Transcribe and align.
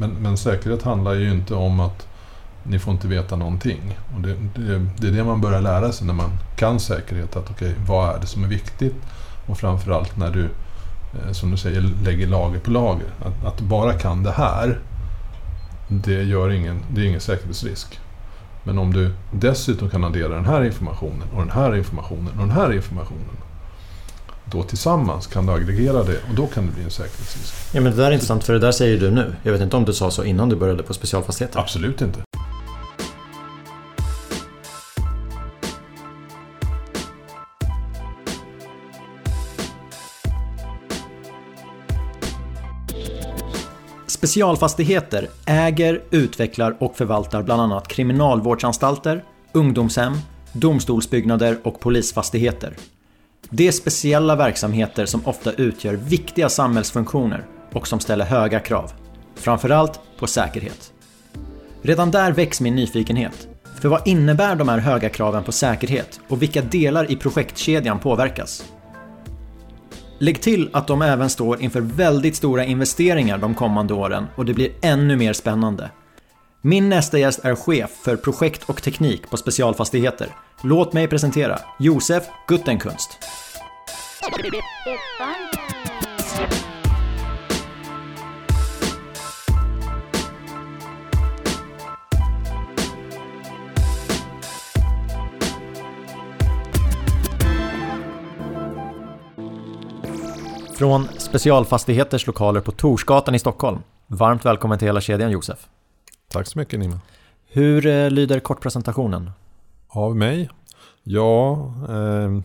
Men, 0.00 0.10
men 0.10 0.36
säkerhet 0.36 0.82
handlar 0.82 1.14
ju 1.14 1.30
inte 1.30 1.54
om 1.54 1.80
att 1.80 2.06
ni 2.62 2.78
får 2.78 2.92
inte 2.92 3.08
veta 3.08 3.36
någonting. 3.36 3.98
Och 4.14 4.20
det, 4.20 4.34
det, 4.54 4.86
det 4.98 5.08
är 5.08 5.12
det 5.12 5.24
man 5.24 5.40
börjar 5.40 5.60
lära 5.60 5.92
sig 5.92 6.06
när 6.06 6.14
man 6.14 6.30
kan 6.56 6.80
säkerhet. 6.80 7.36
Att 7.36 7.50
okej, 7.50 7.70
okay, 7.70 7.84
vad 7.86 8.16
är 8.16 8.20
det 8.20 8.26
som 8.26 8.44
är 8.44 8.48
viktigt? 8.48 8.94
Och 9.46 9.58
framförallt 9.58 10.16
när 10.16 10.30
du, 10.30 10.44
eh, 10.44 11.32
som 11.32 11.50
du 11.50 11.56
säger, 11.56 11.80
lägger 11.80 12.26
lager 12.26 12.58
på 12.58 12.70
lager. 12.70 13.06
Att, 13.24 13.46
att 13.46 13.58
du 13.58 13.64
bara 13.64 13.92
kan 13.92 14.22
det 14.22 14.30
här, 14.32 14.78
det, 15.88 16.22
gör 16.22 16.50
ingen, 16.50 16.80
det 16.90 17.00
är 17.00 17.04
ingen 17.04 17.20
säkerhetsrisk. 17.20 18.00
Men 18.64 18.78
om 18.78 18.92
du 18.92 19.14
dessutom 19.32 19.90
kan 19.90 20.04
addera 20.04 20.28
den 20.28 20.46
här 20.46 20.64
informationen 20.64 21.28
och 21.34 21.40
den 21.40 21.50
här 21.50 21.76
informationen 21.76 22.32
och 22.32 22.46
den 22.46 22.50
här 22.50 22.72
informationen. 22.72 23.36
Då 24.52 24.62
tillsammans 24.62 25.26
kan 25.26 25.46
du 25.46 25.52
aggregera 25.52 26.02
det 26.02 26.16
och 26.28 26.34
då 26.36 26.46
kan 26.46 26.66
det 26.66 26.72
bli 26.72 26.84
en 26.84 26.90
säkerhetsrisk. 26.90 27.54
Ja 27.74 27.80
men 27.80 27.92
det 27.92 28.02
där 28.02 28.06
är 28.06 28.12
intressant 28.12 28.44
för 28.44 28.52
det 28.52 28.58
där 28.58 28.72
säger 28.72 29.00
du 29.00 29.10
nu. 29.10 29.34
Jag 29.42 29.52
vet 29.52 29.60
inte 29.60 29.76
om 29.76 29.84
du 29.84 29.92
sa 29.92 30.10
så 30.10 30.24
innan 30.24 30.48
du 30.48 30.56
började 30.56 30.82
på 30.82 30.94
specialfastigheter? 30.94 31.60
Absolut 31.60 32.00
inte. 32.00 32.20
Specialfastigheter 44.06 45.28
äger, 45.46 46.02
utvecklar 46.10 46.76
och 46.80 46.96
förvaltar 46.96 47.42
bland 47.42 47.62
annat 47.62 47.88
kriminalvårdsanstalter, 47.88 49.24
ungdomshem, 49.52 50.12
domstolsbyggnader 50.52 51.58
och 51.62 51.80
polisfastigheter. 51.80 52.76
Det 53.52 53.68
är 53.68 53.72
speciella 53.72 54.36
verksamheter 54.36 55.06
som 55.06 55.26
ofta 55.26 55.52
utgör 55.52 55.94
viktiga 55.94 56.48
samhällsfunktioner 56.48 57.46
och 57.72 57.88
som 57.88 58.00
ställer 58.00 58.24
höga 58.24 58.60
krav. 58.60 58.92
Framförallt 59.34 60.00
på 60.18 60.26
säkerhet. 60.26 60.92
Redan 61.82 62.10
där 62.10 62.32
väcks 62.32 62.60
min 62.60 62.74
nyfikenhet. 62.74 63.48
För 63.80 63.88
vad 63.88 64.08
innebär 64.08 64.54
de 64.54 64.68
här 64.68 64.78
höga 64.78 65.08
kraven 65.08 65.44
på 65.44 65.52
säkerhet 65.52 66.20
och 66.28 66.42
vilka 66.42 66.62
delar 66.62 67.10
i 67.10 67.16
projektkedjan 67.16 67.98
påverkas? 67.98 68.64
Lägg 70.18 70.40
till 70.40 70.70
att 70.72 70.86
de 70.86 71.02
även 71.02 71.30
står 71.30 71.62
inför 71.62 71.80
väldigt 71.80 72.36
stora 72.36 72.64
investeringar 72.64 73.38
de 73.38 73.54
kommande 73.54 73.94
åren 73.94 74.26
och 74.36 74.44
det 74.44 74.54
blir 74.54 74.70
ännu 74.82 75.16
mer 75.16 75.32
spännande. 75.32 75.90
Min 76.62 76.88
nästa 76.88 77.18
gäst 77.18 77.44
är 77.44 77.54
chef 77.54 77.90
för 77.90 78.16
projekt 78.16 78.62
och 78.66 78.82
teknik 78.82 79.30
på 79.30 79.36
Specialfastigheter. 79.36 80.28
Låt 80.62 80.92
mig 80.92 81.08
presentera 81.08 81.58
Josef 81.78 82.24
Guttenkunst. 82.48 83.18
Från 84.30 84.42
Specialfastigheters 101.18 102.26
lokaler 102.26 102.60
på 102.60 102.72
Torsgatan 102.72 103.34
i 103.34 103.38
Stockholm. 103.38 103.78
Varmt 104.06 104.44
välkommen 104.44 104.78
till 104.78 104.88
hela 104.88 105.00
kedjan 105.00 105.30
Josef. 105.30 105.66
Tack 106.28 106.46
så 106.46 106.58
mycket 106.58 106.80
Nima. 106.80 107.00
Hur 107.48 107.86
eh, 107.86 108.10
lyder 108.10 108.40
kortpresentationen? 108.40 109.30
Av 109.88 110.16
mig? 110.16 110.50
Ja, 111.02 111.52
eh, 111.88 112.40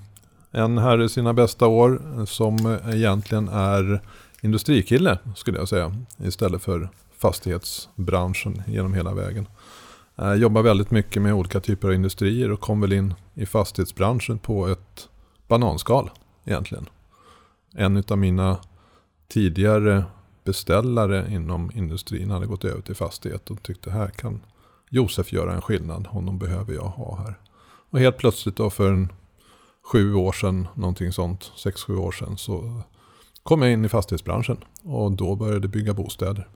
en 0.56 0.78
herre 0.78 1.06
i 1.06 1.10
sina 1.10 1.34
bästa 1.34 1.68
år 1.68 2.26
som 2.26 2.78
egentligen 2.94 3.48
är 3.48 4.02
industrikille 4.42 5.18
skulle 5.36 5.58
jag 5.58 5.70
säga. 5.70 5.96
Istället 6.18 6.62
för 6.62 6.90
fastighetsbranschen 7.18 8.64
genom 8.68 8.94
hela 8.94 9.14
vägen. 9.14 9.48
Eh, 10.16 10.34
jobbar 10.34 10.62
väldigt 10.62 10.92
mycket 10.92 11.22
med 11.22 11.34
olika 11.34 11.60
typer 11.60 11.88
av 11.88 11.94
industrier 11.94 12.52
och 12.52 12.60
kom 12.60 12.82
väl 12.82 12.94
in 12.94 13.14
i 13.34 13.46
fastighetsbranschen 13.46 14.40
på 14.40 14.68
ett 14.68 15.10
bananskal 15.48 16.10
egentligen 16.46 16.86
en 17.76 18.04
av 18.08 18.18
mina 18.18 18.58
tidigare 19.28 20.04
beställare 20.44 21.26
inom 21.30 21.72
industrin 21.74 22.32
hade 22.32 22.46
gått 22.46 22.66
över 22.66 22.82
till 22.82 22.96
fastighet 22.96 23.52
och 23.52 23.64
tyckte 23.64 23.92
här 23.92 24.08
kan 24.08 24.42
Josef 24.90 25.34
göra 25.34 25.54
en 25.54 25.62
skillnad. 25.62 26.08
Honom 26.08 26.40
behöver 26.40 26.74
jag 26.74 26.88
ha 26.88 27.16
här. 27.16 27.40
Och 27.90 28.00
helt 28.00 28.18
plötsligt 28.18 28.56
då 28.56 28.70
för 28.70 28.92
en 28.92 29.10
sju 29.92 30.14
år 30.14 30.32
sedan, 30.32 30.68
någonting 30.76 31.12
sånt, 31.12 31.52
sex, 31.56 31.84
sju 31.84 31.96
år 31.96 32.12
sedan 32.12 32.38
så 32.38 32.82
kom 33.44 33.62
jag 33.62 33.72
in 33.72 33.86
i 33.86 33.90
fastighetsbranschen 33.90 34.58
och 34.84 35.12
då 35.12 35.36
började 35.36 35.68
bygga 35.68 35.94
bostäder. 35.94 36.48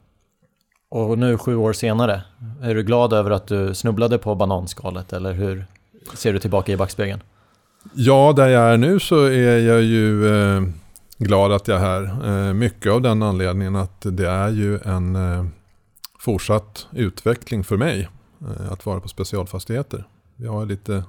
Och 0.90 1.18
nu 1.18 1.38
sju 1.38 1.56
år 1.56 1.74
senare, 1.74 2.22
är 2.62 2.76
du 2.76 2.84
glad 2.84 3.14
över 3.14 3.32
att 3.32 3.48
du 3.48 3.76
snubblade 3.76 4.18
på 4.18 4.36
bananskalet 4.36 5.14
eller 5.14 5.34
hur 5.34 5.66
ser 6.14 6.34
du 6.34 6.40
tillbaka 6.40 6.72
i 6.72 6.78
backspegeln? 6.78 7.22
Ja, 7.94 8.34
där 8.36 8.48
jag 8.48 8.74
är 8.74 8.78
nu 8.78 9.00
så 9.00 9.24
är 9.24 9.58
jag 9.58 9.82
ju 9.82 10.28
eh, 10.28 10.62
glad 11.18 11.52
att 11.52 11.68
jag 11.68 11.78
är 11.78 11.82
här. 11.82 12.48
Eh, 12.48 12.54
mycket 12.54 12.92
av 12.92 13.02
den 13.02 13.24
anledningen 13.24 13.76
att 13.76 14.02
det 14.02 14.30
är 14.30 14.50
ju 14.50 14.80
en 14.80 15.16
eh, 15.16 15.46
fortsatt 16.20 16.88
utveckling 16.92 17.64
för 17.64 17.78
mig 17.78 18.10
eh, 18.42 18.72
att 18.72 18.86
vara 18.86 19.00
på 19.00 19.08
specialfastigheter. 19.08 20.08
Vi 20.36 20.48
har 20.48 20.66
lite 20.66 21.04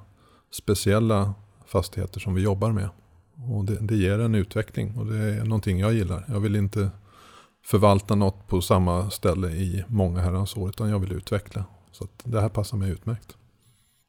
speciella 0.53 1.35
fastigheter 1.73 2.21
som 2.21 2.35
vi 2.35 2.43
jobbar 2.43 2.73
med. 2.73 2.89
Och 3.51 3.65
det, 3.65 3.79
det 3.81 3.97
ger 3.97 4.19
en 4.19 4.35
utveckling 4.35 4.99
och 4.99 5.07
det 5.07 5.19
är 5.19 5.45
någonting 5.45 5.79
jag 5.79 5.93
gillar. 5.93 6.25
Jag 6.29 6.41
vill 6.41 6.57
inte 6.57 6.91
förvalta 7.65 8.15
något 8.15 8.49
på 8.49 8.61
samma 8.61 9.11
ställe 9.11 9.49
i 9.49 9.85
många 9.89 10.21
herrans 10.21 10.57
år 10.57 10.69
utan 10.69 10.91
jag 10.91 10.99
vill 10.99 11.13
utveckla. 11.13 11.65
Så 11.93 12.09
det 12.25 12.41
här 12.41 12.49
passar 12.49 12.77
mig 12.77 12.91
utmärkt. 12.91 13.37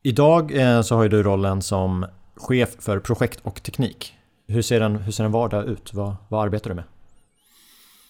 Idag 0.03 0.51
så 0.85 0.95
har 0.95 1.09
du 1.09 1.23
rollen 1.23 1.61
som 1.61 2.05
chef 2.35 2.69
för 2.79 2.99
projekt 2.99 3.39
och 3.44 3.63
teknik. 3.63 4.13
Hur 4.47 4.61
ser 4.61 4.81
en, 4.81 4.95
hur 4.95 5.11
ser 5.11 5.23
en 5.23 5.31
vardag 5.31 5.66
ut? 5.66 5.93
Vad, 5.93 6.16
vad 6.28 6.43
arbetar 6.45 6.69
du 6.69 6.75
med? 6.75 6.83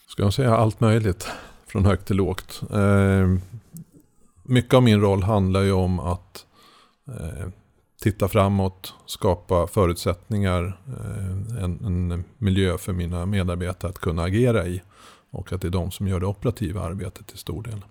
Ska 0.08 0.24
jag 0.24 0.34
säga 0.34 0.56
allt 0.56 0.80
möjligt 0.80 1.28
från 1.72 1.86
högt 1.86 2.08
till 2.08 2.16
lågt. 2.16 2.62
Eh, 2.74 3.28
mycket 4.44 4.74
av 4.74 4.84
min 4.84 5.02
roll 5.02 5.24
handlar 5.24 5.62
ju 5.62 5.72
om 5.72 6.00
att 6.00 6.46
eh, 7.08 7.48
titta 8.02 8.28
framåt, 8.28 8.94
skapa 9.06 9.68
förutsättningar, 9.68 10.80
eh, 10.88 11.64
en, 11.64 11.86
en, 11.86 12.24
miljö 12.38 12.78
för 12.78 12.94
mina 12.94 13.26
medarbetare 13.26 13.90
att 13.90 14.00
kunna 14.00 14.24
agera 14.24 14.68
i. 14.68 14.82
Och 15.32 15.54
att 15.54 15.62
det 15.62 15.68
är 15.68 15.72
de 15.72 15.92
som 15.92 16.08
gör 16.08 16.20
det 16.20 16.26
operativa 16.26 16.82
arbetet 16.82 17.28
till 17.28 17.38
stor 17.38 17.64
del. 17.64 17.82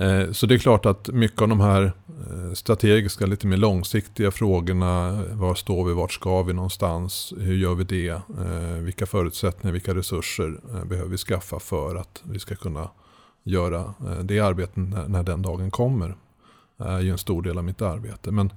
Eh, 0.00 0.32
så 0.32 0.46
det 0.46 0.54
är 0.54 0.58
klart 0.58 0.86
att 0.86 1.08
mycket 1.08 1.42
av 1.42 1.48
de 1.48 1.60
här 1.60 1.82
eh, 1.82 2.52
strategiska, 2.52 3.26
lite 3.26 3.46
mer 3.46 3.56
långsiktiga 3.56 4.30
frågorna. 4.30 5.22
Var 5.32 5.54
står 5.54 5.84
vi, 5.84 5.94
vart 5.94 6.12
ska 6.12 6.42
vi 6.42 6.52
någonstans? 6.52 7.34
Hur 7.38 7.56
gör 7.56 7.74
vi 7.74 7.84
det? 7.84 8.20
Vilka 8.80 9.06
förutsättningar, 9.06 9.72
vilka 9.72 9.94
resurser 9.94 10.60
behöver 10.84 11.10
vi 11.10 11.16
skaffa 11.16 11.58
för 11.58 11.96
att 11.96 12.22
vi 12.24 12.38
ska 12.38 12.54
kunna 12.54 12.90
göra 13.44 13.94
det 14.22 14.40
arbetet 14.40 14.76
när 14.76 15.22
den 15.22 15.42
dagen 15.42 15.70
kommer? 15.70 16.16
Det 16.76 16.84
är 16.84 17.00
ju 17.00 17.10
en 17.10 17.18
stor 17.18 17.42
del 17.42 17.58
av 17.58 17.64
mitt 17.64 17.82
arbete. 17.82 18.30
Men 18.30 18.52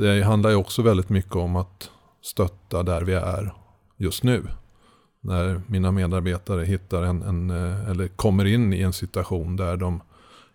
det 0.00 0.22
handlar 0.22 0.50
ju 0.50 0.56
också 0.56 0.82
väldigt 0.82 1.08
mycket 1.08 1.36
om 1.36 1.56
att 1.56 1.90
stötta 2.22 2.82
där 2.82 3.02
vi 3.02 3.12
är 3.12 3.54
just 3.96 4.22
nu. 4.22 4.42
När 5.20 5.60
mina 5.66 5.92
medarbetare 5.92 6.64
hittar 6.64 7.02
en, 7.02 7.22
en 7.22 7.50
eh, 7.50 7.90
eller 7.90 8.08
kommer 8.08 8.44
in 8.44 8.72
i 8.72 8.80
en 8.80 8.92
situation 8.92 9.56
där 9.56 9.76
de 9.76 10.02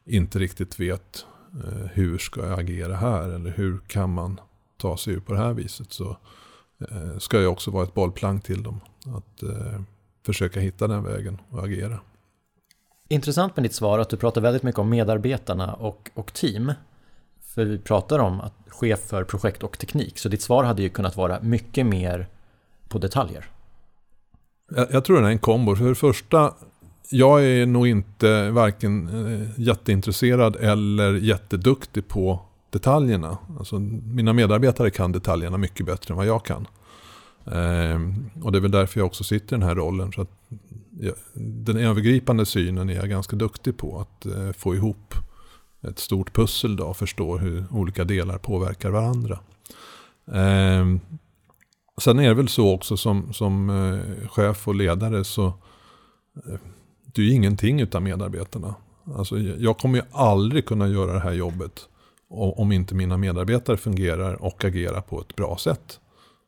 inte 0.06 0.40
riktigt 0.40 0.80
vet 0.80 1.26
eh, 1.64 1.88
hur 1.94 2.18
ska 2.18 2.48
jag 2.48 2.60
agera 2.60 2.96
här 2.96 3.30
eller 3.30 3.52
hur 3.52 3.80
kan 3.88 4.14
man 4.14 4.40
ta 4.78 4.98
sig 4.98 5.14
ur 5.14 5.20
på 5.20 5.34
det 5.34 5.40
här 5.40 5.54
viset 5.54 5.94
så 5.94 6.18
eh, 6.80 7.18
ska 7.18 7.42
jag 7.42 7.52
också 7.52 7.72
vara 7.72 7.84
ett 7.84 7.94
bollplank 7.94 8.44
till 8.44 8.64
dem. 8.64 8.80
Att 9.06 9.44
eh, 9.44 9.82
försöka 10.26 10.60
hitta 10.60 10.88
den 10.88 11.04
vägen 11.04 11.42
och 11.50 11.64
agera. 11.64 12.00
Intressant 13.08 13.56
med 13.56 13.66
ditt 13.66 13.74
svar 13.74 14.00
att 14.00 14.10
du 14.10 14.18
pratar 14.18 14.42
väldigt 14.42 14.64
mycket 14.64 14.80
om 14.80 14.90
medarbetarna 14.90 15.74
och, 15.74 16.10
och 16.14 16.34
team. 16.34 16.72
För 17.56 17.66
vi 17.66 17.78
pratar 17.78 18.20
om 18.20 18.42
att 18.42 18.54
chef 18.68 19.00
för 19.00 19.24
projekt 19.24 19.64
och 19.64 19.80
teknik. 19.80 20.20
Så 20.20 20.30
ditt 20.30 20.42
svar 20.42 20.64
hade 20.64 20.82
ju 20.82 20.90
kunnat 20.90 21.18
vara 21.18 21.42
mycket 21.42 21.86
mer 21.86 22.28
på 22.88 22.98
detaljer. 22.98 23.46
Jag, 24.76 24.88
jag 24.92 25.06
tror 25.06 25.22
det 25.22 25.28
är 25.28 25.32
en 25.32 25.40
kombo. 25.40 25.76
För 25.76 25.90
det 25.90 25.96
första 25.96 26.54
jag 27.10 27.46
är 27.46 27.66
nog 27.66 27.88
inte 27.88 28.50
varken 28.50 29.08
eh, 29.28 29.48
jätteintresserad 29.58 30.56
eller 30.56 31.14
jätteduktig 31.14 32.08
på 32.08 32.40
detaljerna. 32.70 33.38
Alltså, 33.60 33.80
mina 33.80 34.34
medarbetare 34.34 34.90
kan 34.90 35.12
detaljerna 35.12 35.58
mycket 35.58 35.86
bättre 35.86 36.12
än 36.12 36.18
vad 36.18 36.26
jag 36.26 36.46
kan. 36.46 36.68
Ehm, 37.52 38.30
och 38.44 38.52
det 38.52 38.58
är 38.58 38.62
väl 38.62 38.72
därför 38.72 39.00
jag 39.00 39.08
också 39.08 39.24
sitter 39.24 39.56
i 39.56 39.60
den 39.60 39.68
här 39.68 39.76
rollen. 39.76 40.12
Så 40.12 40.22
att 40.22 40.32
jag, 41.00 41.14
den 41.34 41.78
övergripande 41.78 42.46
synen 42.46 42.90
är 42.90 42.94
jag 42.94 43.10
ganska 43.10 43.36
duktig 43.36 43.78
på. 43.78 44.00
Att 44.00 44.26
eh, 44.26 44.52
få 44.52 44.76
ihop 44.76 45.14
ett 45.90 46.00
stort 46.00 46.34
pussel 46.36 46.76
då, 46.76 46.86
och 46.86 46.98
förstå 46.98 47.38
hur 47.38 47.66
olika 47.72 48.04
delar 48.04 48.38
påverkar 48.38 48.90
varandra. 48.90 49.40
Eh, 50.28 50.86
sen 52.02 52.20
är 52.20 52.28
det 52.28 52.34
väl 52.34 52.48
så 52.48 52.74
också 52.74 52.98
som, 52.98 53.34
som 53.34 53.70
eh, 53.70 54.28
chef 54.28 54.68
och 54.68 54.76
ledare 54.76 55.24
så 55.24 55.46
eh, 55.46 56.60
du 57.14 57.30
är 57.30 57.34
ingenting 57.36 57.82
utan 57.82 58.04
medarbetarna. 58.04 58.76
Alltså, 59.16 59.40
jag 59.40 59.78
kommer 59.78 59.98
ju 59.98 60.04
aldrig 60.12 60.66
kunna 60.66 60.88
göra 60.88 61.14
det 61.14 61.20
här 61.20 61.34
jobbet 61.34 61.90
om 62.30 62.72
inte 62.72 62.96
mina 62.96 63.18
medarbetare 63.18 63.78
fungerar 63.78 64.44
och 64.44 64.64
agerar 64.66 65.02
på 65.02 65.22
ett 65.22 65.36
bra 65.36 65.58
sätt. 65.58 66.00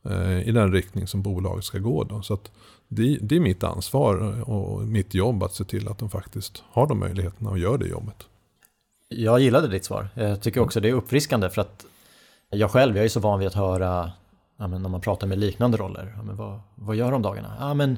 Eh, 0.10 0.48
I 0.48 0.51
den 0.51 0.72
riktning 0.72 1.07
som 1.07 1.22
bolaget 1.22 1.63
ska 1.63 1.80
gå. 1.80 2.04
Då. 2.04 2.22
Så 2.22 2.40
det, 2.88 3.18
det, 3.22 3.36
är 3.36 3.40
mitt 3.40 3.63
ansvar 3.63 4.42
och 4.50 4.81
mitt 4.81 5.13
jobb 5.13 5.44
att 5.44 5.54
se 5.54 5.63
till 5.63 5.88
att 5.88 5.98
de 5.98 6.10
faktiskt 6.10 6.63
har 6.69 6.88
de 6.88 7.00
möjligheterna 7.00 7.50
och 7.50 7.60
gör 7.60 7.78
det 7.78 7.88
jobbet. 7.88 8.28
Jag 9.09 9.39
gillade 9.39 9.68
ditt 9.68 9.86
svar. 9.86 10.09
Jag 10.13 10.42
tycker 10.42 10.62
också 10.62 10.80
det 10.80 10.89
är 10.89 10.94
uppfriskande 10.94 11.50
för 11.50 11.62
att 11.62 11.86
jag 12.50 12.71
själv, 12.71 12.95
jag 12.95 13.06
är 13.06 13.09
så 13.09 13.19
van 13.19 13.39
vid 13.39 13.48
att 13.48 13.54
höra 13.54 14.12
ja, 14.57 14.68
när 14.68 14.89
man 14.89 15.01
pratar 15.01 15.27
med 15.27 15.38
liknande 15.38 15.77
roller. 15.77 16.13
Ja, 16.15 16.33
vad, 16.33 16.59
vad 16.75 16.95
gör 16.95 17.12
de 17.12 17.21
dagarna? 17.21 17.54
Ja, 17.59 17.74
men 17.74 17.98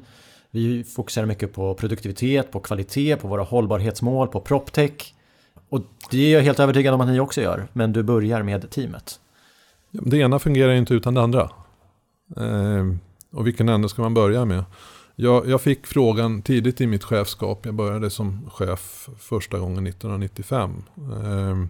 vi 0.52 0.84
fokuserar 0.84 1.26
mycket 1.26 1.54
på 1.54 1.74
produktivitet, 1.74 2.52
på 2.52 2.60
kvalitet, 2.60 3.16
på 3.16 3.28
våra 3.28 3.44
hållbarhetsmål, 3.44 4.28
på 4.28 4.42
proptech. 4.42 5.14
Och 5.70 5.82
det 6.12 6.18
är 6.18 6.34
jag 6.34 6.42
helt 6.42 6.60
övertygad 6.60 6.94
om 6.94 7.02
att 7.02 7.08
ni 7.08 7.20
också 7.20 7.42
gör, 7.42 7.68
men 7.74 7.94
du 7.94 8.04
börjar 8.04 8.44
med 8.44 8.70
teamet. 8.70 9.20
Det 9.92 10.18
ena 10.18 10.40
fungerar 10.40 10.74
inte 10.74 10.94
utan 10.94 11.14
det 11.14 11.22
andra. 11.22 11.50
Eh, 12.38 12.86
och 13.32 13.48
vilken 13.48 13.70
ände 13.70 13.90
ska 13.90 14.02
man 14.02 14.14
börja 14.14 14.46
med? 14.46 14.64
Jag, 15.22 15.50
jag, 15.50 15.62
fick 15.62 15.88
frågan 15.88 16.42
tidigt 16.42 16.82
i 16.82 16.88
mitt 16.88 17.04
chefskap. 17.04 17.66
Jag 17.66 17.76
började 17.76 18.10
som 18.10 18.50
chef 18.50 19.10
första 19.20 19.60
gången 19.60 19.88
1995. 19.88 20.84
Ehm, 21.26 21.70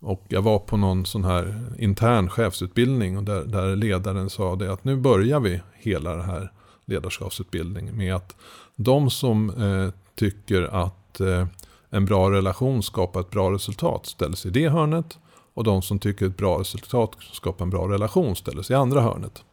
och 0.00 0.24
jag 0.28 0.42
var 0.42 0.58
på 0.58 0.76
någon 0.76 1.06
sån 1.06 1.24
här 1.24 1.72
intern 1.78 2.30
chefsutbildning. 2.30 3.16
Och 3.16 3.22
där, 3.22 3.44
där 3.44 3.76
ledaren 3.76 4.30
sa 4.30 4.56
det 4.56 4.72
att 4.72 4.84
nu 4.84 4.96
börjar 4.96 5.40
vi 5.40 5.60
hela 5.74 6.16
den 6.16 6.24
här 6.24 6.52
ledarskapsutbildningen 6.84 7.96
med 7.96 8.14
att 8.14 8.36
de 8.76 9.10
som 9.10 9.50
eh, 9.50 9.92
tycker 10.14 10.62
att 10.62 11.20
eh, 11.20 11.46
en 11.90 12.04
bra 12.04 12.30
relation 12.30 12.82
skapar 12.82 13.20
ett 13.20 13.30
bra 13.30 13.52
resultat 13.52 14.06
ställer 14.06 14.36
sig 14.36 14.50
i 14.50 14.54
det 14.54 14.68
hörnet. 14.68 15.18
Och 15.54 15.64
de 15.64 15.82
som 15.82 15.98
tycker 15.98 16.26
ett 16.26 16.36
bra 16.36 16.60
resultat 16.60 17.10
skapar 17.32 17.64
en 17.64 17.70
bra 17.70 17.88
relation 17.88 18.36
ställer 18.36 18.62
sig 18.62 18.74
i 18.74 18.76
andra 18.76 19.00
hörnet. 19.00 19.44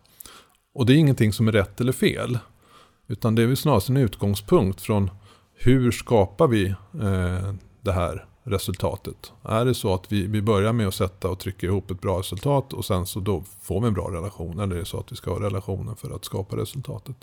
Och 0.75 0.85
det 0.85 0.93
är 0.93 0.97
ingenting 0.97 1.33
som 1.33 1.47
är 1.47 1.51
rätt 1.51 1.81
eller 1.81 1.91
fel. 1.91 2.39
Utan 3.07 3.35
det 3.35 3.43
är 3.43 3.47
väl 3.47 3.57
snarast 3.57 3.89
en 3.89 3.97
utgångspunkt 3.97 4.81
från 4.81 5.09
hur 5.53 5.91
skapar 5.91 6.47
vi 6.47 6.65
eh, 7.01 7.53
det 7.81 7.91
här 7.91 8.25
resultatet. 8.43 9.31
Är 9.43 9.65
det 9.65 9.73
så 9.73 9.93
att 9.93 10.11
vi, 10.11 10.27
vi 10.27 10.41
börjar 10.41 10.73
med 10.73 10.87
att 10.87 10.93
sätta 10.93 11.29
och 11.29 11.39
trycka 11.39 11.67
ihop 11.67 11.91
ett 11.91 12.01
bra 12.01 12.19
resultat 12.19 12.73
och 12.73 12.85
sen 12.85 13.05
så 13.05 13.19
då 13.19 13.43
får 13.61 13.81
vi 13.81 13.87
en 13.87 13.93
bra 13.93 14.11
relation. 14.11 14.59
Eller 14.59 14.75
är 14.75 14.79
det 14.79 14.85
så 14.85 14.99
att 14.99 15.11
vi 15.11 15.15
ska 15.15 15.31
ha 15.31 15.39
relationen 15.39 15.95
för 15.95 16.15
att 16.15 16.25
skapa 16.25 16.57
resultatet. 16.57 17.15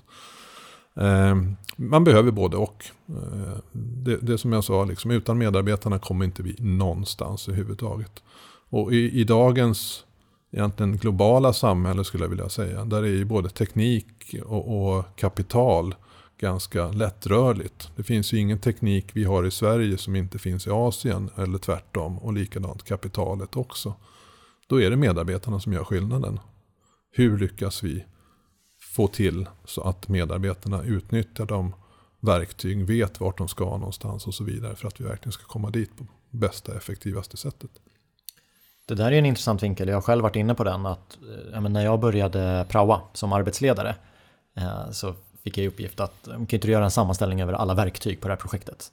Eh, 0.94 1.36
man 1.76 2.04
behöver 2.04 2.30
både 2.30 2.56
och. 2.56 2.84
Eh, 3.08 3.58
det, 3.72 4.16
det 4.16 4.38
som 4.38 4.52
jag 4.52 4.64
sa, 4.64 4.84
liksom, 4.84 5.10
utan 5.10 5.38
medarbetarna 5.38 5.98
kommer 5.98 6.24
inte 6.24 6.42
vi 6.42 6.56
någonstans 6.58 7.48
överhuvudtaget. 7.48 8.22
Och 8.70 8.92
i, 8.92 9.20
i 9.20 9.24
dagens 9.24 10.04
egentligen 10.50 10.96
globala 10.96 11.52
samhälle 11.52 12.04
skulle 12.04 12.24
jag 12.24 12.28
vilja 12.28 12.48
säga. 12.48 12.84
Där 12.84 13.02
är 13.02 13.06
ju 13.06 13.24
både 13.24 13.48
teknik 13.48 14.34
och, 14.44 14.96
och, 14.96 15.16
kapital 15.16 15.94
ganska 16.38 16.88
lättrörligt. 16.88 17.90
Det 17.96 18.02
finns 18.02 18.32
ju 18.32 18.38
ingen 18.38 18.58
teknik 18.58 19.10
vi 19.12 19.24
har 19.24 19.46
i 19.46 19.50
Sverige 19.50 19.98
som 19.98 20.16
inte 20.16 20.38
finns 20.38 20.66
i 20.66 20.70
Asien 20.70 21.30
eller 21.36 21.58
tvärtom. 21.58 22.18
Och 22.18 22.32
likadant 22.32 22.82
kapitalet 22.82 23.56
också. 23.56 23.94
Då 24.66 24.80
är 24.80 24.90
det 24.90 24.96
medarbetarna 24.96 25.60
som 25.60 25.72
gör 25.72 25.84
skillnaden. 25.84 26.40
Hur 27.12 27.38
lyckas 27.38 27.82
vi 27.82 28.04
få 28.80 29.06
till 29.06 29.48
så 29.64 29.82
att 29.82 30.08
medarbetarna 30.08 30.82
utnyttjar 30.82 31.46
de 31.46 31.74
verktyg, 32.20 32.86
vet 32.86 33.20
vart 33.20 33.38
de 33.38 33.48
ska 33.48 33.64
någonstans 33.64 34.26
och 34.26 34.34
så 34.34 34.44
vidare 34.44 34.76
för 34.76 34.88
att 34.88 35.00
vi 35.00 35.04
verkligen 35.04 35.32
ska 35.32 35.44
komma 35.44 35.70
dit 35.70 35.96
på 35.96 36.06
bästa 36.30 36.76
effektivaste 36.76 37.36
sättet. 37.36 37.70
Det 38.90 38.96
där 38.96 39.12
är 39.12 39.18
en 39.18 39.26
intressant 39.26 39.62
vinkel, 39.62 39.88
jag 39.88 39.96
har 39.96 40.02
själv 40.02 40.22
varit 40.22 40.36
inne 40.36 40.54
på 40.54 40.64
den 40.64 40.86
att 40.86 41.18
ja, 41.52 41.60
när 41.60 41.84
jag 41.84 42.00
började 42.00 42.66
praoa 42.68 43.00
som 43.12 43.32
arbetsledare 43.32 43.94
eh, 44.56 44.90
så 44.90 45.14
fick 45.44 45.58
jag 45.58 45.64
i 45.64 45.68
uppgift 45.68 46.00
att 46.00 46.14
kan 46.24 46.40
inte 46.40 46.70
göra 46.70 46.84
en 46.84 46.90
sammanställning 46.90 47.40
över 47.40 47.52
alla 47.52 47.74
verktyg 47.74 48.20
på 48.20 48.28
det 48.28 48.34
här 48.34 48.40
projektet. 48.40 48.92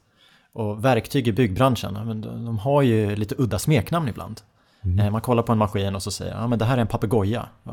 Och 0.52 0.84
verktyg 0.84 1.28
i 1.28 1.32
byggbranschen, 1.32 2.20
de 2.44 2.58
har 2.58 2.82
ju 2.82 3.16
lite 3.16 3.34
udda 3.38 3.58
smeknamn 3.58 4.08
ibland. 4.08 4.40
Mm. 4.82 4.98
Eh, 4.98 5.10
man 5.10 5.20
kollar 5.20 5.42
på 5.42 5.52
en 5.52 5.58
maskin 5.58 5.94
och 5.94 6.02
så 6.02 6.10
säger 6.10 6.34
ja 6.34 6.46
men 6.46 6.58
det 6.58 6.64
här 6.64 6.76
är 6.76 6.80
en 6.80 6.86
papegoja. 6.86 7.48
Ja, 7.62 7.72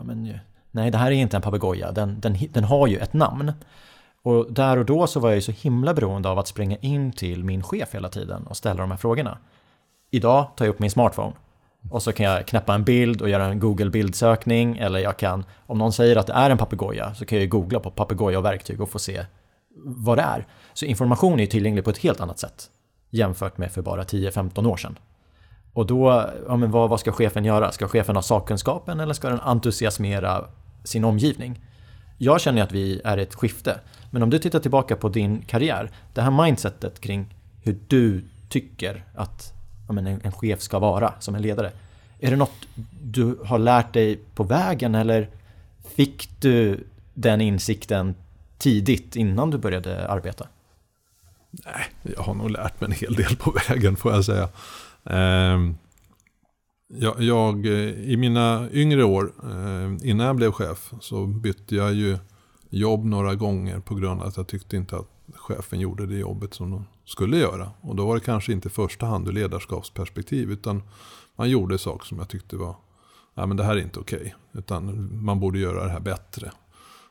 nej, 0.71 0.91
det 0.91 0.97
här 0.97 1.11
är 1.11 1.15
inte 1.15 1.37
en 1.37 1.41
papegoja, 1.41 1.91
den, 1.91 2.19
den, 2.19 2.37
den 2.51 2.63
har 2.63 2.87
ju 2.87 2.97
ett 2.97 3.13
namn. 3.13 3.51
Och 4.21 4.53
där 4.53 4.77
och 4.77 4.85
då 4.85 5.07
så 5.07 5.19
var 5.19 5.29
jag 5.29 5.35
ju 5.35 5.41
så 5.41 5.51
himla 5.51 5.93
beroende 5.93 6.29
av 6.29 6.39
att 6.39 6.47
springa 6.47 6.77
in 6.77 7.11
till 7.11 7.43
min 7.43 7.63
chef 7.63 7.95
hela 7.95 8.09
tiden 8.09 8.47
och 8.47 8.57
ställa 8.57 8.81
de 8.81 8.91
här 8.91 8.97
frågorna. 8.97 9.37
Idag 10.11 10.47
tar 10.55 10.65
jag 10.65 10.73
upp 10.73 10.79
min 10.79 10.91
smartphone 10.91 11.33
och 11.89 12.03
så 12.03 12.13
kan 12.13 12.25
jag 12.25 12.47
knäppa 12.47 12.75
en 12.75 12.83
bild 12.83 13.21
och 13.21 13.29
göra 13.29 13.45
en 13.45 13.59
Google 13.59 13.89
bildsökning 13.89 14.77
eller 14.77 14.99
jag 14.99 15.17
kan, 15.17 15.45
om 15.65 15.77
någon 15.77 15.93
säger 15.93 16.15
att 16.15 16.27
det 16.27 16.33
är 16.33 16.49
en 16.49 16.57
papegoja 16.57 17.13
så 17.13 17.25
kan 17.25 17.39
jag 17.39 17.49
googla 17.49 17.79
på 17.79 17.91
papegoja 17.91 18.37
och 18.37 18.45
verktyg 18.45 18.81
och 18.81 18.89
få 18.89 18.99
se 18.99 19.25
vad 19.83 20.17
det 20.17 20.21
är. 20.21 20.47
Så 20.73 20.85
information 20.85 21.39
är 21.39 21.45
tillgänglig 21.45 21.83
på 21.83 21.89
ett 21.89 21.97
helt 21.97 22.21
annat 22.21 22.39
sätt 22.39 22.69
jämfört 23.09 23.57
med 23.57 23.71
för 23.71 23.81
bara 23.81 24.03
10-15 24.03 24.67
år 24.67 24.77
sedan. 24.77 24.99
Och 25.73 25.85
då, 25.85 26.29
ja 26.47 26.55
men 26.55 26.71
vad, 26.71 26.89
vad 26.89 26.99
ska 26.99 27.11
chefen 27.11 27.45
göra? 27.45 27.71
Ska 27.71 27.87
chefen 27.87 28.15
ha 28.15 28.23
sakkunskapen 28.23 28.99
eller 28.99 29.13
ska 29.13 29.29
den 29.29 29.39
entusiasmera 29.39 30.45
sin 30.83 31.03
omgivning? 31.03 31.61
Jag 32.17 32.41
känner 32.41 32.63
att 32.63 32.71
vi 32.71 33.01
är 33.03 33.17
i 33.17 33.21
ett 33.21 33.35
skifte. 33.35 33.79
Men 34.11 34.23
om 34.23 34.29
du 34.29 34.39
tittar 34.39 34.59
tillbaka 34.59 34.95
på 34.95 35.09
din 35.09 35.41
karriär, 35.41 35.91
det 36.13 36.21
här 36.21 36.43
mindsetet 36.43 37.01
kring 37.01 37.35
hur 37.63 37.79
du 37.87 38.25
tycker 38.49 39.03
att 39.15 39.54
men, 39.93 40.07
en, 40.07 40.21
en 40.23 40.31
chef 40.31 40.61
ska 40.61 40.79
vara 40.79 41.13
som 41.19 41.35
en 41.35 41.41
ledare. 41.41 41.71
Är 42.19 42.31
det 42.31 42.37
något 42.37 42.67
du 43.01 43.39
har 43.45 43.59
lärt 43.59 43.93
dig 43.93 44.19
på 44.35 44.43
vägen 44.43 44.95
eller 44.95 45.29
fick 45.95 46.29
du 46.41 46.87
den 47.13 47.41
insikten 47.41 48.15
tidigt 48.57 49.15
innan 49.15 49.51
du 49.51 49.57
började 49.57 50.07
arbeta? 50.07 50.47
Nej, 51.51 52.15
jag 52.15 52.23
har 52.23 52.33
nog 52.33 52.51
lärt 52.51 52.81
mig 52.81 52.87
en 52.87 52.95
hel 52.95 53.13
del 53.13 53.35
på 53.35 53.53
vägen 53.69 53.95
får 53.95 54.11
jag 54.11 54.25
säga. 54.25 54.49
Ehm, 55.03 55.75
jag, 56.87 57.21
jag, 57.21 57.65
eh, 57.65 58.11
I 58.11 58.17
mina 58.17 58.67
yngre 58.71 59.03
år, 59.03 59.33
eh, 59.43 60.09
innan 60.09 60.27
jag 60.27 60.35
blev 60.35 60.51
chef, 60.51 60.91
så 61.01 61.25
bytte 61.25 61.75
jag 61.75 61.93
ju 61.93 62.17
jobb 62.69 63.05
några 63.05 63.35
gånger 63.35 63.79
på 63.79 63.95
grund 63.95 64.21
av 64.21 64.27
att 64.27 64.37
jag 64.37 64.47
tyckte 64.47 64.77
inte 64.77 64.95
att 64.95 65.14
chefen 65.35 65.79
gjorde 65.79 66.05
det 66.05 66.17
jobbet 66.17 66.53
som 66.53 66.71
de 66.71 66.85
skulle 67.05 67.37
göra. 67.37 67.71
Och 67.81 67.95
då 67.95 68.05
var 68.05 68.15
det 68.15 68.21
kanske 68.21 68.51
inte 68.51 68.67
i 68.67 68.71
första 68.71 69.05
hand 69.05 69.27
ur 69.27 69.31
ledarskapsperspektiv 69.31 70.51
utan 70.51 70.83
man 71.35 71.49
gjorde 71.49 71.77
saker 71.77 72.05
som 72.05 72.19
jag 72.19 72.29
tyckte 72.29 72.57
var, 72.57 72.75
nej 73.33 73.47
men 73.47 73.57
det 73.57 73.63
här 73.63 73.75
är 73.75 73.81
inte 73.81 73.99
okej. 73.99 74.19
Okay, 74.19 74.31
utan 74.53 75.09
man 75.23 75.39
borde 75.39 75.59
göra 75.59 75.83
det 75.83 75.89
här 75.89 75.99
bättre. 75.99 76.51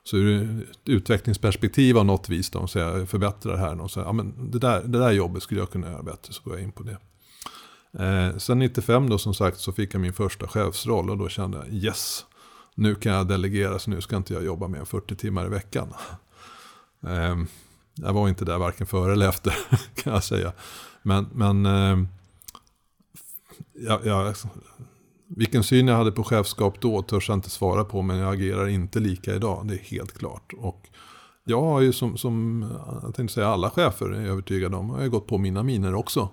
Så 0.05 0.17
ur 0.17 0.63
ett 0.71 0.89
utvecklingsperspektiv 0.89 1.99
av 1.99 2.05
något 2.05 2.29
vis, 2.29 2.51
då, 2.51 2.67
så 2.67 2.79
jag 2.79 3.09
förbättrar 3.09 3.53
det 3.53 3.59
här. 3.59 3.81
Och 3.81 3.91
så, 3.91 4.01
ja, 4.01 4.13
men 4.13 4.51
det, 4.51 4.59
där, 4.59 4.83
det 4.83 4.99
där 4.99 5.13
jobbet 5.13 5.43
skulle 5.43 5.61
jag 5.61 5.71
kunna 5.71 5.91
göra 5.91 6.03
bättre, 6.03 6.33
så 6.33 6.43
går 6.43 6.55
jag 6.55 6.63
in 6.63 6.73
på 6.73 6.83
det. 6.83 6.99
Eh, 7.99 8.37
sen 8.37 8.59
95 8.59 9.09
då 9.09 9.19
som 9.19 9.35
sagt 9.35 9.59
så 9.59 9.73
fick 9.73 9.95
jag 9.95 10.01
min 10.01 10.13
första 10.13 10.49
chefsroll 10.49 11.11
och 11.11 11.19
då 11.19 11.29
kände 11.29 11.59
jag 11.59 11.69
yes, 11.69 12.27
nu 12.75 12.95
kan 12.95 13.13
jag 13.13 13.29
delegera 13.29 13.79
så 13.79 13.91
nu 13.91 14.01
ska 14.01 14.17
inte 14.17 14.35
jag 14.35 14.45
jobba 14.45 14.69
mer 14.69 14.79
än 14.79 14.87
40 14.87 15.17
timmar 15.17 15.47
i 15.47 15.49
veckan. 15.49 15.89
Eh, 17.07 17.37
jag 17.95 18.13
var 18.13 18.29
inte 18.29 18.45
där 18.45 18.59
varken 18.59 18.87
före 18.87 19.13
eller 19.13 19.29
efter 19.29 19.55
kan 19.95 20.13
jag 20.13 20.25
säga. 20.25 20.53
Men, 21.03 21.27
men 21.33 21.67
eh, 21.67 22.07
ja, 23.73 24.01
ja, 24.05 24.35
vilken 25.27 25.63
syn 25.63 25.89
jag 25.89 25.97
hade 25.97 26.13
på 26.13 26.25
chefskap 26.25 26.81
då 26.81 27.03
törs 27.03 27.29
jag 27.29 27.37
inte 27.37 27.51
svara 27.51 27.85
på. 27.85 28.03
Men 28.03 28.17
jag 28.17 28.35
agerar 28.35 28.69
inte 28.69 29.01
lika 29.01 29.35
idag, 29.35 29.67
det 29.67 29.75
är 29.75 29.79
helt 29.79 30.19
klart. 30.19 30.53
Och 30.59 30.89
jag 31.45 31.63
har 31.63 31.81
ju 31.81 31.93
som, 31.93 32.17
som 32.17 32.65
jag 33.03 33.15
tänkte 33.15 33.35
säga 33.35 33.49
alla 33.49 33.71
chefer 33.71 34.11
är 34.11 34.21
jag 34.21 34.31
övertygad 34.31 34.75
om. 34.75 34.91
Jag 34.91 34.97
har 34.97 35.09
gått 35.09 35.27
på 35.27 35.39
mina 35.39 35.63
miner 35.63 35.95
också 35.95 36.29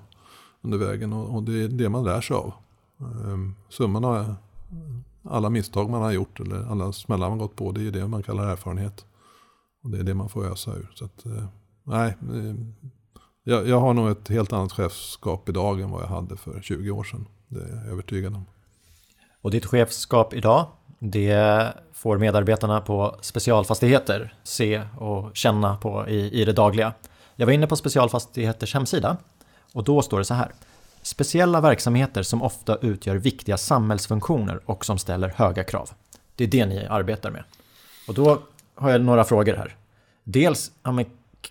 under 0.62 0.77
vägen. 0.77 1.13
Och, 1.13 1.36
och 1.36 1.44
det 1.44 1.63
är 1.63 1.68
det 1.68 1.89
man 1.89 2.03
lär 2.03 2.22
sig 2.22 2.36
av. 2.36 2.53
Ehm, 3.00 3.56
summan 3.70 4.06
av 4.06 4.36
alla 5.24 5.50
misstag 5.50 5.89
man 5.89 6.01
har 6.01 6.12
gjort 6.12 6.39
eller 6.39 6.72
alla 6.72 6.94
smällar 6.94 7.30
man 7.30 7.38
gått 7.38 7.56
på. 7.56 7.72
Det 7.72 7.80
är 7.82 7.84
ju 7.84 7.91
det 7.91 8.08
man 8.08 8.24
kallar 8.24 8.48
erfarenhet. 8.48 9.06
Och 9.84 9.90
det 9.90 10.00
är 10.00 10.04
det 10.04 10.14
man 10.14 10.30
får 10.30 10.52
ösa 10.52 10.72
ur. 10.72 10.92
Så 10.96 11.06
att, 11.06 11.26
eh, 11.26 11.46
nej, 11.84 12.18
eh, 12.22 12.56
jag, 13.44 13.68
jag, 13.68 13.80
har 13.80 13.94
nog 13.94 14.10
ett 14.10 14.28
helt 14.28 14.54
annat 14.54 14.72
chefskap 14.72 15.50
idag 15.50 15.82
än 15.82 15.92
vad 15.92 16.02
jag 16.02 16.08
hade 16.08 16.38
för 16.38 16.62
20 16.62 16.92
år 16.92 17.04
sedan. 17.04 17.28
Det 17.48 17.60
är 17.60 17.76
jag 17.76 17.92
övertygad 17.92 18.36
om. 18.36 18.46
Och 19.42 19.52
ditt 19.52 19.66
chefskap 19.66 20.34
idag, 20.34 20.68
det 21.00 21.74
får 21.94 22.18
medarbetarna 22.18 22.82
på 22.82 23.16
Specialfastigheter 23.22 24.34
se 24.44 24.84
och 24.98 25.36
känna 25.36 25.78
på 25.78 26.08
i, 26.08 26.42
i 26.42 26.46
det 26.46 26.54
dagliga. 26.54 26.94
Jag 27.36 27.46
var 27.46 27.54
inne 27.54 27.68
på 27.68 27.76
Specialfastigheters 27.76 28.74
hemsida 28.74 29.18
och 29.74 29.84
då 29.84 30.02
står 30.02 30.18
det 30.18 30.26
så 30.26 30.34
här. 30.34 30.52
Speciella 31.02 31.62
verksamheter 31.62 32.24
som 32.24 32.42
ofta 32.42 32.78
utgör 32.78 33.16
viktiga 33.16 33.58
samhällsfunktioner 33.58 34.60
och 34.66 34.86
som 34.86 34.98
ställer 34.98 35.30
höga 35.30 35.64
krav. 35.64 35.90
Det 36.36 36.44
är 36.44 36.48
det 36.48 36.66
ni 36.66 36.86
arbetar 36.86 37.32
med. 37.32 37.44
Och 38.08 38.14
då 38.14 38.42
har 38.82 38.92
jag 38.92 39.02
några 39.02 39.24
frågor 39.24 39.54
här. 39.54 39.76
Dels, 40.24 40.72
ja, 40.84 41.04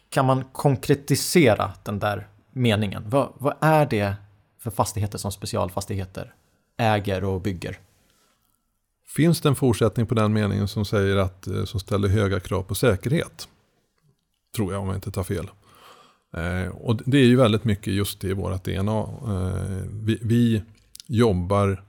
kan 0.08 0.26
man 0.26 0.44
konkretisera 0.52 1.72
den 1.82 1.98
där 1.98 2.28
meningen? 2.52 3.02
Vad, 3.06 3.32
vad 3.38 3.54
är 3.60 3.86
det 3.86 4.14
för 4.58 4.70
fastigheter 4.70 5.18
som 5.18 5.32
specialfastigheter 5.32 6.34
äger 6.76 7.24
och 7.24 7.40
bygger? 7.40 7.78
Finns 9.06 9.40
det 9.40 9.48
en 9.48 9.54
fortsättning 9.54 10.06
på 10.06 10.14
den 10.14 10.32
meningen 10.32 10.68
som 10.68 10.84
säger 10.84 11.16
att 11.16 11.46
eh, 11.46 11.64
som 11.64 11.80
ställer 11.80 12.08
höga 12.08 12.40
krav 12.40 12.62
på 12.62 12.74
säkerhet? 12.74 13.48
Tror 14.56 14.72
jag 14.72 14.82
om 14.82 14.88
jag 14.88 14.96
inte 14.96 15.10
tar 15.10 15.24
fel. 15.24 15.50
Eh, 16.36 16.68
och 16.68 16.96
det 16.96 17.18
är 17.18 17.26
ju 17.26 17.36
väldigt 17.36 17.64
mycket 17.64 17.92
just 17.92 18.20
det 18.20 18.28
i 18.28 18.32
vårt 18.32 18.64
DNA. 18.64 19.00
Eh, 19.00 19.88
vi, 19.90 20.18
vi 20.22 20.62
jobbar 21.06 21.84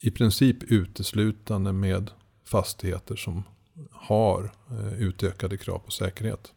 i 0.00 0.10
princip 0.10 0.62
uteslutande 0.62 1.72
med 1.72 2.10
fastigheter 2.44 3.16
som 3.16 3.42
har 3.92 4.52
eh, 4.70 5.02
utökade 5.02 5.56
krav 5.56 5.78
på 5.78 5.90
säkerhet. 5.90 6.52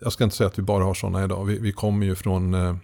Jag 0.00 0.12
ska 0.12 0.24
inte 0.24 0.36
säga 0.36 0.48
att 0.48 0.58
vi 0.58 0.62
bara 0.62 0.84
har 0.84 0.94
sådana 0.94 1.24
idag. 1.24 1.44
Vi, 1.44 1.58
vi 1.58 1.72
kommer 1.72 2.06
ju 2.06 2.14
från 2.14 2.54
eh, 2.54 2.76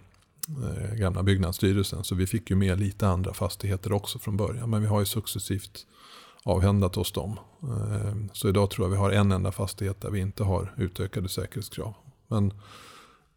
eh, 0.47 0.95
gamla 0.95 1.23
byggnadsstyrelsen 1.23 2.03
så 2.03 2.15
vi 2.15 2.27
fick 2.27 2.49
ju 2.49 2.55
med 2.55 2.79
lite 2.79 3.07
andra 3.07 3.33
fastigheter 3.33 3.93
också 3.93 4.19
från 4.19 4.37
början. 4.37 4.69
Men 4.69 4.81
vi 4.81 4.87
har 4.87 4.99
ju 4.99 5.05
successivt 5.05 5.85
avhändat 6.43 6.97
oss 6.97 7.11
dem. 7.11 7.39
Eh, 7.63 8.15
så 8.33 8.49
idag 8.49 8.69
tror 8.69 8.85
jag 8.87 8.91
vi 8.91 8.97
har 8.97 9.11
en 9.11 9.31
enda 9.31 9.51
fastighet 9.51 10.01
där 10.01 10.09
vi 10.09 10.19
inte 10.19 10.43
har 10.43 10.73
utökade 10.77 11.29
säkerhetskrav. 11.29 11.93
Men 12.27 12.53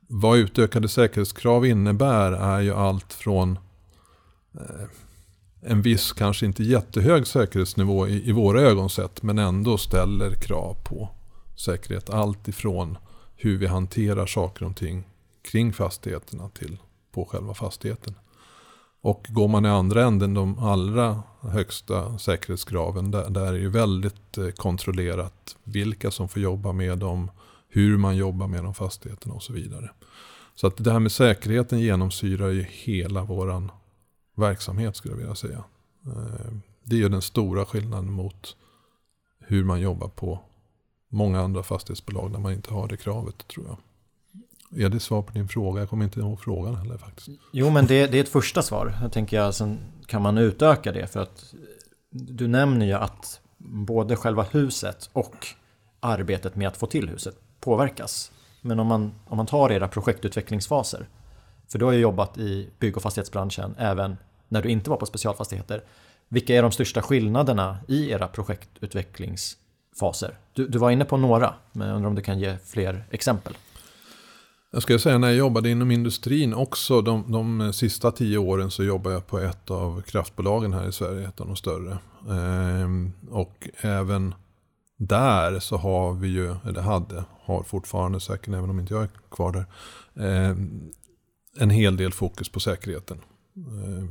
vad 0.08 0.38
utökade 0.38 0.88
säkerhetskrav 0.88 1.66
innebär 1.66 2.32
är 2.32 2.60
ju 2.60 2.74
allt 2.74 3.12
från 3.12 3.58
eh, 4.54 4.88
en 5.66 5.82
viss, 5.82 6.12
kanske 6.12 6.46
inte 6.46 6.64
jättehög 6.64 7.26
säkerhetsnivå 7.26 8.08
i, 8.08 8.28
i 8.28 8.32
våra 8.32 8.60
ögon 8.60 8.90
sett, 8.90 9.22
men 9.22 9.38
ändå 9.38 9.78
ställer 9.78 10.34
krav 10.34 10.76
på 10.84 11.08
säkerhet. 11.56 12.10
Allt 12.10 12.48
ifrån 12.48 12.98
hur 13.36 13.58
vi 13.58 13.66
hanterar 13.66 14.26
saker 14.26 14.66
och 14.66 14.76
ting 14.76 15.04
kring 15.42 15.72
fastigheterna 15.72 16.48
till 16.48 16.76
på 17.12 17.24
själva 17.24 17.54
fastigheten. 17.54 18.14
Och 19.00 19.26
går 19.28 19.48
man 19.48 19.66
i 19.66 19.68
andra 19.68 20.04
änden, 20.04 20.34
de 20.34 20.58
allra 20.58 21.22
högsta 21.40 22.18
säkerhetskraven, 22.18 23.10
där, 23.10 23.30
där 23.30 23.46
är 23.46 23.52
det 23.52 23.58
ju 23.58 23.70
väldigt 23.70 24.38
eh, 24.38 24.48
kontrollerat 24.48 25.56
vilka 25.64 26.10
som 26.10 26.28
får 26.28 26.42
jobba 26.42 26.72
med 26.72 26.98
dem, 26.98 27.30
hur 27.68 27.98
man 27.98 28.16
jobbar 28.16 28.46
med 28.46 28.64
de 28.64 28.74
fastigheterna 28.74 29.34
och 29.34 29.42
så 29.42 29.52
vidare. 29.52 29.90
Så 30.54 30.66
att 30.66 30.84
det 30.84 30.92
här 30.92 30.98
med 30.98 31.12
säkerheten 31.12 31.80
genomsyrar 31.80 32.48
ju 32.48 32.66
hela 32.70 33.24
våran 33.24 33.70
verksamhet 34.34 34.96
skulle 34.96 35.12
jag 35.12 35.18
vilja 35.18 35.34
säga. 35.34 35.64
Eh, 36.06 36.52
det 36.82 37.02
är 37.02 37.08
den 37.08 37.22
stora 37.22 37.64
skillnaden 37.64 38.12
mot 38.12 38.56
hur 39.38 39.64
man 39.64 39.80
jobbar 39.80 40.08
på 40.08 40.40
många 41.08 41.40
andra 41.40 41.62
fastighetsbolag 41.62 42.32
där 42.32 42.38
man 42.38 42.52
inte 42.52 42.74
har 42.74 42.88
det 42.88 42.96
kravet 42.96 43.48
tror 43.48 43.66
jag. 43.66 43.76
Är 44.84 44.88
det 44.88 45.00
svar 45.00 45.22
på 45.22 45.32
din 45.32 45.48
fråga? 45.48 45.80
Jag 45.80 45.88
kommer 45.90 46.04
inte 46.04 46.20
ihåg 46.20 46.40
frågan 46.40 46.74
heller 46.74 46.98
faktiskt. 46.98 47.28
Jo, 47.52 47.70
men 47.70 47.86
det, 47.86 48.06
det 48.06 48.18
är 48.18 48.22
ett 48.22 48.28
första 48.28 48.62
svar. 48.62 48.98
Jag 49.02 49.12
tänker 49.12 49.36
jag, 49.36 49.54
sen 49.54 49.78
kan 50.06 50.22
man 50.22 50.38
utöka 50.38 50.92
det 50.92 51.12
för 51.12 51.20
att 51.20 51.54
du 52.10 52.48
nämner 52.48 52.86
ju 52.86 52.92
att 52.92 53.40
både 53.58 54.16
själva 54.16 54.42
huset 54.42 55.10
och 55.12 55.46
arbetet 56.00 56.56
med 56.56 56.68
att 56.68 56.76
få 56.76 56.86
till 56.86 57.08
huset 57.08 57.36
påverkas. 57.60 58.32
Men 58.60 58.80
om 58.80 58.86
man, 58.86 59.12
om 59.24 59.36
man 59.36 59.46
tar 59.46 59.72
era 59.72 59.88
projektutvecklingsfaser, 59.88 61.08
för 61.68 61.78
du 61.78 61.84
har 61.84 61.92
ju 61.92 61.98
jobbat 61.98 62.38
i 62.38 62.70
bygg 62.78 62.96
och 62.96 63.02
fastighetsbranschen 63.02 63.74
även 63.78 64.16
när 64.48 64.62
du 64.62 64.68
inte 64.68 64.90
var 64.90 64.96
på 64.96 65.06
specialfastigheter. 65.06 65.84
Vilka 66.28 66.54
är 66.54 66.62
de 66.62 66.72
största 66.72 67.02
skillnaderna 67.02 67.78
i 67.88 68.10
era 68.10 68.28
projektutvecklingsfaser? 68.28 70.38
Du, 70.52 70.68
du 70.68 70.78
var 70.78 70.90
inne 70.90 71.04
på 71.04 71.16
några, 71.16 71.54
men 71.72 71.88
jag 71.88 71.96
undrar 71.96 72.08
om 72.08 72.14
du 72.14 72.22
kan 72.22 72.38
ge 72.38 72.56
fler 72.64 73.04
exempel. 73.10 73.56
Jag 74.74 74.82
ska 74.82 74.98
säga 74.98 75.18
när 75.18 75.28
jag 75.28 75.36
jobbade 75.36 75.70
inom 75.70 75.90
industrin 75.90 76.54
också, 76.54 77.02
de, 77.02 77.32
de 77.32 77.72
sista 77.72 78.10
tio 78.10 78.38
åren 78.38 78.70
så 78.70 78.84
jobbade 78.84 79.14
jag 79.14 79.26
på 79.26 79.38
ett 79.38 79.70
av 79.70 80.02
kraftbolagen 80.02 80.72
här 80.72 80.88
i 80.88 80.92
Sverige, 80.92 81.28
ett 81.28 81.40
av 81.40 81.46
de 81.46 81.56
större. 81.56 81.98
Ehm, 82.30 83.12
och 83.30 83.68
även 83.80 84.34
där 84.96 85.58
så 85.58 85.76
har 85.76 86.14
vi 86.14 86.28
ju, 86.28 86.54
eller 86.68 86.80
hade, 86.80 87.24
har 87.40 87.62
fortfarande 87.62 88.20
säkert, 88.20 88.48
även 88.48 88.70
om 88.70 88.80
inte 88.80 88.94
jag 88.94 89.02
är 89.02 89.08
kvar 89.30 89.52
där, 89.52 89.66
ehm, 90.26 90.90
en 91.58 91.70
hel 91.70 91.96
del 91.96 92.12
fokus 92.12 92.48
på 92.48 92.60
säkerheten. 92.60 93.20
Eh, 93.56 94.04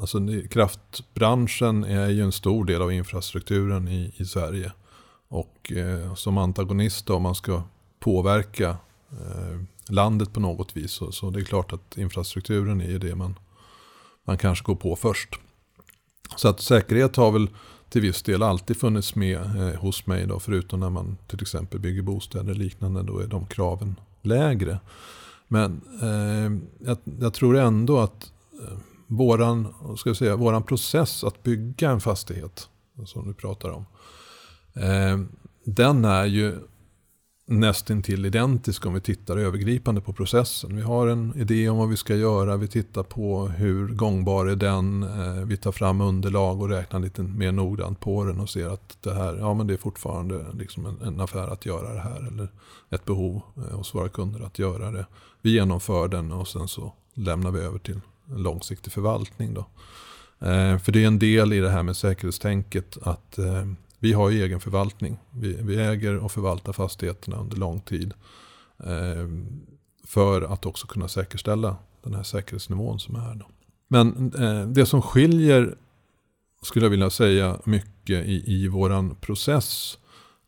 alltså 0.00 0.18
kraftbranschen 0.50 1.84
är 1.84 2.08
ju 2.08 2.22
en 2.22 2.32
stor 2.32 2.64
del 2.64 2.82
av 2.82 2.92
infrastrukturen 2.92 3.88
i, 3.88 4.12
i 4.16 4.24
Sverige. 4.24 4.72
Och 5.28 5.72
eh, 5.72 6.14
som 6.14 6.38
antagonist 6.38 7.10
om 7.10 7.22
man 7.22 7.34
ska 7.34 7.62
påverka 7.98 8.76
Eh, 9.10 9.58
landet 9.88 10.32
på 10.32 10.40
något 10.40 10.76
vis. 10.76 10.92
Så, 10.92 11.12
så, 11.12 11.30
det 11.30 11.40
är 11.40 11.44
klart 11.44 11.72
att 11.72 11.98
infrastrukturen 11.98 12.80
är 12.80 12.98
det 12.98 13.14
man, 13.14 13.38
man 14.24 14.38
kanske 14.38 14.64
går 14.64 14.74
på 14.74 14.96
först. 14.96 15.28
Så 16.36 16.48
att 16.48 16.60
säkerhet 16.60 17.16
har 17.16 17.32
väl 17.32 17.48
till 17.88 18.00
viss 18.00 18.22
del 18.22 18.42
alltid 18.42 18.76
funnits 18.76 19.14
med 19.14 19.40
eh, 19.40 19.80
hos 19.80 20.06
mig. 20.06 20.26
Då, 20.26 20.40
förutom 20.40 20.80
när 20.80 20.90
man 20.90 21.16
till 21.26 21.42
exempel 21.42 21.80
bygger 21.80 22.02
bostäder 22.02 22.50
och 22.50 22.58
liknande. 22.58 23.02
Då 23.02 23.18
är 23.18 23.26
de 23.26 23.46
kraven 23.46 24.00
lägre. 24.22 24.78
Men 25.48 25.80
eh, 26.02 26.86
jag, 26.88 26.98
jag, 27.20 27.34
tror 27.34 27.56
ändå 27.56 27.98
att 27.98 28.32
eh, 28.62 28.78
våran, 29.06 29.74
ska 29.96 30.10
jag 30.10 30.16
säga, 30.16 30.36
våran 30.36 30.62
process 30.62 31.24
att 31.24 31.42
bygga 31.42 31.90
en 31.90 32.00
fastighet. 32.00 32.68
Som 33.04 33.28
du 33.28 33.34
pratar 33.34 33.70
om. 33.70 33.86
Eh, 34.74 35.18
den 35.64 36.04
är 36.04 36.24
ju 36.24 36.54
nästintill 37.48 38.26
identisk 38.26 38.86
om 38.86 38.94
vi 38.94 39.00
tittar 39.00 39.36
övergripande 39.36 40.00
på 40.00 40.12
processen. 40.12 40.76
Vi 40.76 40.82
har 40.82 41.06
en 41.06 41.32
idé 41.36 41.68
om 41.68 41.78
vad 41.78 41.88
vi 41.88 41.96
ska 41.96 42.14
göra, 42.14 42.56
vi 42.56 42.68
tittar 42.68 43.02
på 43.02 43.48
hur 43.48 43.88
gångbar 43.88 44.46
är 44.46 44.56
den, 44.56 45.02
eh, 45.02 45.44
vi 45.44 45.56
tar 45.56 45.72
fram 45.72 46.00
underlag 46.00 46.62
och 46.62 46.68
räknar 46.68 47.00
lite 47.00 47.22
mer 47.22 47.52
noggrant 47.52 48.00
på 48.00 48.24
den 48.24 48.40
och 48.40 48.50
ser 48.50 48.68
att 48.68 49.02
det 49.02 49.14
här, 49.14 49.36
ja 49.36 49.54
men 49.54 49.66
det 49.66 49.74
är 49.74 49.78
fortfarande 49.78 50.46
liksom 50.58 50.86
en, 50.86 51.02
en 51.02 51.20
affär 51.20 51.48
att 51.48 51.66
göra 51.66 51.94
det 51.94 52.00
här 52.00 52.28
eller 52.28 52.48
ett 52.90 53.04
behov 53.04 53.42
eh, 53.56 53.76
hos 53.76 53.94
våra 53.94 54.08
kunder 54.08 54.40
att 54.40 54.58
göra 54.58 54.90
det. 54.90 55.06
Vi 55.46 55.52
genomför 55.52 56.08
den 56.08 56.32
och 56.32 56.48
sen 56.48 56.68
så 56.68 56.92
lämnar 57.14 57.50
vi 57.50 57.60
över 57.60 57.78
till 57.78 58.00
en 58.30 58.42
långsiktig 58.42 58.92
förvaltning. 58.92 59.54
Då. 59.54 59.60
Eh, 60.46 60.78
för 60.78 60.92
det 60.92 61.02
är 61.02 61.06
en 61.06 61.18
del 61.18 61.52
i 61.52 61.60
det 61.60 61.70
här 61.70 61.82
med 61.82 61.96
säkerhetstänket 61.96 62.98
att 63.02 63.38
eh, 63.38 63.64
vi 63.98 64.12
har 64.12 64.30
ju 64.30 64.42
egen 64.42 64.60
förvaltning. 64.60 65.18
Vi, 65.30 65.58
vi, 65.62 65.76
äger 65.76 66.16
och 66.16 66.32
förvaltar 66.32 66.72
fastigheterna 66.72 67.36
under 67.36 67.56
lång 67.56 67.80
tid. 67.80 68.14
Eh, 68.78 69.28
för 70.04 70.42
att 70.42 70.66
också 70.66 70.86
kunna 70.86 71.08
säkerställa 71.08 71.76
den 72.02 72.14
här 72.14 72.22
säkerhetsnivån 72.22 72.98
som 72.98 73.16
är. 73.16 73.34
Då. 73.34 73.46
Men 73.88 74.32
eh, 74.38 74.66
det 74.66 74.86
som 74.86 75.02
skiljer, 75.02 75.76
skulle 76.62 76.84
jag 76.84 76.90
vilja 76.90 77.10
säga, 77.10 77.58
mycket 77.64 78.26
i, 78.26 78.52
i 78.52 78.68
våran 78.68 79.14
process 79.14 79.98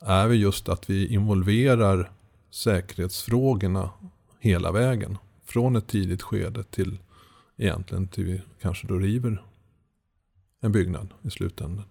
är 0.00 0.28
just 0.28 0.68
att 0.68 0.90
vi 0.90 1.06
involverar 1.14 2.10
säkerhetsfrågorna 2.50 3.90
hela 4.38 4.72
vägen. 4.72 5.18
Från 5.44 5.76
ett 5.76 5.86
tidigt 5.86 6.22
skede 6.22 6.64
till 6.64 6.98
egentligen 7.56 8.08
till 8.08 8.24
vi 8.24 8.42
kanske 8.62 8.86
då 8.86 8.98
river 8.98 9.42
en 10.60 10.72
byggnad 10.72 11.14
i 11.22 11.30
slutändan. 11.30 11.84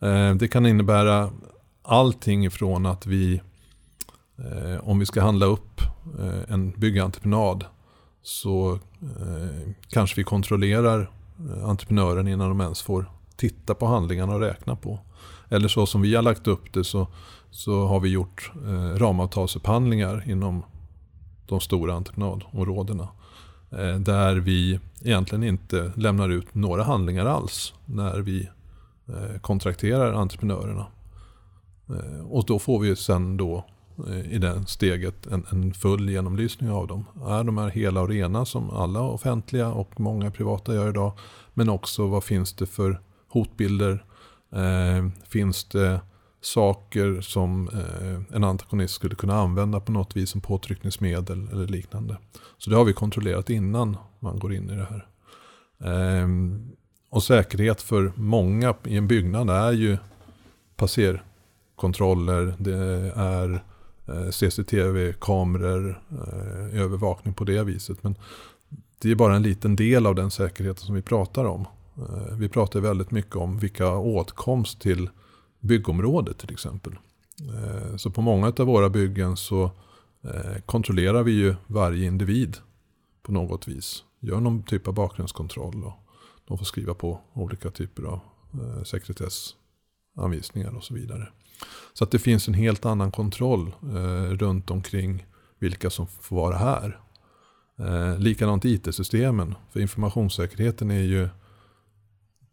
Eh, 0.00 0.34
det 0.34 0.48
kan 0.48 0.66
innebära 0.66 1.30
allting 1.82 2.44
ifrån 2.44 2.86
att 2.86 3.06
vi, 3.06 3.40
eh, 4.38 4.88
om 4.88 4.98
vi 4.98 5.06
ska 5.06 5.22
handla 5.22 5.46
upp 5.46 5.80
eh, 6.18 6.52
en 6.52 6.70
byggentreprenad, 6.70 7.64
så 8.22 8.78
kanske 9.88 10.16
vi 10.16 10.24
kontrollerar 10.24 11.10
entreprenören 11.64 12.28
innan 12.28 12.48
de 12.48 12.60
ens 12.60 12.82
får 12.82 13.10
titta 13.36 13.74
på 13.74 13.86
handlingarna 13.86 14.34
och 14.34 14.40
räkna 14.40 14.76
på. 14.76 14.98
Eller 15.48 15.68
så 15.68 15.86
som 15.86 16.02
vi 16.02 16.14
har 16.14 16.22
lagt 16.22 16.46
upp 16.46 16.72
det 16.72 16.84
så, 16.84 17.08
så 17.50 17.86
har 17.86 18.00
vi 18.00 18.08
gjort 18.08 18.52
ramavtalsupphandlingar 18.96 20.30
inom 20.30 20.62
de 21.50 21.60
stora 21.60 21.94
entreprenadområdena. 21.94 23.08
Eh, 23.70 23.94
där 23.94 24.36
vi 24.36 24.80
egentligen 25.04 25.44
inte 25.44 25.92
lämnar 25.96 26.28
ut 26.28 26.54
några 26.54 26.82
handlingar 26.82 27.26
alls 27.26 27.74
när 27.84 28.18
vi 28.18 28.48
eh, 29.08 29.40
kontrakterar 29.40 30.12
entreprenörerna. 30.12 30.86
Eh, 31.88 32.26
och 32.30 32.44
då 32.46 32.58
får 32.58 32.80
vi 32.80 32.96
sen 32.96 33.36
då 33.36 33.64
i 34.24 34.38
det 34.38 34.66
steget 34.66 35.26
en, 35.26 35.46
en, 35.50 35.74
full 35.74 36.10
genomlysning 36.10 36.70
av 36.70 36.86
dem. 36.86 37.04
Är 37.26 37.44
de 37.44 37.58
här 37.58 37.68
hela 37.68 38.00
och 38.00 38.08
rena 38.08 38.44
som 38.44 38.70
alla 38.70 39.00
offentliga 39.00 39.68
och 39.68 40.00
många 40.00 40.30
privata 40.30 40.74
gör 40.74 40.88
idag. 40.88 41.12
Men 41.54 41.68
också 41.68 42.06
vad 42.06 42.24
finns 42.24 42.52
det 42.52 42.66
för 42.66 43.00
hotbilder? 43.28 44.04
Eh, 44.52 45.08
finns 45.28 45.64
det 45.64 46.00
saker 46.40 47.20
som 47.20 47.68
eh, 47.68 48.36
en 48.36 48.44
antagonist 48.44 48.94
skulle 48.94 49.14
kunna 49.14 49.34
använda 49.34 49.80
på 49.80 49.92
något 49.92 50.16
vis 50.16 50.30
som 50.30 50.40
påtryckningsmedel 50.40 51.48
eller 51.52 51.66
liknande. 51.66 52.16
Så 52.58 52.70
det 52.70 52.76
har 52.76 52.84
vi 52.84 52.92
kontrollerat 52.92 53.50
innan 53.50 53.96
man 54.20 54.38
går 54.38 54.54
in 54.54 54.70
i 54.70 54.76
det 54.76 54.88
här. 54.90 55.06
Eh, 55.84 56.28
och 57.10 57.22
säkerhet 57.22 57.82
för 57.82 58.12
många 58.16 58.74
i 58.84 58.96
en 58.96 59.08
byggnad 59.08 59.50
är 59.50 59.72
ju 59.72 59.98
passerkontroller, 60.76 62.54
det 62.58 63.12
är 63.16 63.64
eh, 64.08 64.30
CCTV-kameror, 64.30 66.02
eh, 66.10 66.80
övervakning 66.82 67.34
på 67.34 67.44
det 67.44 67.64
viset. 67.64 68.02
Men 68.02 68.14
det 68.98 69.10
är 69.10 69.14
bara 69.14 69.36
en 69.36 69.42
liten 69.42 69.76
del 69.76 70.06
av 70.06 70.14
den 70.14 70.30
säkerheten 70.30 70.86
som 70.86 70.94
vi 70.94 71.02
pratar 71.02 71.44
om. 71.44 71.66
Eh, 71.96 72.36
vi 72.36 72.48
pratar 72.48 72.80
väldigt 72.80 73.10
mycket 73.10 73.36
om 73.36 73.58
vilka 73.58 73.96
åtkomst 73.96 74.80
till 74.80 75.10
byggområdet 75.60 76.38
till 76.38 76.52
exempel. 76.52 76.92
Eh, 77.40 77.96
så 77.96 78.10
på 78.10 78.22
många 78.22 78.46
av 78.46 78.66
våra 78.66 78.90
byggen 78.90 79.36
så 79.36 79.70
eh, 80.24 80.60
kontrollerar 80.66 81.22
vi 81.22 81.32
ju 81.32 81.54
varje 81.66 82.06
individ 82.06 82.56
på 83.22 83.32
något 83.32 83.68
vis. 83.68 84.04
Gör 84.20 84.40
någon 84.40 84.62
typ 84.62 84.88
av 84.88 84.94
bakgrundskontroll 84.94 85.84
och 85.84 85.92
de 86.44 86.58
får 86.58 86.64
skriva 86.64 86.94
på 86.94 87.20
olika 87.32 87.70
typer 87.70 88.02
av 88.02 88.20
eh, 88.52 88.82
sekretessanvisningar 88.82 90.76
och 90.76 90.84
så 90.84 90.94
vidare. 90.94 91.28
Så 91.92 92.04
att 92.04 92.10
det 92.10 92.18
finns 92.18 92.48
en 92.48 92.54
helt 92.54 92.86
annan 92.86 93.12
kontroll 93.12 93.72
runt 94.30 94.70
omkring 94.70 95.26
vilka 95.58 95.90
som 95.90 96.06
får 96.06 96.36
vara 96.36 96.56
här. 96.56 97.00
Eh, 97.80 98.18
likadant 98.18 98.64
IT-systemen. 98.64 99.54
För 99.70 99.80
informationssäkerheten 99.80 100.90
är 100.90 101.02
ju 101.02 101.28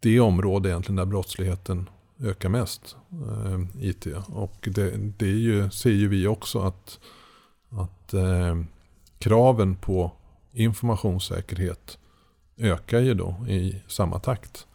det 0.00 0.20
område 0.20 0.68
egentligen 0.68 0.96
där 0.96 1.04
brottsligheten 1.04 1.88
ökar 2.20 2.48
mest. 2.48 2.96
Eh, 3.10 3.86
IT. 3.88 4.06
Och 4.26 4.68
det, 4.74 4.96
det 4.96 5.26
är 5.26 5.38
ju, 5.38 5.70
ser 5.70 5.90
ju 5.90 6.08
vi 6.08 6.26
också 6.26 6.58
att, 6.58 7.00
att 7.70 8.14
eh, 8.14 8.62
kraven 9.18 9.76
på 9.76 10.12
informationssäkerhet 10.52 11.98
ökar 12.56 13.00
ju 13.00 13.14
då 13.14 13.46
i 13.48 13.82
samma 13.86 14.18
takt. 14.18 14.66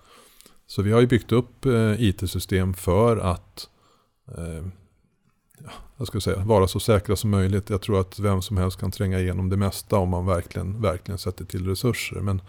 Så 0.68 0.82
vi 0.82 0.92
har 0.92 1.02
ju 1.02 1.08
byggt 1.08 1.32
upp 1.32 1.66
eh, 1.66 2.02
IT-system 2.02 2.74
för 2.74 3.18
att 3.18 3.70
eh, 4.38 4.68
jag 5.98 6.08
ska 6.08 6.22
säga, 6.22 6.44
vara 6.44 6.68
så 6.68 6.80
säkra 6.80 7.16
som 7.16 7.30
möjligt. 7.30 7.70
Jag 7.70 7.82
tror 7.82 8.00
att 8.00 8.20
vem 8.20 8.42
som 8.42 8.58
helst 8.58 8.80
kan 8.80 8.92
tränga 8.92 9.20
igenom 9.20 9.50
det 9.50 9.58
mesta 9.58 9.98
om 9.98 10.10
man 10.10 10.26
verkligen, 10.26 10.82
verkligen 10.82 11.18
sätter 11.18 11.46
till 11.46 11.68
resurser. 11.68 12.16
Men 12.16 12.42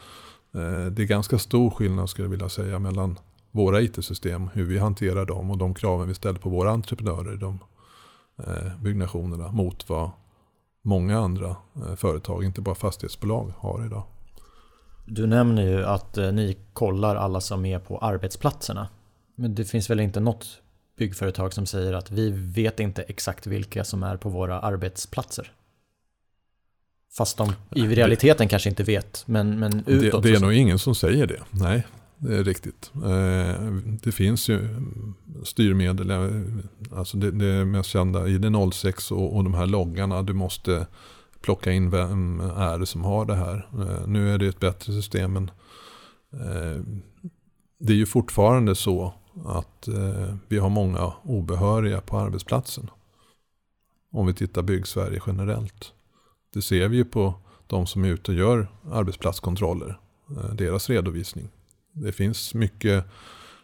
eh, 0.55 0.87
det 0.87 1.03
är 1.03 1.07
ganska 1.07 1.39
stor 1.39 1.71
skillnad 1.71 2.11
skulle 2.11 2.27
jag 2.27 2.31
vilja 2.31 2.49
säga 2.49 2.79
mellan 2.79 3.19
våra 3.55 3.81
IT-system, 3.81 4.51
hur 4.55 4.65
vi 4.65 4.79
hanterar 4.79 5.25
dem 5.25 5.51
och 5.51 5.59
de 5.59 5.75
kraven 5.75 6.09
vi 6.09 6.15
ställer 6.15 6.39
på 6.39 6.49
våra 6.49 6.71
entreprenörer 6.71 7.35
i 7.35 7.37
de 7.37 7.59
eh, 8.39 8.81
byggnationerna 8.83 9.53
mot 9.53 9.89
vad 9.89 10.11
många 10.83 11.19
andra 11.19 11.57
eh, 11.77 11.95
företag, 11.97 12.45
inte 12.45 12.61
bara 12.61 12.75
fastighetsbolag, 12.75 13.53
har 13.59 13.87
idag. 13.87 14.03
Du 15.07 15.27
nämner 15.27 15.63
ju 15.63 15.85
att 15.85 16.19
eh, 16.19 16.33
ni 16.33 16.57
kollar 16.73 17.17
alla 17.17 17.41
som 17.41 17.65
är 17.65 17.79
på 17.79 17.99
arbetsplatserna. 17.99 18.89
Men 19.35 19.55
det 19.55 19.65
finns 19.65 19.91
väl 19.91 20.01
inte 20.01 20.21
något 20.21 20.47
byggföretag 20.99 21.53
som 21.53 21.67
säger 21.67 21.93
att 21.93 22.11
vi 22.11 22.31
vet 22.31 22.81
inte 22.81 23.03
exakt 23.03 23.47
vilka 23.47 23.85
som 23.85 24.03
är 24.03 24.17
på 24.17 24.29
våra 24.29 24.61
arbetsplatser? 24.61 25.53
Fast 27.17 27.37
de 27.37 27.53
i 27.75 27.87
realiteten 27.87 28.47
det, 28.47 28.51
kanske 28.51 28.69
inte 28.69 28.83
vet, 28.83 29.25
men, 29.27 29.59
men 29.59 29.85
utåt. 29.87 30.23
Det, 30.23 30.31
det 30.31 30.37
är 30.37 30.41
nog 30.41 30.53
ingen 30.53 30.79
som 30.79 30.95
säger 30.95 31.27
det, 31.27 31.41
nej. 31.51 31.85
Det 32.25 32.37
är 32.37 32.45
riktigt. 32.45 32.93
Eh, 32.95 33.65
det 34.03 34.13
finns 34.13 34.49
ju 34.49 34.69
styrmedel, 35.43 36.11
eh, 36.11 36.99
alltså 36.99 37.17
det, 37.17 37.31
det 37.31 37.65
mest 37.65 37.89
kända 37.89 38.29
i 38.29 38.39
det 38.39 38.71
06 38.73 39.11
och, 39.11 39.37
och 39.37 39.45
de 39.45 39.55
här 39.55 39.67
loggarna. 39.67 40.23
Du 40.23 40.33
måste 40.33 40.87
plocka 41.41 41.73
in 41.73 41.91
vem 41.91 42.41
är 42.41 42.79
det 42.79 42.87
som 42.87 43.05
har 43.05 43.25
det 43.25 43.35
här. 43.35 43.69
Nu 44.07 44.35
är 44.35 44.39
det 44.39 44.47
ett 44.47 44.61
bättre 44.61 44.93
system 44.93 45.33
men 45.33 45.51
det 47.79 47.93
är 47.93 47.97
ju 47.97 48.07
fortfarande 48.07 48.75
så 48.75 49.15
att 49.45 49.89
vi 50.49 50.59
har 50.59 50.71
många 50.71 51.13
obehöriga 51.23 52.01
på 52.01 52.19
arbetsplatsen. 52.19 52.91
Om 54.13 54.27
vi 54.27 54.35
tittar 54.35 54.63
bygg-Sverige 54.63 55.21
generellt. 55.27 55.93
Det 56.55 56.63
ser 56.63 56.89
vi 56.89 56.97
ju 56.97 57.05
på 57.05 57.35
de 57.67 57.87
som 57.87 58.05
är 58.05 58.09
ute 58.09 58.31
och 58.31 58.39
gör 58.39 58.69
arbetsplatskontroller. 58.93 59.99
Deras 60.53 60.91
redovisning. 60.91 61.49
Det 61.95 62.13
finns 62.13 62.55
mycket 62.55 63.05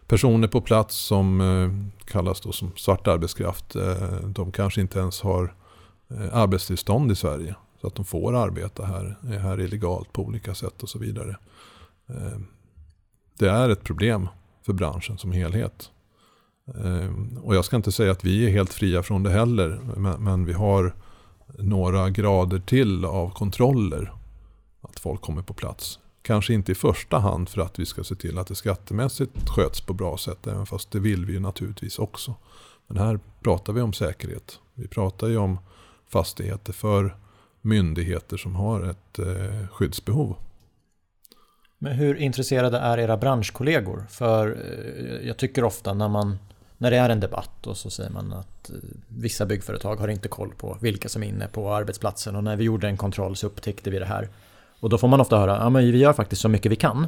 personer 0.06 0.48
på 0.48 0.60
plats 0.60 0.96
som 0.96 1.40
eh, 1.40 1.70
kallas 2.04 2.40
då 2.40 2.52
som 2.52 2.72
svart 2.76 3.06
arbetskraft. 3.06 3.76
Eh, 3.76 4.14
de 4.24 4.52
kanske 4.52 4.80
inte 4.80 4.98
ens 4.98 5.20
har 5.20 5.54
eh, 6.10 6.36
arbetstillstånd 6.36 7.12
i 7.12 7.14
Sverige. 7.14 7.54
Så 7.80 7.86
att 7.86 7.94
de 7.94 8.04
får 8.04 8.36
arbeta 8.36 8.84
här, 8.84 9.16
är 9.28 9.38
här 9.38 9.60
illegalt 9.60 10.12
på 10.12 10.22
olika 10.22 10.54
sätt 10.54 10.82
och 10.82 10.88
så 10.88 10.98
vidare. 10.98 11.36
Det 13.38 13.48
är 13.48 13.68
ett 13.68 13.84
problem 13.84 14.28
för 14.62 14.72
branschen 14.72 15.18
som 15.18 15.32
helhet. 15.32 15.90
Och 17.42 17.54
jag 17.54 17.64
ska 17.64 17.76
inte 17.76 17.92
säga 17.92 18.12
att 18.12 18.24
vi 18.24 18.46
är 18.46 18.50
helt 18.50 18.72
fria 18.72 19.02
från 19.02 19.22
det 19.22 19.30
heller. 19.30 19.80
Men 20.18 20.44
vi 20.44 20.52
har 20.52 20.94
några 21.58 22.10
grader 22.10 22.58
till 22.58 23.04
av 23.04 23.30
kontroller. 23.30 24.12
Att 24.80 25.00
folk 25.00 25.20
kommer 25.20 25.42
på 25.42 25.54
plats. 25.54 25.98
Kanske 26.30 26.54
inte 26.54 26.72
i 26.72 26.74
första 26.74 27.18
hand 27.18 27.48
för 27.48 27.60
att 27.60 27.78
vi 27.78 27.86
ska 27.86 28.04
se 28.04 28.14
till 28.14 28.38
att 28.38 28.46
det 28.46 28.54
skattemässigt 28.54 29.48
sköts 29.48 29.80
på 29.80 29.92
bra 29.92 30.16
sätt. 30.16 30.46
Även 30.46 30.66
fast 30.66 30.90
det 30.90 31.00
vill 31.00 31.26
vi 31.26 31.32
ju 31.32 31.40
naturligtvis 31.40 31.98
också. 31.98 32.34
Men 32.86 32.96
här 32.98 33.20
pratar 33.40 33.72
vi 33.72 33.80
om 33.80 33.92
säkerhet. 33.92 34.58
Vi 34.74 34.88
pratar 34.88 35.28
ju 35.28 35.36
om 35.36 35.58
fastigheter 36.08 36.72
för 36.72 37.16
myndigheter 37.60 38.36
som 38.36 38.54
har 38.56 38.82
ett 38.82 39.18
eh, 39.18 39.68
skyddsbehov. 39.68 40.36
Men 41.78 41.92
hur 41.92 42.16
intresserade 42.16 42.78
är 42.78 42.98
era 42.98 43.16
branschkollegor? 43.16 44.06
För 44.10 44.48
eh, 44.48 45.28
jag 45.28 45.36
tycker 45.36 45.64
ofta 45.64 45.94
när 45.94 46.08
man 46.08 46.38
när 46.78 46.90
det 46.90 46.96
är 46.96 47.08
en 47.08 47.20
debatt 47.20 47.66
och 47.66 47.76
så 47.76 47.90
säger 47.90 48.10
man 48.10 48.32
att 48.32 48.70
eh, 48.70 48.76
vissa 49.08 49.46
byggföretag 49.46 49.96
har 49.96 50.08
inte 50.08 50.28
koll 50.28 50.54
på 50.54 50.78
vilka 50.80 51.08
som 51.08 51.22
är 51.22 51.26
inne 51.26 51.46
på 51.46 51.74
arbetsplatsen 51.74 52.36
och 52.36 52.44
när 52.44 52.56
vi 52.56 52.64
gjorde 52.64 52.88
en 52.88 52.96
kontroll 52.96 53.36
så 53.36 53.46
upptäckte 53.46 53.90
vi 53.90 53.98
det 53.98 54.06
här. 54.06 54.28
Och 54.80 54.88
då 54.88 54.98
får 54.98 55.08
man 55.08 55.20
ofta 55.20 55.38
höra, 55.38 55.56
ja 55.56 55.70
men 55.70 55.92
vi 55.92 55.98
gör 55.98 56.12
faktiskt 56.12 56.42
så 56.42 56.48
mycket 56.48 56.72
vi 56.72 56.76
kan. 56.76 57.06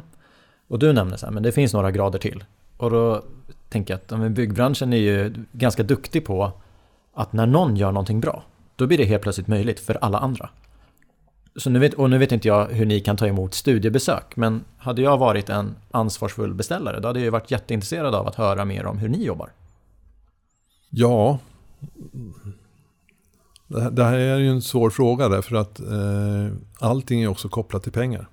Och 0.67 0.79
du 0.79 0.93
nämner 0.93 1.17
så 1.17 1.25
här, 1.25 1.33
men 1.33 1.43
det 1.43 1.51
finns 1.51 1.73
några 1.73 1.91
grader 1.91 2.19
till. 2.19 2.43
Och 2.77 2.89
då 2.89 3.23
tänker 3.69 3.93
jag 3.93 3.99
att 4.17 4.21
ja, 4.21 4.29
byggbranschen 4.29 4.93
är 4.93 4.97
ju 4.97 5.33
ganska 5.51 5.83
duktig 5.83 6.25
på 6.25 6.51
att 7.13 7.33
när 7.33 7.45
någon 7.45 7.75
gör 7.75 7.91
någonting 7.91 8.19
bra, 8.19 8.43
då 8.75 8.87
blir 8.87 8.97
det 8.97 9.03
helt 9.03 9.23
plötsligt 9.23 9.47
möjligt 9.47 9.79
för 9.79 9.97
alla 10.01 10.17
andra. 10.17 10.49
Så 11.55 11.69
nu 11.69 11.79
vet, 11.79 11.93
och 11.93 12.09
nu 12.09 12.17
vet 12.17 12.31
inte 12.31 12.47
jag 12.47 12.65
hur 12.65 12.85
ni 12.85 12.99
kan 12.99 13.17
ta 13.17 13.27
emot 13.27 13.53
studiebesök, 13.53 14.35
men 14.35 14.63
hade 14.77 15.01
jag 15.01 15.17
varit 15.17 15.49
en 15.49 15.75
ansvarsfull 15.91 16.53
beställare, 16.53 16.99
då 16.99 17.07
hade 17.07 17.19
jag 17.19 17.31
varit 17.31 17.51
jätteintresserad 17.51 18.15
av 18.15 18.27
att 18.27 18.35
höra 18.35 18.65
mer 18.65 18.85
om 18.85 18.97
hur 18.97 19.09
ni 19.09 19.25
jobbar. 19.25 19.49
Ja, 20.89 21.39
det 23.73 24.03
här 24.03 24.13
är 24.13 24.37
ju 24.37 24.49
en 24.49 24.61
svår 24.61 24.89
fråga 24.89 25.29
därför 25.29 25.55
att 25.55 25.79
eh, 25.79 26.57
allting 26.79 27.23
är 27.23 27.27
också 27.27 27.49
kopplat 27.49 27.83
till 27.83 27.91
pengar. 27.91 28.29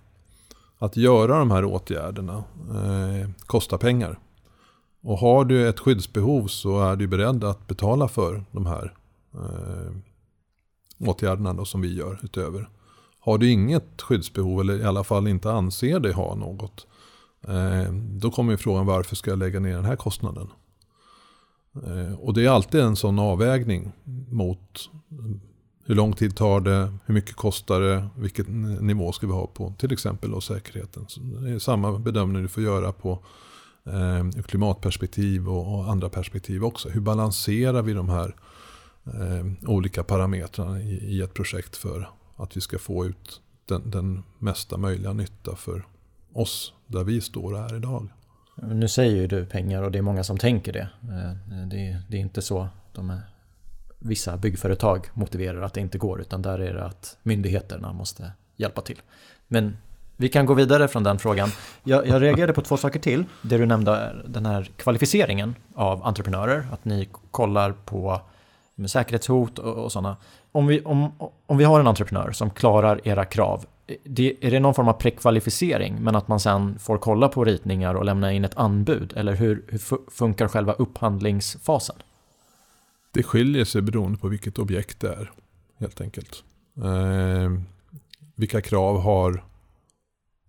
Att 0.79 0.97
göra 0.97 1.39
de 1.39 1.51
här 1.51 1.65
åtgärderna 1.65 2.45
eh, 2.71 3.31
kostar 3.47 3.79
pengar. 3.79 4.19
Och 5.03 5.19
har 5.19 5.45
du 5.45 5.69
ett 5.69 5.81
skyddsbehov 5.81 6.47
så 6.47 6.81
är 6.81 6.97
du 6.97 7.07
beredd 7.07 7.45
att 7.45 7.67
betala 7.67 8.09
för 8.09 8.45
de 8.51 8.67
här 8.67 8.95
eh, 9.35 9.93
åtgärderna 10.99 11.55
då 11.55 11.65
som 11.65 11.81
vi 11.81 11.95
gör 11.95 12.19
utöver. 12.23 12.69
Har 13.21 13.39
du 13.39 13.51
inget 13.51 14.03
skyddsbehov 14.03 14.61
eller 14.61 14.81
i 14.81 14.85
alla 14.85 15.05
fall 15.05 15.29
inte 15.29 15.53
anser 15.53 16.01
dig 16.01 16.13
ha 16.13 16.35
något. 16.35 16.87
Eh, 17.49 17.93
då 17.93 18.31
kommer 18.31 18.57
frågan 18.57 18.87
varför 18.87 19.17
ska 19.17 19.31
jag 19.31 19.39
lägga 19.39 19.61
ner 19.61 19.75
den 19.75 19.85
här 19.85 19.97
kostnaden? 19.97 20.49
Eh, 21.75 22.15
och 22.15 22.35
det 22.35 22.45
är 22.45 22.49
alltid 22.49 22.81
en 22.81 22.97
sån 22.97 23.19
avvägning 23.19 23.93
mot 24.31 24.91
hur 25.85 25.95
lång 25.95 26.13
tid 26.13 26.37
tar 26.37 26.61
det, 26.61 26.93
hur 27.07 27.15
mycket 27.15 27.37
kostar 27.37 27.81
det, 27.81 28.09
vilken 28.17 28.63
nivå 28.63 29.13
ska 29.13 29.27
vi 29.27 29.33
ha 29.33 29.47
på 29.47 29.75
till 29.79 29.93
exempel 29.93 30.35
och 30.35 30.45
säkerheten. 30.45 31.05
Så 31.09 31.21
det 31.21 31.51
är 31.51 31.59
samma 31.59 31.99
bedömning 31.99 32.43
du 32.43 32.49
får 32.49 32.63
göra 32.63 32.93
på 32.93 33.25
eh, 33.85 34.43
klimatperspektiv 34.43 35.49
och, 35.49 35.75
och, 35.75 35.91
andra 35.91 36.09
perspektiv 36.09 36.65
också. 36.65 36.89
Hur 36.89 37.01
balanserar 37.01 37.83
vi 37.83 37.93
de 37.93 38.09
här 38.09 38.37
eh, 39.05 39.71
olika 39.71 40.05
parametrarna 40.05 40.81
i, 40.81 40.95
i, 40.95 41.23
ett 41.23 41.35
projekt 41.35 41.77
för 41.77 42.11
att 42.37 42.57
vi 42.57 42.61
ska 42.61 42.79
få 42.79 43.07
ut 43.07 43.41
den, 43.65 43.91
den 43.91 44.23
mesta 44.39 44.77
möjliga 44.77 45.13
nytta 45.13 45.57
för 45.57 45.87
oss 46.33 46.73
där 46.87 47.05
vi 47.05 47.21
står 47.21 47.55
här 47.55 47.77
idag. 47.77 48.09
Nu 48.63 48.89
säger 48.89 49.17
ju 49.17 49.27
du 49.27 49.47
pengar 49.47 49.83
och 49.83 49.91
det 49.91 49.99
är 49.99 50.03
många 50.03 50.25
som 50.25 50.39
tänker 50.39 50.73
det. 50.73 50.89
Eh, 51.03 51.67
det, 51.67 52.03
det 52.09 52.17
är 52.17 52.21
inte 52.21 52.43
så 52.43 52.69
de 52.93 53.11
är, 53.11 53.21
vissa 53.99 54.37
byggföretag 54.37 55.07
motiverar 55.15 55.63
att 55.63 55.75
det 55.75 55.81
inte 55.81 55.99
går 55.99 56.21
utan 56.21 56.43
där 56.43 56.59
är 56.59 56.75
det 56.75 56.85
att 56.85 57.17
myndigheterna 57.23 57.93
måste 57.93 58.33
hjälpa 58.57 58.81
till. 58.81 59.01
Men 59.49 59.77
vi 60.17 60.29
kan 60.29 60.47
gå 60.47 60.55
vidare 60.55 60.89
från 60.89 61.05
den 61.05 61.19
frågan. 61.19 61.49
Jag, 61.85 62.07
jag 62.07 62.23
reagerade 62.23 62.53
på 62.53 62.61
två 62.61 62.77
saker 62.77 63.01
till. 63.01 63.25
Det 63.43 63.59
du 63.59 63.67
nämnde, 63.67 64.17
den 64.27 64.47
här 64.47 64.71
kvalificeringen 64.77 65.55
av 65.75 66.07
entreprenörer. 66.07 66.67
Att 66.73 66.85
ni 66.85 67.09
kollar 67.31 67.73
på 67.73 68.21
med 68.75 68.91
säkerhetshot 68.91 69.59
och, 69.59 69.85
och 69.85 69.93
sådana. 69.93 70.17
Om 70.53 70.67
vi, 70.67 70.81
om, 70.81 71.13
om 71.47 71.59
vi 71.59 71.65
har 71.65 71.81
en 71.81 71.87
entreprenör 71.87 72.33
som 72.33 72.51
klarar 72.51 73.09
era 73.09 73.25
krav, 73.25 73.67
det, 74.05 74.37
är 74.41 74.51
det 74.51 74.61
någon 74.61 74.75
form 74.75 74.89
av 74.89 74.93
prekvalificering 74.93 75.97
men 76.01 76.17
att 76.17 76.29
man 76.29 76.41
sen 76.41 76.79
får 76.79 76.99
kolla 76.99 77.29
på 77.29 77.45
ritningar 77.45 77.95
och 77.95 78.05
lämna 78.05 78.33
in 78.33 78.45
ett 78.45 78.57
anbud? 78.57 79.13
Eller 79.17 79.35
hur, 79.35 79.65
hur 79.69 80.11
funkar 80.11 80.49
själva 80.49 80.73
upphandlingsfasen? 80.73 81.97
Det 83.13 83.23
skiljer 83.23 83.65
sig 83.65 83.83
beroende 83.83 84.19
på 84.19 84.29
vilket 84.29 84.59
objekt 84.59 85.01
det 85.01 85.09
är. 85.09 85.31
Helt 85.79 86.01
enkelt. 86.01 86.45
Eh, 86.77 87.51
vilka 88.35 88.61
krav 88.61 89.01
har 89.01 89.45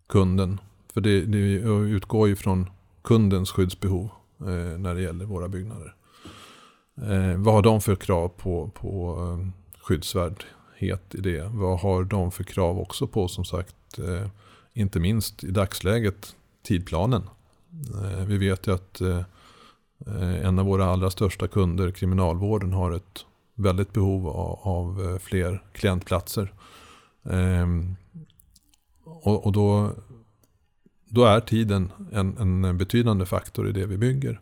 kunden? 0.08 0.60
För 0.93 1.01
det, 1.01 1.21
det 1.21 1.38
utgår 1.38 2.27
ju 2.27 2.36
från 2.36 2.69
kundens 3.01 3.51
skyddsbehov 3.51 4.10
eh, 4.39 4.80
när 4.80 4.95
det 4.95 5.01
gäller 5.01 5.25
våra 5.25 5.47
byggnader. 5.47 5.95
Eh, 6.97 7.38
vad 7.38 7.54
har 7.54 7.62
de 7.62 7.82
för 7.82 7.95
krav 7.95 8.27
på, 8.27 8.71
på 8.73 9.17
eh, 9.19 9.47
skyddsvärd 9.82 10.43
het 10.82 11.15
idé. 11.15 11.50
Vad 11.54 11.80
har 11.80 12.04
de 12.04 12.32
för 12.32 12.44
krav 12.44 12.80
också 12.80 13.08
på 13.08 13.28
som 13.28 13.46
sagt, 13.46 14.00
eh, 14.00 14.28
inte 14.74 15.00
minst 15.00 15.44
i 15.44 15.52
dagsläget, 15.52 16.36
tidplanen? 16.63 17.24
Eh, 18.04 18.26
vi 18.26 18.38
vet 18.38 18.67
ju 18.67 18.74
att 18.74 19.02
eh, 19.02 19.22
en 20.44 20.60
av 20.60 20.65
våra 20.65 20.86
allra 20.86 21.10
största 21.10 21.48
kunder, 21.48 21.91
Kriminalvården, 21.91 22.74
har 22.74 22.91
ett 22.91 23.26
väldigt 23.56 23.94
behov 23.94 24.28
av, 24.28 25.20
fler 25.22 25.63
klientplatser. 25.74 26.54
Ehm, 27.30 27.96
och, 29.24 29.52
då, 29.52 29.91
då, 31.06 31.26
är 31.26 31.39
tiden 31.39 31.91
en, 32.12 32.63
en, 32.63 32.78
betydande 32.78 33.26
faktor 33.26 33.70
i 33.70 33.72
det 33.72 33.86
vi 33.86 33.98
bygger. 33.98 34.41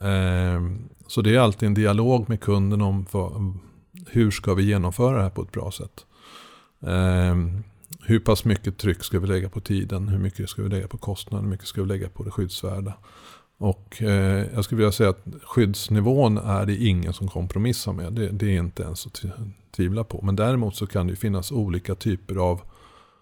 Ehm, 0.00 0.88
så 1.06 1.22
det 1.22 1.34
är 1.34 1.38
alltid 1.38 1.66
en 1.66 1.74
dialog 1.74 2.28
med 2.28 2.40
kunden 2.40 2.82
om 2.82 3.06
vad, 3.10 3.58
hur 4.06 4.30
ska 4.30 4.54
vi 4.54 4.62
genomföra 4.62 5.16
det 5.16 5.22
här 5.22 5.30
på 5.30 5.42
ett 5.42 5.52
bra 5.52 5.70
sätt. 5.70 6.06
Eh, 6.80 7.36
hur 8.04 8.20
pass 8.20 8.44
mycket 8.44 8.78
tryck 8.78 9.04
ska 9.04 9.18
vi 9.18 9.26
lägga 9.26 9.48
på 9.48 9.60
tiden? 9.60 10.08
Hur 10.08 10.18
mycket 10.18 10.50
ska 10.50 10.62
vi 10.62 10.68
lägga 10.68 10.88
på 10.88 10.98
kostnaden? 10.98 11.44
Hur 11.44 11.50
mycket 11.50 11.66
ska 11.66 11.82
vi 11.82 11.88
lägga 11.88 12.08
på 12.08 12.22
det 12.22 12.30
skyddsvärda? 12.30 12.94
Och 13.58 14.02
eh, 14.02 14.46
jag 14.54 14.64
skulle 14.64 14.76
vilja 14.76 14.92
säga 14.92 15.10
att 15.10 15.26
skyddsnivån 15.42 16.38
är 16.38 16.66
det 16.66 16.76
ingen 16.76 17.12
som 17.12 17.28
kompromissar 17.28 17.92
med. 17.92 18.12
Det, 18.12 18.28
det 18.28 18.46
är 18.46 18.58
inte 18.58 18.82
ens 18.82 19.06
att 19.06 19.24
tvivla 19.76 20.04
på. 20.04 20.20
Men 20.22 20.36
däremot 20.36 20.76
så 20.76 20.86
kan 20.86 21.06
det 21.06 21.16
finnas 21.16 21.52
olika 21.52 21.94
typer 21.94 22.36
av 22.36 22.60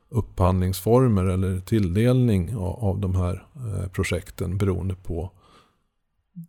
upphandlingsformer 0.09 1.25
eller 1.25 1.61
tilldelning 1.61 2.57
av, 2.57 2.85
av 2.85 2.99
de 2.99 3.15
här 3.15 3.47
eh, 3.55 3.89
projekten 3.89 4.59
beroende 4.59 4.95
på 4.95 5.31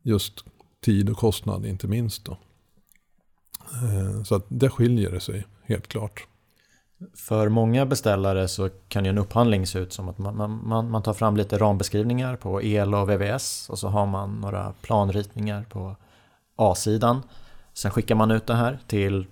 just 0.01 0.45
tid 0.85 1.09
och 1.09 1.17
kostnad 1.17 1.65
inte 1.65 1.87
minst. 1.87 2.25
Då. 2.25 2.37
Eh, 3.73 4.23
så 4.23 4.35
att 4.35 4.45
det 4.47 4.69
skiljer 4.69 5.11
det 5.11 5.19
sig 5.19 5.45
helt 5.63 5.87
klart. 5.87 6.27
För 7.15 7.49
många 7.49 7.85
beställare 7.85 8.47
så 8.47 8.69
kan 8.87 9.05
ju 9.05 9.09
en 9.09 9.17
upphandling 9.17 9.67
se 9.67 9.79
ut 9.79 9.93
som 9.93 10.09
att 10.09 10.17
man, 10.17 10.61
man, 10.63 10.91
man 10.91 11.03
tar 11.03 11.13
fram 11.13 11.37
lite 11.37 11.57
rambeskrivningar 11.57 12.35
på 12.35 12.61
el 12.61 12.95
och 12.95 13.09
VVS 13.09 13.69
och 13.69 13.79
så 13.79 13.87
har 13.87 14.05
man 14.05 14.41
några 14.41 14.73
planritningar 14.81 15.65
på 15.69 15.95
A-sidan. 16.55 17.23
Sen 17.73 17.91
skickar 17.91 18.15
man 18.15 18.31
ut 18.31 18.47
det 18.47 18.55
här 18.55 18.79
till 18.87 19.25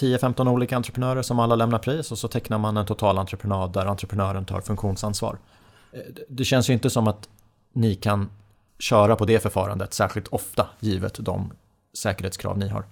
10-15 0.00 0.48
olika 0.48 0.76
entreprenörer 0.76 1.22
som 1.22 1.38
alla 1.38 1.54
lämnar 1.54 1.78
pris 1.78 2.12
och 2.12 2.18
så 2.18 2.28
tecknar 2.28 2.58
man 2.58 2.76
en 2.76 2.86
totalentreprenad 2.86 3.72
där 3.72 3.86
entreprenören 3.86 4.44
tar 4.44 4.60
funktionsansvar. 4.60 5.38
Eh, 5.92 6.00
det 6.28 6.44
känns 6.44 6.70
ju 6.70 6.72
inte 6.72 6.90
som 6.90 7.08
att 7.08 7.28
ni 7.72 7.94
kan 7.94 8.30
köra 8.78 9.16
på 9.16 9.24
det 9.24 9.40
förfarandet 9.40 9.94
särskilt 9.94 10.28
ofta 10.28 10.68
givet 10.80 11.16
de 11.18 11.52
säkerhetskrav 11.98 12.58
ni 12.58 12.68
har. 12.68 12.84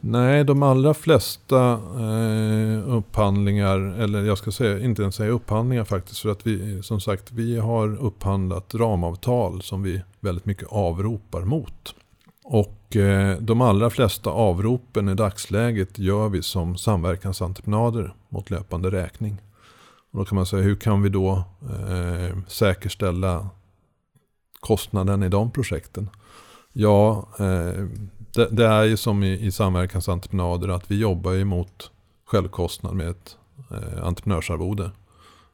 Nej, 0.00 0.44
de 0.44 0.62
allra 0.62 0.94
flesta 0.94 1.72
eh, 1.98 2.96
upphandlingar, 2.96 3.78
eller 3.78 4.24
jag 4.24 4.38
ska 4.38 4.50
säga, 4.50 4.78
inte 4.84 5.02
ens 5.02 5.14
säga 5.14 5.30
upphandlingar 5.30 5.84
faktiskt, 5.84 6.20
för 6.20 6.28
att 6.28 6.46
vi 6.46 6.82
som 6.82 7.00
sagt 7.00 7.32
vi 7.32 7.58
har 7.58 7.96
upphandlat 8.04 8.74
ramavtal 8.74 9.62
som 9.62 9.82
vi 9.82 10.02
väldigt 10.20 10.46
mycket 10.46 10.68
avropar 10.68 11.40
mot. 11.40 11.94
Och 12.44 12.96
eh, 12.96 13.38
de 13.38 13.60
allra 13.60 13.90
flesta 13.90 14.30
avropen 14.30 15.08
i 15.08 15.14
dagsläget 15.14 15.98
gör 15.98 16.28
vi 16.28 16.42
som 16.42 16.76
samverkansentreprenader 16.76 18.14
mot 18.28 18.50
löpande 18.50 18.90
räkning. 18.90 19.36
Och 20.10 20.18
då 20.18 20.24
kan 20.24 20.36
man 20.36 20.46
säga, 20.46 20.62
hur 20.62 20.76
kan 20.76 21.02
vi 21.02 21.08
då 21.08 21.44
eh, 21.88 22.38
säkerställa 22.48 23.48
kostnaden 24.60 25.22
i 25.22 25.28
de 25.28 25.50
projekten? 25.50 26.10
Ja, 26.72 27.28
eh, 27.38 27.86
det, 28.34 28.48
det, 28.50 28.66
är 28.66 28.84
ju 28.84 28.96
som 28.96 29.22
i, 29.22 29.46
i 29.46 29.50
samverkansentreprenader 29.50 30.68
att 30.68 30.90
vi 30.90 30.98
jobbar 30.98 31.32
ju 31.32 31.44
mot 31.44 31.90
självkostnad 32.26 32.94
med 32.94 33.08
ett 33.08 33.36
eh, 33.70 34.06
entreprenörsarvode. 34.06 34.90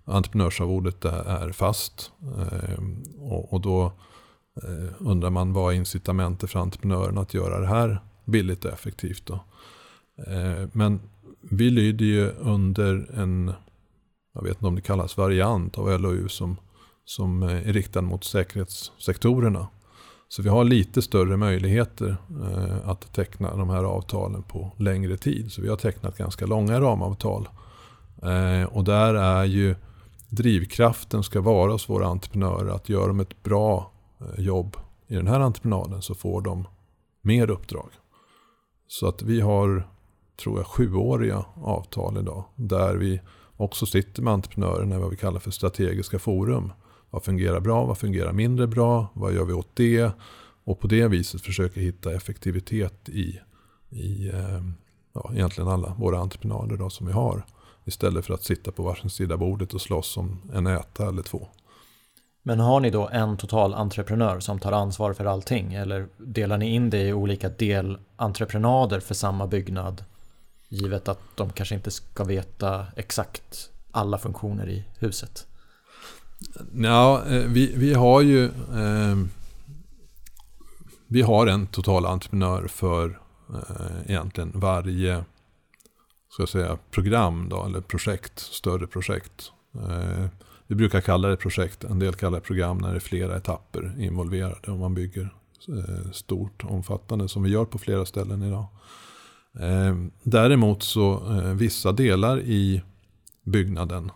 Entreprenörsarvodet 0.05 1.05
är 1.05 1.53
fast 1.53 2.13
eh, 2.39 2.85
och, 3.19 3.53
och, 3.53 3.61
då 3.61 3.85
eh, 4.63 4.93
undrar 4.99 5.31
man 5.31 5.53
vad 5.53 5.73
är 5.73 5.77
incitamentet 5.77 6.51
för 6.51 6.59
entreprenören 6.59 7.19
att 7.19 7.35
göra 7.35 7.61
det 7.61 7.67
här 7.67 8.01
billigt 8.25 8.65
och 8.65 8.73
effektivt. 8.73 9.27
Då. 9.27 9.35
Eh, 10.27 10.69
men 10.73 11.01
vi 11.41 11.71
lyder 11.71 12.05
ju 12.05 12.31
under 12.31 13.11
en, 13.15 13.53
jag 14.35 14.43
vet 14.43 14.57
inte 14.57 14.67
om 14.67 14.75
det 14.75 14.81
kallas 14.81 15.17
variant 15.17 15.79
av 15.79 16.01
LOU 16.01 16.29
som, 16.29 16.57
som 17.05 17.43
eh, 17.43 17.69
är 17.69 17.73
riktad 17.73 18.03
mot 18.03 18.25
säkerhetssektorerna. 18.25 19.69
Så 20.29 20.43
vi 20.43 20.49
har 20.49 20.65
lite 20.65 21.03
större 21.03 21.37
möjligheter 21.37 22.17
eh, 22.43 22.89
att 22.89 23.13
teckna 23.13 23.57
de 23.57 23.71
här 23.71 23.85
avtalen 23.85 24.43
på 24.43 24.73
längre 24.77 25.17
tid. 25.17 25.53
Så 25.53 25.63
vi 25.63 25.69
har 25.69 25.77
tecknat 25.77 26.19
ganska 26.19 26.47
långa 26.47 26.81
ramavtal. 26.81 27.49
Eh, 28.23 28.63
och 28.63 28.85
där 28.85 29.15
är 29.15 29.45
ju 29.45 29.75
drivkraften 30.29 31.23
ska 31.23 31.41
vara 31.41 31.73
hos 31.73 31.89
våra 31.89 32.07
entreprenörer 32.07 32.71
att 32.71 32.89
gör 32.89 33.09
de 33.09 33.21
ett 33.21 33.43
bra 33.43 33.93
eh, 34.21 34.45
jobb 34.45 34.77
i 35.07 35.15
den 35.15 35.27
här 35.27 35.41
entreprenaden 35.41 36.03
så 36.03 36.15
får 36.15 36.41
de 36.41 36.69
mer 37.23 37.51
uppdrag. 37.51 37.91
Så 38.89 39.09
att 39.09 39.23
vi 39.23 39.41
har, 39.41 39.89
tror 40.37 40.59
jag, 40.59 40.67
sjuåriga 40.67 41.45
avtal 41.55 42.19
idag. 42.19 42.45
Där 42.55 42.97
vi 42.97 43.21
också 43.57 43.87
sitter 43.87 44.23
med 44.23 44.33
entreprenörerna 44.33 44.97
i 44.97 44.99
vad 44.99 45.11
vi 45.11 45.17
kallar 45.17 45.41
för 45.41 45.51
strategiska 45.51 46.19
forum. 46.19 46.73
Vad 47.17 47.25
fungerar 47.25 47.61
bra? 47.61 47.85
Vad 47.85 47.99
fungerar 47.99 48.33
mindre 48.33 48.67
bra? 48.67 49.07
Vad 49.13 49.35
gör 49.35 49.45
vi 49.45 49.53
åt 49.53 49.69
det? 49.75 50.11
Och 50.65 50.81
på 50.81 50.87
det 50.87 51.09
viset 51.09 51.43
försöka 51.43 51.81
hitta 51.81 52.13
effektivitet 52.15 53.09
i, 53.09 53.41
i 53.91 54.29
eh, 54.29 54.63
ja, 55.13 55.31
egentligen 55.35 55.71
alla 55.71 55.95
våra 55.99 56.19
entreprenader 56.19 56.77
då 56.77 56.91
som 56.91 57.07
vi 57.07 57.13
har. 57.13 57.47
Istället 57.85 58.27
för 58.27 58.35
att 58.35 58.43
sitta 58.43 58.73
på 58.73 58.83
varsin 58.83 59.11
sida 59.11 59.37
bordet 59.37 59.75
och 59.75 59.81
slåss 59.81 60.17
om 60.17 60.41
en 60.55 60.67
äta 60.67 61.09
eller 61.09 61.23
två. 61.23 61.49
Men 62.43 62.61
har 62.61 62.81
ni 62.81 62.91
då 62.91 63.09
en 63.09 63.37
total 63.37 63.75
entreprenör 63.75 64.41
som 64.41 64.59
tar 64.59 64.73
ansvar 64.73 65.13
för 65.13 65.25
allting? 65.25 65.75
Eller 65.75 66.09
delar 66.17 66.59
ni 66.59 66.75
in 66.75 66.91
det 66.91 67.03
i 67.03 67.13
olika 67.13 67.49
delentreprenader 67.49 69.01
för 69.01 69.15
samma 69.15 69.47
byggnad? 69.47 70.05
Givet 70.69 71.09
att 71.09 71.21
de 71.35 71.51
kanske 71.51 71.75
inte 71.75 71.91
ska 71.91 72.25
veta 72.25 72.87
exakt 72.97 73.71
alla 73.91 74.19
funktioner 74.19 74.69
i 74.69 74.85
huset. 74.99 75.47
Ja, 76.75 77.25
eh, 77.25 77.47
vi, 77.47 77.73
vi 77.77 77.95
har 77.95 78.21
ju 78.21 78.45
eh, 78.45 79.17
vi 81.09 81.23
har 81.23 81.47
en 81.47 81.67
total 81.67 82.07
entreprenör 82.07 82.67
för 82.69 83.21
eh, 83.55 84.11
egentligen 84.11 84.53
varje 84.55 85.25
ska 86.37 86.43
jag 86.43 86.49
säga, 86.49 86.79
program 86.91 87.49
då, 87.49 87.65
eller 87.65 87.81
projekt, 87.81 88.39
större 88.39 88.87
projekt. 88.87 89.53
Eh, 89.75 90.27
vi 90.67 90.75
brukar 90.75 91.01
kalla 91.01 91.29
det 91.29 91.37
projekt, 91.37 91.85
en 91.85 91.99
del 91.99 92.15
kallar 92.15 92.39
det 92.39 92.45
program 92.45 92.79
när 92.79 92.91
det 92.91 92.97
är 92.97 93.01
flera 93.01 93.37
etapper 93.37 93.95
involverade 93.99 94.71
om 94.71 94.79
man 94.79 94.95
bygger 94.95 95.35
eh, 95.69 96.11
stort, 96.13 96.65
omfattande 96.65 97.29
som 97.29 97.43
vi 97.43 97.51
gör 97.51 97.65
på 97.65 97.79
flera 97.79 98.05
ställen 98.05 98.43
idag. 98.43 98.67
Eh, 99.61 99.97
däremot 100.23 100.83
så 100.83 101.33
eh, 101.33 101.55
vissa 101.55 101.93
delar 101.93 102.41
i 102.41 102.83
byggnaden 103.43 104.11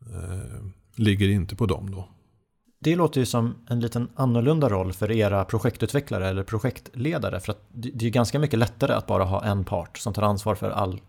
eh, 0.00 0.66
ligger 0.94 1.28
inte 1.28 1.56
på 1.56 1.66
dem 1.66 1.90
då. 1.90 2.08
Det 2.82 2.96
låter 2.96 3.20
ju 3.20 3.26
som 3.26 3.54
en 3.68 3.80
liten 3.80 4.08
annorlunda 4.14 4.68
roll 4.68 4.92
för 4.92 5.10
era 5.12 5.44
projektutvecklare 5.44 6.28
eller 6.28 6.42
projektledare. 6.42 7.40
För 7.40 7.52
att 7.52 7.66
det 7.68 8.06
är 8.06 8.10
ganska 8.10 8.38
mycket 8.38 8.58
lättare 8.58 8.92
att 8.92 9.06
bara 9.06 9.24
ha 9.24 9.44
en 9.44 9.64
part 9.64 9.98
som 9.98 10.12
tar 10.12 10.22
ansvar 10.22 10.54
för 10.54 10.70
all 10.70 11.00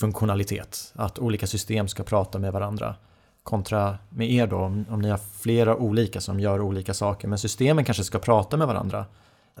funktionalitet. 0.00 0.92
Att 0.94 1.18
olika 1.18 1.46
system 1.46 1.88
ska 1.88 2.02
prata 2.02 2.38
med 2.38 2.52
varandra. 2.52 2.94
Kontra 3.42 3.98
med 4.08 4.30
er 4.30 4.46
då, 4.46 4.56
om, 4.56 4.84
om 4.88 5.00
ni 5.00 5.08
har 5.08 5.20
flera 5.40 5.76
olika 5.76 6.20
som 6.20 6.40
gör 6.40 6.60
olika 6.60 6.94
saker. 6.94 7.28
Men 7.28 7.38
systemen 7.38 7.84
kanske 7.84 8.04
ska 8.04 8.18
prata 8.18 8.56
med 8.56 8.66
varandra. 8.66 9.06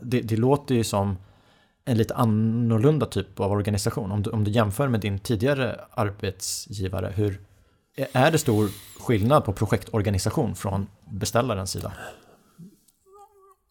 Det, 0.02 0.20
det 0.20 0.36
låter 0.36 0.74
ju 0.74 0.84
som 0.84 1.16
en 1.84 1.96
lite 1.96 2.14
annorlunda 2.14 3.06
typ 3.06 3.40
av 3.40 3.52
organisation. 3.52 4.12
Om 4.12 4.22
du, 4.22 4.30
om 4.30 4.44
du 4.44 4.50
jämför 4.50 4.88
med 4.88 5.00
din 5.00 5.18
tidigare 5.18 5.80
arbetsgivare, 5.90 7.12
hur, 7.14 7.40
är 8.12 8.30
det 8.30 8.38
stor 8.38 8.68
skillnad 9.00 9.44
på 9.44 9.52
projektorganisation 9.52 10.54
från 10.54 10.86
beställarens 11.10 11.70
sida? 11.70 11.92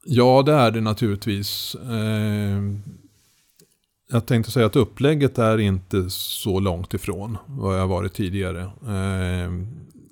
Ja, 0.06 0.44
det 0.46 0.54
är 0.54 0.72
det 0.72 0.82
naturligtvis. 0.82 1.76
Eh, 1.76 2.62
jag 4.12 4.26
tänkte 4.26 4.52
säga 4.52 4.66
att 4.66 4.76
upplägget 4.76 5.38
är 5.38 5.58
inte 5.58 6.10
så 6.10 6.60
långt 6.60 6.94
ifrån 6.94 7.38
vad 7.46 7.80
jag 7.80 7.88
varit 7.88 8.14
tidigare. 8.14 8.62
Eh, 8.64 9.52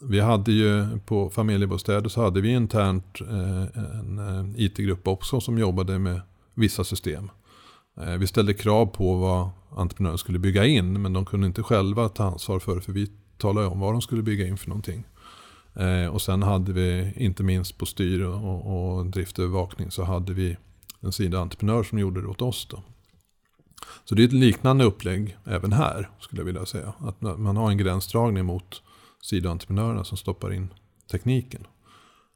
vi 0.09 0.19
hade 0.19 0.51
ju 0.51 0.99
på 1.05 1.29
familjebostäder 1.29 2.09
så 2.09 2.21
hade 2.23 2.41
vi 2.41 2.49
internt 2.49 3.21
eh, 3.21 3.79
en 3.79 4.55
IT-grupp 4.57 5.07
också 5.07 5.41
som 5.41 5.57
jobbade 5.57 5.99
med 5.99 6.21
vissa 6.53 6.83
system. 6.83 7.29
Vi 8.19 8.27
ställde 8.27 8.53
krav 8.53 8.85
på 8.85 9.15
vad 9.15 9.49
entreprenören 9.79 10.17
skulle 10.17 10.39
bygga 10.39 10.65
in 10.65 11.01
men 11.01 11.13
de 11.13 11.25
kunde 11.25 11.47
inte 11.47 11.63
själva 11.63 12.09
ta 12.09 12.23
ansvar 12.23 12.59
för 12.59 12.75
det 12.75 12.81
för 12.81 12.91
vi 12.91 13.11
talade 13.37 13.67
om 13.67 13.79
vad 13.79 13.93
de 13.93 14.01
skulle 14.01 14.23
bygga 14.23 14.47
in 14.47 14.57
för 14.57 14.69
någonting. 14.69 15.03
Eh, 15.73 16.07
och 16.07 16.21
sen 16.21 16.43
hade 16.43 16.73
vi, 16.73 17.13
inte 17.15 17.43
minst 17.43 17.77
på 17.77 17.85
styr 17.85 18.21
och, 18.21 18.97
och 18.97 19.05
driftövervakning, 19.05 19.91
så 19.91 20.03
hade 20.03 20.33
vi 20.33 20.57
en 20.99 21.11
sidoentreprenör 21.11 21.83
som 21.83 21.99
gjorde 21.99 22.21
det 22.21 22.27
åt 22.27 22.41
oss. 22.41 22.67
Då. 22.71 22.83
Så 24.05 24.15
det 24.15 24.23
är 24.23 24.27
ett 24.27 24.33
liknande 24.33 24.83
upplägg 24.83 25.37
även 25.45 25.73
här, 25.73 26.09
skulle 26.19 26.41
jag 26.41 26.45
vilja 26.45 26.65
säga. 26.65 26.93
Att 26.99 27.21
man 27.21 27.57
har 27.57 27.69
en 27.69 27.77
gränsdragning 27.77 28.45
mot 28.45 28.81
sidoentreprenörerna 29.21 30.03
som 30.03 30.17
stoppar 30.17 30.53
in 30.53 30.73
tekniken. 31.11 31.67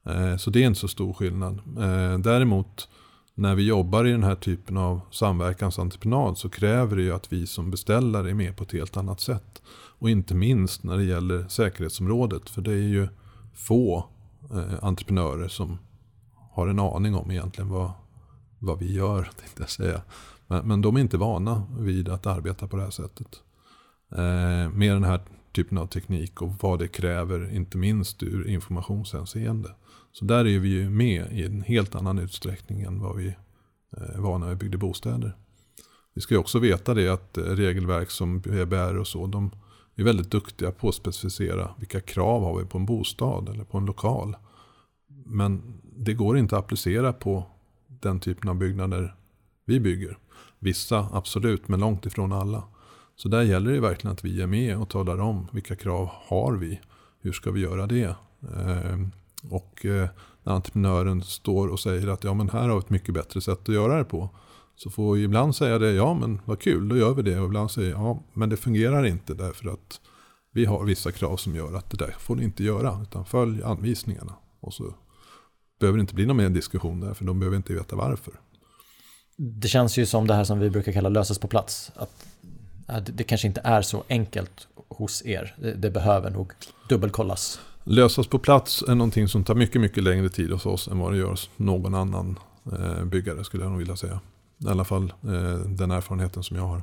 Eh, 0.06 0.38
så 0.38 0.50
det 0.50 0.64
är 0.64 0.68
inte 0.68 0.80
så 0.80 0.88
stor 0.88 1.14
skillnad. 1.14 1.62
Eh, 1.78 2.20
däremot 2.20 2.90
när 3.36 3.56
vi 3.56 3.68
jobbar 3.68 4.06
i 4.06 4.12
den 4.12 4.24
här 4.24 4.36
typen 4.36 4.78
av 4.78 5.02
samverkansentreprenad 5.12 6.38
så 6.38 6.50
kräver 6.50 6.96
det 6.96 7.02
ju 7.02 7.14
att 7.14 7.34
vi 7.34 7.48
som 7.48 7.72
beställare 7.72 8.30
är 8.30 8.34
med 8.34 8.58
på 8.58 8.64
ett 8.64 8.72
helt 8.72 8.98
annat 8.98 9.22
sätt. 9.22 9.62
Och 10.00 10.10
inte 10.10 10.36
minst 10.36 10.84
när 10.84 10.98
det 10.98 11.04
gäller 11.04 11.48
säkerhetsområdet. 11.48 12.50
För 12.50 12.62
det 12.62 12.72
är 12.72 12.88
ju 12.88 13.08
få 13.54 14.10
eh, 14.52 14.84
entreprenörer 14.84 15.48
som 15.48 15.78
har 16.52 16.68
en 16.68 16.80
aning 16.80 17.16
om 17.16 17.32
egentligen 17.32 17.70
vad, 17.70 17.92
vad 18.60 18.80
vi 18.80 18.94
gör. 18.94 19.24
Tänkte 19.40 19.62
jag 19.64 19.70
säga. 19.70 20.02
Men, 20.48 20.68
men 20.68 20.82
de 20.82 20.96
är 20.96 21.02
inte 21.02 21.18
vana 21.18 21.64
vid 21.80 22.10
att 22.10 22.26
arbeta 22.26 22.68
på 22.68 22.78
det 22.78 22.84
här 22.84 22.90
sättet. 22.90 23.42
Eh, 24.12 24.70
med 24.74 24.96
den 24.96 25.04
här 25.04 25.22
typen 25.52 25.78
av 25.78 25.88
teknik 25.88 26.42
och 26.42 26.52
vad 26.62 26.80
det 26.80 26.88
kräver, 26.88 27.56
inte 27.56 27.78
minst 27.78 28.24
ur 28.24 28.48
informationshänseende. 28.48 29.76
Så 30.12 30.26
där 30.26 30.48
är 30.48 30.60
vi 30.60 30.70
ju 30.70 30.90
med 30.90 31.32
i 31.32 31.46
en 31.46 31.62
helt 31.62 31.96
annan 31.96 32.20
utsträckning 32.20 32.82
än 32.82 33.00
vad 33.00 33.16
vi 33.16 33.28
eh, 33.98 34.20
var 34.20 34.38
när 34.38 34.50
vi 34.50 34.56
byggde 34.56 34.78
bostäder. 34.78 35.36
Vi 36.14 36.22
ska 36.22 36.34
ju 36.34 36.40
också 36.40 36.60
veta 36.60 36.94
det 36.94 37.10
att 37.10 37.38
eh, 37.38 37.44
regelverk 37.44 38.12
som 38.12 38.40
BBR 38.40 38.98
och 38.98 39.08
så, 39.08 39.28
de 39.28 39.52
är 40.02 40.06
väldigt 40.06 40.32
duktiga 40.32 40.72
på 40.72 40.90
att 40.90 40.96
specificera 40.96 41.72
vilka 41.78 42.00
krav 42.00 42.44
har 42.44 42.60
vi 42.60 42.66
på 42.66 42.78
en 42.78 42.86
bostad 42.86 43.50
eller 43.50 43.64
på 43.64 43.78
en 43.78 43.86
lokal. 43.86 44.36
Men 45.26 45.82
det 45.98 46.14
går 46.14 46.38
inte 46.38 46.58
att 46.58 46.64
applicera 46.64 47.14
på 47.14 47.44
den 47.88 48.20
typen 48.20 48.50
av 48.50 48.56
byggnader 48.56 49.16
vi 49.66 49.80
bygger. 49.80 50.18
Vissa 50.60 51.08
absolut, 51.14 51.68
men 51.68 51.80
långt 51.80 52.06
ifrån 52.06 52.34
alla. 52.34 52.64
Så 53.16 53.30
där 53.30 53.42
gäller 53.42 53.72
det 53.72 53.80
verkligen 53.80 54.14
att 54.14 54.26
vi 54.26 54.42
är 54.42 54.48
med 54.48 54.78
och 54.78 54.90
talar 54.90 55.20
om 55.20 55.48
vilka 55.52 55.76
krav 55.76 56.10
har 56.12 56.54
vi. 56.54 56.80
Hur 57.22 57.32
ska 57.32 57.52
vi 57.52 57.62
göra 57.62 57.88
det? 57.88 58.16
Eh, 58.42 59.00
och 59.50 59.86
eh, 59.86 60.10
när 60.44 60.54
entreprenören 60.54 61.24
står 61.24 61.68
och 61.68 61.80
säger 61.80 62.08
att 62.08 62.24
ja 62.24 62.34
men 62.34 62.50
här 62.50 62.70
har 62.70 62.76
vi 62.76 62.80
ett 62.80 62.90
mycket 62.90 63.14
bättre 63.14 63.42
sätt 63.42 63.70
att 63.70 63.76
göra 63.76 63.98
det 63.98 64.04
på. 64.04 64.30
Så 64.84 64.90
får 64.90 65.16
vi 65.16 65.24
ibland 65.24 65.56
säga 65.56 65.80
det, 65.80 65.92
ja 65.92 66.14
men 66.14 66.42
vad 66.46 66.60
kul, 66.60 66.90
då 66.90 66.98
gör 66.98 67.14
vi 67.14 67.22
det. 67.22 67.40
Och 67.40 67.46
ibland 67.46 67.72
säger 67.72 67.92
ja 67.92 68.24
men 68.34 68.50
det 68.50 68.58
fungerar 68.58 69.06
inte 69.06 69.34
därför 69.34 69.70
att 69.70 70.02
vi 70.52 70.66
har 70.66 70.86
vissa 70.86 71.12
krav 71.12 71.38
som 71.38 71.56
gör 71.56 71.74
att 71.74 71.90
det 71.90 71.98
där 71.98 72.16
får 72.20 72.36
ni 72.36 72.44
inte 72.44 72.64
göra. 72.64 73.00
Utan 73.02 73.26
följ 73.26 73.64
anvisningarna. 73.64 74.34
Och 74.60 74.74
så 74.74 74.94
behöver 75.80 75.98
det 75.98 76.02
inte 76.02 76.16
bli 76.16 76.26
någon 76.26 76.38
mer 76.38 76.50
diskussion 76.50 77.00
där, 77.00 77.14
för 77.14 77.26
de 77.26 77.40
behöver 77.40 77.58
inte 77.58 77.74
veta 77.74 77.96
varför. 77.96 78.34
Det 79.38 79.68
känns 79.68 79.98
ju 79.98 80.06
som 80.06 80.28
det 80.28 80.34
här 80.34 80.44
som 80.44 80.60
vi 80.60 80.70
brukar 80.70 80.92
kalla 80.92 81.10
löses 81.10 81.40
på 81.40 81.48
plats. 81.48 81.92
Att 81.96 83.10
det 83.18 83.24
kanske 83.24 83.48
inte 83.48 83.62
är 83.64 83.82
så 83.82 84.04
enkelt 84.10 84.68
hos 84.88 85.26
er. 85.26 85.56
Det 85.78 85.90
behöver 85.90 86.30
nog 86.32 86.52
dubbelkollas. 86.90 87.60
Lösas 87.84 88.28
på 88.28 88.40
plats 88.40 88.84
är 88.88 88.96
någonting 88.96 89.28
som 89.28 89.44
tar 89.44 89.56
mycket, 89.56 89.82
mycket 89.82 90.04
längre 90.04 90.30
tid 90.30 90.52
hos 90.52 90.66
oss 90.66 90.88
än 90.88 91.00
vad 91.00 91.14
det 91.14 91.18
gör 91.18 91.30
hos 91.30 91.50
någon 91.56 91.96
annan 91.96 92.40
eh, 92.72 93.06
byggare 93.06 93.44
skulle 93.44 93.64
jag 93.64 93.72
nog 93.72 93.80
vilja 93.80 93.96
säga. 93.96 94.20
I 94.66 94.68
alla 94.68 94.84
fall 94.84 95.14
eh, 95.24 95.60
den 95.66 95.92
erfarenheten 95.92 96.44
som 96.44 96.58
jag 96.58 96.64
har. 96.64 96.82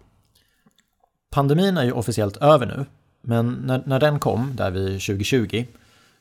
Pandemin 1.31 1.77
är 1.77 1.85
ju 1.85 1.93
officiellt 1.93 2.37
över 2.37 2.67
nu. 2.67 2.87
Men 3.21 3.53
när, 3.53 3.83
när 3.87 4.01
den 4.01 4.19
kom, 4.19 4.57
där 4.57 4.71
vid 4.71 4.87
2020, 4.87 5.65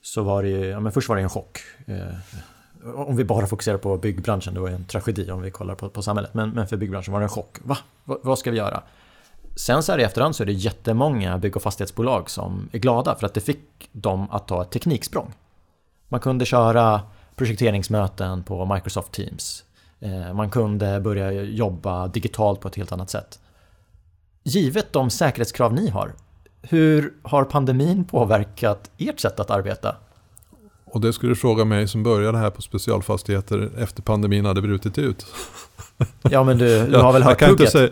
så 0.02 0.24
var 0.24 0.44
det 0.44 0.50
ju, 0.50 0.66
ja 0.66 0.80
men 0.80 0.92
först 0.92 1.10
var 1.10 1.16
det 1.16 1.22
en 1.22 1.30
chock. 1.30 1.60
Eh, 1.86 2.16
om 2.96 3.16
vi 3.16 3.24
bara 3.24 3.48
fokuserar 3.48 3.78
på 3.78 3.98
byggbranschen, 3.98 4.54
det 4.54 4.60
var 4.60 4.70
en 4.70 4.86
tragedi 4.86 5.32
om 5.32 5.42
vi 5.42 5.52
kollar 5.52 5.76
på, 5.76 5.90
på 5.90 6.02
samhället. 6.02 6.34
Men, 6.34 6.50
men 6.50 6.68
för 6.68 6.78
byggbranschen 6.78 7.14
var 7.14 7.20
det 7.20 7.26
en 7.26 7.30
chock. 7.30 7.58
Va? 7.64 7.78
Va? 8.04 8.18
Vad 8.24 8.40
ska 8.40 8.52
vi 8.52 8.58
göra? 8.58 8.84
Sen 9.56 9.84
så 9.84 9.92
här 9.92 10.00
i 10.00 10.04
efterhand 10.04 10.36
så 10.36 10.44
är 10.44 10.48
det 10.48 10.54
jättemånga 10.54 11.38
bygg 11.38 11.56
och 11.56 11.62
fastighetsbolag 11.62 12.30
som 12.30 12.70
är 12.72 12.80
glada 12.80 13.16
för 13.16 13.26
att 13.26 13.34
det 13.34 13.42
fick 13.42 13.90
dem 13.92 14.28
att 14.32 14.48
ta 14.48 14.62
ett 14.62 14.72
tekniksprång. 14.72 15.34
Man 16.08 16.20
kunde 16.20 16.46
köra 16.46 17.02
projekteringsmöten 17.36 18.44
på 18.44 18.66
Microsoft 18.66 19.12
Teams. 19.12 19.64
Eh, 20.00 20.34
man 20.34 20.50
kunde 20.50 21.00
börja 21.00 21.32
jobba 21.32 22.08
digitalt 22.08 22.60
på 22.60 22.68
ett 22.68 22.76
helt 22.76 22.92
annat 22.92 23.10
sätt. 23.10 23.40
Givet 24.44 24.94
de 24.94 25.10
säkerhetskrav 25.10 25.74
ni 25.74 25.90
har, 25.90 26.14
hur 26.62 27.14
har 27.24 27.44
pandemin 27.44 28.06
påverkat 28.06 28.92
ert 28.98 29.20
sätt 29.20 29.40
att 29.40 29.52
arbeta? 29.52 29.96
Och 30.86 31.02
det 31.02 31.14
skulle 31.14 31.32
du 31.32 31.36
fråga 31.36 31.66
mig 31.66 31.88
som 31.88 32.04
började 32.04 32.38
här 32.38 32.50
på 32.50 32.62
Specialfastigheter 32.62 33.72
efter 33.78 34.02
pandemin 34.02 34.46
hade 34.46 34.62
brutit 34.62 34.98
ut. 34.98 35.26
Ja 36.22 36.44
men 36.44 36.58
du, 36.58 36.88
du 36.88 36.98
har 36.98 37.14
väl 37.14 37.24
hört 37.24 37.42
hugget? 37.42 37.72
Säga, 37.72 37.90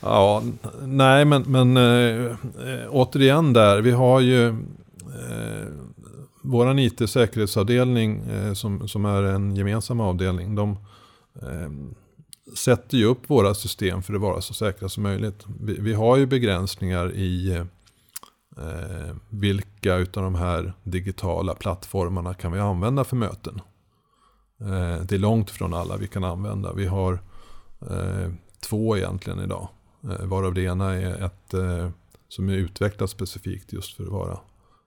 ja, 0.00 0.42
nej 0.82 1.24
men, 1.24 1.42
men 1.42 1.76
äh, 1.76 2.36
återigen 2.90 3.52
där, 3.52 3.80
vi 3.80 3.90
har 3.90 4.20
ju 4.20 4.48
äh, 4.48 4.54
våran 6.42 6.78
IT-säkerhetsavdelning 6.78 8.22
äh, 8.30 8.52
som, 8.52 8.88
som 8.88 9.04
är 9.04 9.22
en 9.22 9.56
gemensam 9.56 10.00
avdelning. 10.00 10.54
De 10.54 10.76
Ehm, 11.42 11.94
sätter 12.56 12.98
ju 12.98 13.04
upp 13.04 13.30
våra 13.30 13.54
system 13.54 14.02
för 14.02 14.14
att 14.14 14.20
vara 14.20 14.40
så 14.40 14.54
säkra 14.54 14.88
som 14.88 15.02
möjligt. 15.02 15.44
Vi, 15.60 15.80
vi 15.80 15.94
har 15.94 16.16
ju 16.16 16.26
begränsningar 16.26 17.12
i 17.12 17.62
Eh, 18.56 19.14
vilka 19.28 19.96
av 19.96 20.06
de 20.12 20.34
här 20.34 20.72
digitala 20.82 21.54
plattformarna 21.54 22.34
kan 22.34 22.52
vi 22.52 22.58
använda 22.58 23.04
för 23.04 23.16
möten? 23.16 23.60
Eh, 24.60 25.04
det 25.04 25.14
är 25.14 25.18
långt 25.18 25.50
från 25.50 25.74
alla 25.74 25.96
vi 25.96 26.08
kan 26.08 26.24
använda. 26.24 26.72
Vi 26.72 26.86
har 26.86 27.12
eh, 27.90 28.32
två 28.60 28.96
egentligen 28.96 29.40
idag. 29.40 29.68
Eh, 30.04 30.26
varav 30.26 30.54
det 30.54 30.62
ena 30.62 30.92
är 30.92 31.24
ett 31.24 31.54
eh, 31.54 31.90
som 32.28 32.48
är 32.48 32.54
utvecklat 32.54 33.10
specifikt 33.10 33.72
just 33.72 33.96
för 33.96 34.04
att 34.04 34.10
vara... 34.10 34.38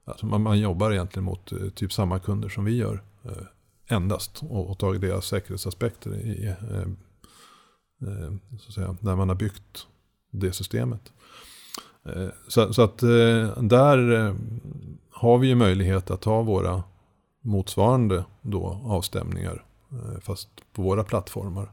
Alltså 0.05 0.25
man, 0.25 0.41
man 0.41 0.59
jobbar 0.59 0.91
egentligen 0.91 1.23
mot 1.23 1.51
eh, 1.51 1.69
typ 1.75 1.93
samma 1.93 2.19
kunder 2.19 2.49
som 2.49 2.65
vi 2.65 2.77
gör. 2.77 3.03
Eh, 3.23 3.31
Endast 3.87 4.43
och, 4.43 4.69
och 4.69 4.77
tagit 4.77 5.01
deras 5.01 5.25
säkerhetsaspekter 5.25 6.15
i, 6.15 6.45
eh, 6.45 6.79
eh, 6.81 8.33
så 8.59 8.67
att 8.67 8.73
säga, 8.73 8.97
när 8.99 9.15
man 9.15 9.29
har 9.29 9.35
byggt 9.35 9.87
det 10.31 10.51
systemet. 10.51 11.13
Eh, 12.05 12.27
så, 12.47 12.73
så, 12.73 12.81
att 12.81 12.97
där 13.69 14.35
har 15.11 15.37
vi 15.37 15.47
ju 15.47 15.55
möjlighet 15.55 16.11
att 16.11 16.23
ha 16.23 16.41
våra 16.41 16.83
motsvarande 17.41 18.25
då 18.41 18.81
avstämningar. 18.85 19.65
Fast 20.21 20.49
på 20.73 20.81
våra 20.81 21.03
plattformar. 21.03 21.71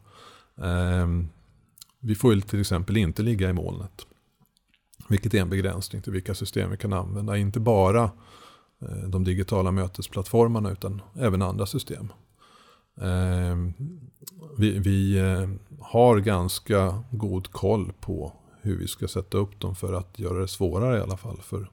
Vi 2.01 2.15
får 2.15 2.35
ju 2.35 2.41
till 2.41 2.61
exempel 2.61 2.97
inte 2.97 3.23
ligga 3.23 3.51
i 3.51 3.53
molnet. 3.53 4.07
Vilket 5.09 5.35
är 5.35 5.41
en 5.41 5.51
begränsning 5.51 6.03
till 6.03 6.13
vilka 6.13 6.35
system 6.35 6.71
vi 6.71 6.77
kan 6.77 6.93
använda. 6.93 7.37
Inte 7.37 7.61
bara 7.61 8.11
Eh, 8.89 9.09
de 9.09 9.25
digitala 9.25 9.71
mötesplattformarna 9.71 10.71
utan 10.71 11.03
även 11.19 11.43
andra 11.43 11.67
system. 11.67 12.13
Eh, 13.01 13.57
vi, 14.59 14.79
vi 14.79 15.19
eh, 15.19 15.49
har 15.81 16.19
ganska 16.19 17.05
god 17.11 17.53
koll 17.53 17.93
på 18.01 18.33
hur 18.63 18.79
vi 18.79 18.89
ska 18.89 19.09
sätta 19.09 19.39
upp 19.39 19.61
dem 19.61 19.75
för 19.75 19.93
att 19.93 20.19
göra 20.19 20.39
det 20.39 20.49
svårare 20.49 20.99
i 20.99 21.01
alla 21.01 21.17
fall 21.17 21.41
för 21.43 21.71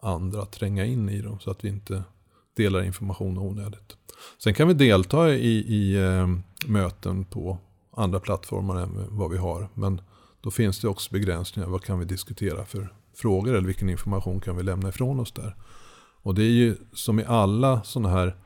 andra 0.00 0.42
att 0.42 0.52
tränga 0.52 0.84
in 0.84 1.08
i 1.08 1.22
dem 1.22 1.38
så 1.40 1.50
att 1.50 1.64
vi 1.64 1.68
inte 1.68 2.02
delar 2.56 2.82
information 2.82 3.38
onödigt. 3.38 3.96
Sen 4.38 4.54
kan 4.54 4.68
vi 4.68 4.74
delta 4.74 5.34
i, 5.34 5.56
i 5.56 5.98
möten 6.66 7.24
på 7.24 7.58
andra 7.96 8.20
plattformar 8.20 8.76
än 8.76 9.06
vad 9.08 9.30
vi 9.30 9.36
har. 9.36 9.68
Men 9.74 10.00
då 10.40 10.50
finns 10.50 10.80
det 10.80 10.88
också 10.88 11.12
begränsningar. 11.12 11.68
Vad 11.68 11.84
kan 11.84 11.98
vi 11.98 12.04
diskutera 12.04 12.64
för 12.64 12.92
frågor 13.14 13.54
eller 13.54 13.66
vilken 13.66 13.90
information 13.90 14.40
kan 14.40 14.56
vi 14.56 14.62
lämna 14.62 14.88
ifrån 14.88 15.20
oss 15.20 15.32
där? 15.32 15.56
Och 16.26 16.34
det 16.34 16.42
är 16.42 16.50
ju 16.50 16.76
som 16.92 17.20
i 17.20 17.24
alla 17.24 17.82
sådana 17.82 18.08
här 18.08 18.36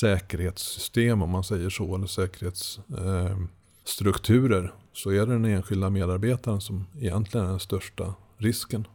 säkerhetssystem 0.00 1.22
om 1.22 1.30
man 1.30 1.44
säger 1.44 1.70
så. 1.70 1.94
Eller 1.94 2.06
säkerhetsstrukturer. 2.06 4.64
Eh, 4.64 4.70
så 4.92 5.10
är 5.10 5.26
det 5.26 5.32
den 5.32 5.44
enskilda 5.44 5.90
medarbetaren 5.90 6.60
som 6.60 6.86
egentligen 7.00 7.46
är 7.46 7.50
den 7.50 7.60
största 7.60 8.14
risken. 8.36 8.86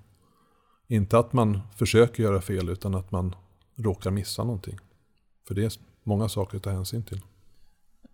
Inte 0.88 1.20
att 1.20 1.34
man 1.34 1.60
försöker 1.76 2.24
göra 2.24 2.42
fel 2.42 2.70
utan 2.70 2.96
att 2.96 3.12
man 3.12 3.36
råkar 3.76 4.12
missa 4.12 4.44
någonting. 4.44 4.80
För 5.48 5.56
det 5.56 5.66
är 5.66 5.72
många 6.04 6.30
saker 6.30 6.58
att 6.58 6.64
ta 6.64 6.70
hänsyn 6.70 7.04
till. 7.04 7.22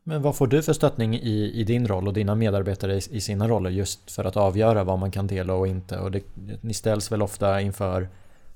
Men 0.03 0.21
vad 0.21 0.35
får 0.35 0.47
du 0.47 0.63
för 0.63 0.73
stöttning 0.73 1.15
i, 1.15 1.51
i 1.53 1.63
din 1.63 1.87
roll 1.87 2.07
och 2.07 2.13
dina 2.13 2.35
medarbetare 2.35 2.93
i, 2.93 3.01
i 3.11 3.21
sina 3.21 3.47
roller 3.47 3.69
just 3.69 4.11
för 4.11 4.25
att 4.25 4.37
avgöra 4.37 4.83
vad 4.83 4.99
man 4.99 5.11
kan 5.11 5.27
dela 5.27 5.53
och 5.53 5.67
inte? 5.67 5.99
Och 5.99 6.11
det, 6.11 6.23
ni 6.61 6.73
ställs 6.73 7.11
väl 7.11 7.21
ofta 7.21 7.61
inför, 7.61 8.09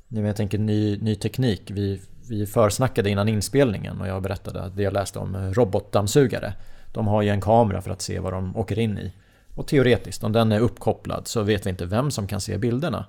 jag 0.10 0.36
tänker 0.36 0.58
ny, 0.58 0.98
ny 0.98 1.16
teknik. 1.16 1.72
Vi, 1.72 2.02
vi 2.30 2.46
försnackade 2.46 3.10
innan 3.10 3.30
inspelningen 3.30 4.02
och 4.02 4.08
jag 4.08 4.24
berättade 4.24 4.72
det 4.76 4.84
jag 4.84 4.94
läste 4.94 5.20
om 5.20 5.54
robotdammsugare. 5.54 6.54
De 6.94 7.08
har 7.08 7.22
ju 7.22 7.30
en 7.30 7.42
kamera 7.42 7.82
för 7.82 7.92
att 7.92 8.02
se 8.02 8.20
vad 8.20 8.34
de 8.34 8.58
åker 8.58 8.80
in 8.80 8.98
i. 8.98 9.14
Och 9.56 9.68
teoretiskt, 9.68 10.24
om 10.24 10.32
den 10.32 10.52
är 10.52 10.60
uppkopplad 10.60 11.28
så 11.28 11.44
vet 11.44 11.66
vi 11.66 11.70
inte 11.70 11.86
vem 11.86 12.12
som 12.12 12.28
kan 12.28 12.42
se 12.42 12.58
bilderna. 12.58 13.06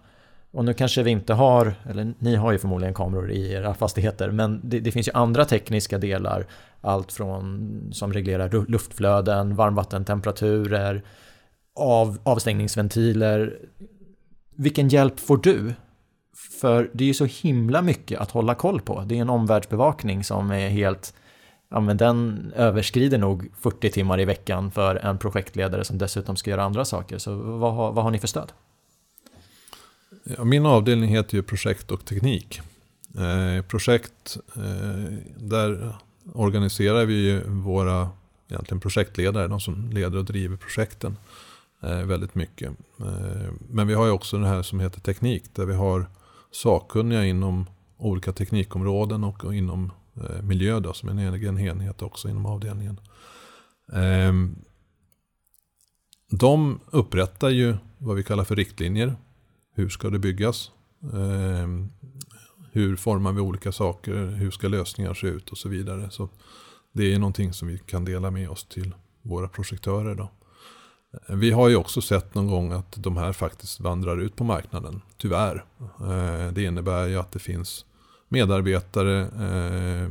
Och 0.53 0.65
nu 0.65 0.75
kanske 0.75 1.03
vi 1.03 1.11
inte 1.11 1.35
har, 1.35 1.75
eller 1.91 2.15
ni 2.19 2.37
har 2.37 2.53
ju 2.53 2.59
förmodligen 2.59 2.95
kameror 2.95 3.31
i 3.31 3.53
era 3.53 3.75
fastigheter, 3.75 4.31
men 4.31 4.61
det, 4.65 4.81
det 4.81 4.93
finns 4.93 5.09
ju 5.09 5.13
andra 5.13 5.45
tekniska 5.45 5.99
delar. 5.99 6.47
Allt 6.81 7.13
från 7.13 7.91
som 7.93 8.13
reglerar 8.13 8.67
luftflöden, 8.69 9.57
varmvattentemperaturer, 9.57 11.03
av, 11.75 12.19
avstängningsventiler. 12.23 13.59
Vilken 14.57 14.89
hjälp 14.89 15.21
får 15.21 15.37
du? 15.37 15.75
För 16.61 16.91
det 16.93 17.05
är 17.05 17.09
ju 17.09 17.15
så 17.15 17.25
himla 17.25 17.83
mycket 17.83 18.21
att 18.21 18.31
hålla 18.31 18.55
koll 18.55 18.81
på. 18.81 19.05
Det 19.07 19.17
är 19.17 19.21
en 19.21 19.31
omvärldsbevakning 19.31 20.25
som 20.25 20.51
är 20.51 20.69
helt 20.69 21.15
ja, 21.71 21.81
men 21.81 21.97
den 21.97 22.53
överskrider 22.57 23.19
nog 23.19 23.51
40 23.61 23.91
timmar 23.91 24.21
i 24.21 24.25
veckan 24.25 24.71
för 24.71 24.97
en 24.97 25.19
projektledare 25.19 25.85
som 25.85 25.99
dessutom 25.99 26.37
ska 26.37 26.51
göra 26.51 26.63
andra 26.63 26.85
saker. 26.85 27.19
Så 27.19 27.35
vad 27.35 27.75
har, 27.75 27.93
vad 27.93 28.05
har 28.05 28.11
ni 28.11 28.19
för 28.19 28.29
stöd? 28.29 28.53
Ja, 30.25 30.45
min 30.45 30.67
avdelning 30.67 31.11
heter 31.11 31.37
ju 31.37 31.43
projekt 31.43 31.91
och 31.91 32.05
teknik. 32.05 32.61
Eh, 33.19 33.63
projekt, 33.63 34.37
eh, 34.57 35.15
där 35.37 35.95
organiserar 36.33 37.05
vi 37.05 37.15
ju 37.15 37.43
våra 37.49 38.09
egentligen 38.49 38.81
projektledare, 38.81 39.49
de 39.49 39.61
som 39.61 39.91
leder 39.91 40.19
och 40.19 40.25
driver 40.25 40.57
projekten 40.57 41.17
eh, 41.83 42.03
väldigt 42.03 42.35
mycket. 42.35 42.71
Eh, 43.01 43.53
men 43.71 43.87
vi 43.87 43.95
har 43.95 44.07
ju 44.07 44.11
också 44.11 44.39
det 44.39 44.47
här 44.47 44.63
som 44.63 44.81
heter 44.81 45.01
teknik, 45.01 45.45
där 45.55 45.65
vi 45.65 45.75
har 45.75 46.07
sakkunniga 46.51 47.25
inom 47.25 47.67
olika 47.97 48.33
teknikområden 48.33 49.25
och 49.25 49.55
inom 49.55 49.93
eh, 50.17 50.43
miljö 50.43 50.81
då, 50.81 50.93
som 50.93 51.09
en 51.09 51.19
egen 51.19 51.59
enhet 51.59 52.03
också 52.03 52.29
inom 52.29 52.47
avdelningen. 52.47 53.01
Ehm, 53.93 54.57
de 56.31 56.81
upprättar 56.91 57.49
ju 57.49 57.77
vad 57.99 58.17
vi 58.17 58.23
kallar 58.23 58.45
för 58.45 58.57
riktlinjer. 58.57 59.17
Hur 59.75 59.89
ska 59.89 60.11
det 60.11 60.19
byggas? 60.19 60.71
Ehm, 61.15 61.91
hur 62.73 62.97
formar 62.97 63.33
vi 63.33 63.41
olika 63.41 63.73
saker? 63.73 64.15
Hur 64.27 64.51
ska 64.51 64.69
lösningar 64.69 65.15
se 65.15 65.27
ut 65.27 65.51
och 65.51 65.59
så 65.59 65.69
vidare. 65.69 66.11
Så 66.11 66.29
det 66.93 67.15
är 67.15 67.19
någonting 67.19 67.53
som 67.53 67.69
vi 67.69 67.79
kan 67.79 68.05
dela 68.05 68.31
med 68.31 68.51
oss 68.51 68.65
till 68.65 68.95
våra 69.23 69.49
projektörer. 69.49 70.15
Då. 70.15 70.31
Vi 71.27 71.51
har 71.51 71.69
ju 71.69 71.77
också 71.77 72.01
sett 72.01 72.35
någon 72.35 72.47
gång 72.47 72.73
att 72.73 72.93
de 72.97 73.17
här 73.17 73.33
faktiskt 73.33 73.81
vandrar 73.81 74.21
ut 74.21 74.37
på 74.37 74.45
marknaden, 74.45 75.01
tyvärr. 75.17 75.65
Eh, 76.01 76.53
det 76.53 76.63
innebär 76.63 77.07
ju 77.07 77.17
att 77.17 77.33
det 77.33 77.39
finns 77.39 77.85
medarbetare, 78.29 79.21
eh, 79.21 80.11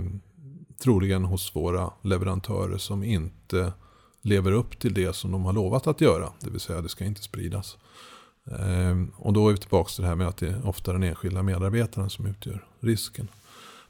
troligen 0.84 1.26
hos 1.26 1.56
våra 1.56 1.92
leverantörer 2.02 2.78
som 2.78 3.04
inte 3.04 3.74
lever 4.22 4.52
upp 4.52 4.80
till 4.80 4.94
det 4.94 5.16
som 5.16 5.32
de 5.32 5.46
har 5.46 5.54
lovat 5.54 5.88
att 5.88 6.02
göra. 6.02 6.30
Det 6.40 6.50
vill 6.50 6.60
säga 6.60 6.82
det 6.82 6.90
ska 6.90 7.06
inte 7.06 7.24
spridas. 7.24 7.78
Eh, 8.52 9.04
och 9.18 9.34
då 9.34 9.48
är 9.48 9.52
vi 9.52 9.58
tillbaka 9.58 9.90
till 9.90 10.02
det 10.02 10.08
här 10.08 10.16
med 10.16 10.28
att 10.28 10.38
det 10.38 10.48
är 10.48 10.68
ofta 10.68 10.94
den 10.94 11.04
enskilda 11.04 11.44
medarbetaren 11.44 12.10
som 12.10 12.26
utgör 12.26 12.66
risken. 12.80 13.28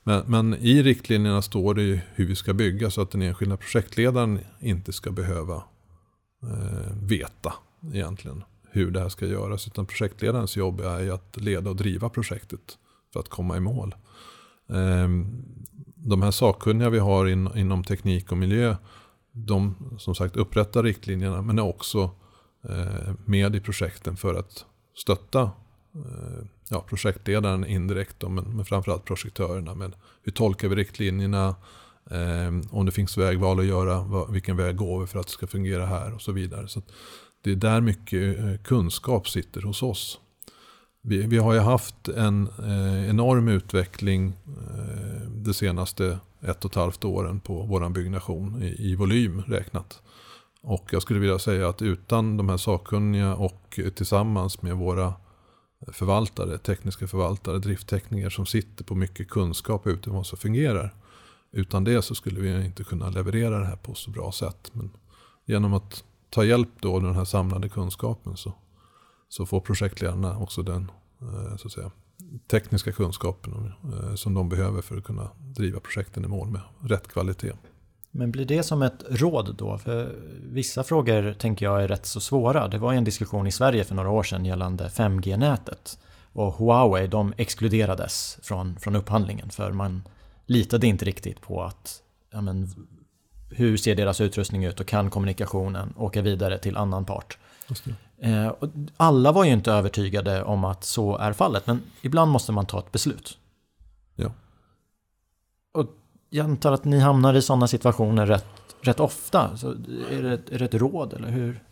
Men, 0.04 0.24
men, 0.28 0.54
i 0.54 0.84
riktlinjerna 0.84 1.42
står 1.42 1.74
det 1.74 1.82
ju 1.82 2.00
hur 2.16 2.26
vi 2.26 2.36
ska 2.36 2.54
bygga 2.54 2.92
så 2.92 3.02
att 3.02 3.12
den 3.12 3.22
enskilda 3.22 3.58
projektledaren 3.58 4.40
inte 4.60 4.94
ska 4.94 5.12
behöva 5.12 5.64
eh, 6.44 6.96
veta 7.04 7.54
egentligen 7.94 8.44
hur 8.72 8.92
det 8.92 9.00
här 9.00 9.10
ska 9.10 9.26
göras. 9.26 9.68
Utan 9.68 9.86
projektledarens 9.86 10.58
jobb 10.58 10.80
är 10.80 11.00
ju 11.00 11.12
att 11.12 11.38
leda 11.38 11.70
och 11.70 11.76
driva 11.76 12.10
projektet 12.10 12.78
för 13.14 13.20
att 13.20 13.30
komma 13.30 13.58
i 13.58 13.60
mål. 13.60 13.96
Ehm, 14.70 15.44
de 15.96 16.22
här 16.22 16.32
sakkunniga 16.32 16.90
vi 16.90 17.00
har 17.00 17.28
inom 17.58 17.84
teknik 17.84 18.32
och 18.32 18.38
miljö, 18.38 18.76
de 19.32 19.76
som 20.00 20.16
sagt 20.16 20.36
upprättar 20.36 20.84
riktlinjerna 20.84 21.42
men 21.42 21.60
är 21.60 21.64
också 21.64 22.12
eh, 22.70 23.14
med 23.26 23.56
i 23.56 23.60
projekten 23.60 24.18
för 24.18 24.34
att 24.34 24.66
stötta 24.96 25.42
eh, 25.96 26.46
ja, 26.70 26.82
projektledaren 26.82 27.66
indirekt, 27.66 28.22
men, 28.22 28.56
men 28.56 28.66
framförallt 28.66 29.06
projektörerna. 29.06 29.76
Men 29.76 29.96
hur 30.24 30.32
tolkar 30.32 30.68
vi 30.68 30.76
riktlinjerna? 30.76 31.56
Eh, 32.12 32.78
om 32.78 32.86
det 32.86 32.92
finns 32.92 33.18
vägval 33.18 33.60
att 33.60 33.66
göra, 33.66 34.26
vilken 34.26 34.58
väg 34.58 34.76
går 34.76 35.02
vi 35.02 35.08
för 35.08 35.20
att 35.20 35.28
det 35.28 35.34
ska 35.34 35.48
fungera 35.48 35.86
här 35.86 36.14
och 36.14 36.22
så 36.22 36.32
vidare. 36.32 36.68
Så 36.68 36.82
det 37.44 37.52
är 37.52 37.56
där 37.56 37.82
mycket 37.82 38.40
eh, 38.40 38.56
kunskap 38.64 39.30
sitter 39.30 39.62
hos 39.62 39.84
oss. 39.84 40.20
Vi, 41.02 41.28
vi 41.28 41.38
har 41.38 41.54
ju 41.54 41.60
haft 41.60 42.08
en 42.08 42.48
eh, 42.48 43.10
enorm 43.10 43.48
utveckling 43.48 44.34
eh, 44.48 45.30
de 45.30 45.54
senaste 45.54 46.20
ett 46.42 46.66
och 46.66 46.72
ett 46.72 46.76
halvt 46.76 47.06
åren 47.06 47.40
på 47.40 47.62
vår 47.62 47.90
byggnation 47.90 48.64
i, 48.64 48.92
i, 48.92 48.96
volym 48.96 49.42
räknat. 49.48 50.02
Och 50.62 50.90
jag 50.92 51.02
skulle 51.02 51.20
vilja 51.20 51.40
säga 51.40 51.70
att 51.70 51.82
utan 51.82 52.38
de 52.38 52.50
här 52.50 52.58
sakkunniga 52.58 53.36
och 53.36 53.80
tillsammans 53.96 54.62
med 54.62 54.76
våra 54.76 55.14
förvaltare, 55.88 56.58
tekniska 56.58 57.08
förvaltare, 57.08 57.60
drifttekniker 57.60 58.30
som 58.30 58.46
sitter 58.46 58.84
på 58.84 58.96
mycket 58.96 59.30
kunskap 59.30 59.88
ute 59.88 60.10
vad 60.10 60.26
som 60.26 60.38
fungerar. 60.38 60.94
Utan 61.52 61.84
det 61.84 62.02
så 62.02 62.16
skulle 62.16 62.40
vi 62.40 62.66
inte 62.66 62.84
kunna 62.84 63.10
leverera 63.10 63.60
det 63.60 63.66
här 63.66 63.76
på 63.76 63.94
så 63.94 64.12
bra 64.12 64.32
sätt. 64.32 64.72
Men 64.74 64.92
genom 65.46 65.74
att 65.74 66.04
ta 66.30 66.44
hjälp 66.44 66.70
då 66.80 66.96
av 66.96 67.04
den 67.04 67.16
här 67.16 67.26
samlade 67.26 67.70
kunskapen 67.70 68.38
så 68.38 68.54
så 69.30 69.46
får 69.46 69.60
projektledarna 69.60 70.38
också 70.38 70.64
den 70.64 70.92
eh, 71.22 71.58
så 71.58 71.68
att 71.68 71.74
säga, 71.74 71.92
tekniska 72.52 72.92
kunskapen 72.92 73.74
eh, 73.84 74.16
som 74.16 74.34
de 74.34 74.50
behöver 74.50 74.82
för 74.82 74.98
att 74.98 75.04
kunna 75.04 75.30
driva 75.38 75.80
projekten 75.80 76.26
i 76.26 76.28
mål 76.28 76.50
med 76.50 76.62
rätt 76.82 77.08
kvalitet. 77.08 77.54
Men 78.12 78.32
blir 78.32 78.46
det 78.46 78.64
som 78.64 78.82
ett 78.82 79.04
råd 79.10 79.56
då? 79.58 79.78
För 79.78 80.16
vissa 80.44 80.84
frågor 80.84 81.34
tänker 81.34 81.66
jag 81.66 81.84
är 81.84 81.88
rätt 81.88 82.06
så 82.06 82.20
svåra. 82.20 82.68
Det 82.68 82.78
var 82.78 82.92
ju 82.92 82.98
en 82.98 83.04
diskussion 83.04 83.48
i 83.48 83.52
Sverige 83.52 83.84
för 83.84 83.96
några 83.96 84.10
år 84.10 84.24
sedan 84.24 84.46
gällande 84.46 84.88
5G-nätet. 84.88 86.00
Och 86.34 86.54
Huawei 86.54 87.08
de 87.08 87.34
exkluderades 87.38 88.40
från, 88.42 88.80
från 88.80 88.96
upphandlingen 88.96 89.50
för 89.50 89.72
man 89.72 90.04
litade 90.50 90.88
inte 90.88 91.06
riktigt 91.06 91.42
på 91.42 91.64
att 91.64 92.02
ja 92.32 92.42
men, 92.42 92.70
hur 93.50 93.78
ser 93.78 93.96
deras 93.96 94.22
utrustning 94.22 94.66
ut 94.66 94.80
och 94.80 94.88
kan 94.88 95.10
kommunikationen 95.10 95.94
åka 95.98 96.22
vidare 96.22 96.58
till 96.58 96.78
annan 96.78 97.06
part. 97.06 97.38
Eh, 98.18 98.54
alla 98.98 99.32
var 99.32 99.44
ju 99.44 99.52
inte 99.52 99.72
övertygade 99.72 100.44
om 100.44 100.66
att 100.66 100.84
så 100.84 101.18
är 101.18 101.34
fallet, 101.34 101.68
men 101.68 101.82
ibland 102.02 102.32
måste 102.32 102.52
man 102.52 102.66
ta 102.66 102.80
ett 102.80 102.92
beslut. 102.92 103.38
Ja. 104.16 104.32
Och 105.72 105.88
jag 106.30 106.44
antar 106.44 106.72
att 106.72 106.86
ni 106.86 107.00
hamnar 107.00 107.34
i 107.34 107.42
sådana 107.42 107.68
situationer 107.68 108.26
rätt, 108.26 108.46
rätt 108.82 109.00
ofta. 109.00 109.58
Så 109.58 109.72
är, 110.12 110.22
det, 110.22 110.52
är 110.52 110.60
det 110.60 110.66
ett 110.66 110.74
råd 110.74 111.14
eller 111.14 111.30
hur, 111.30 111.64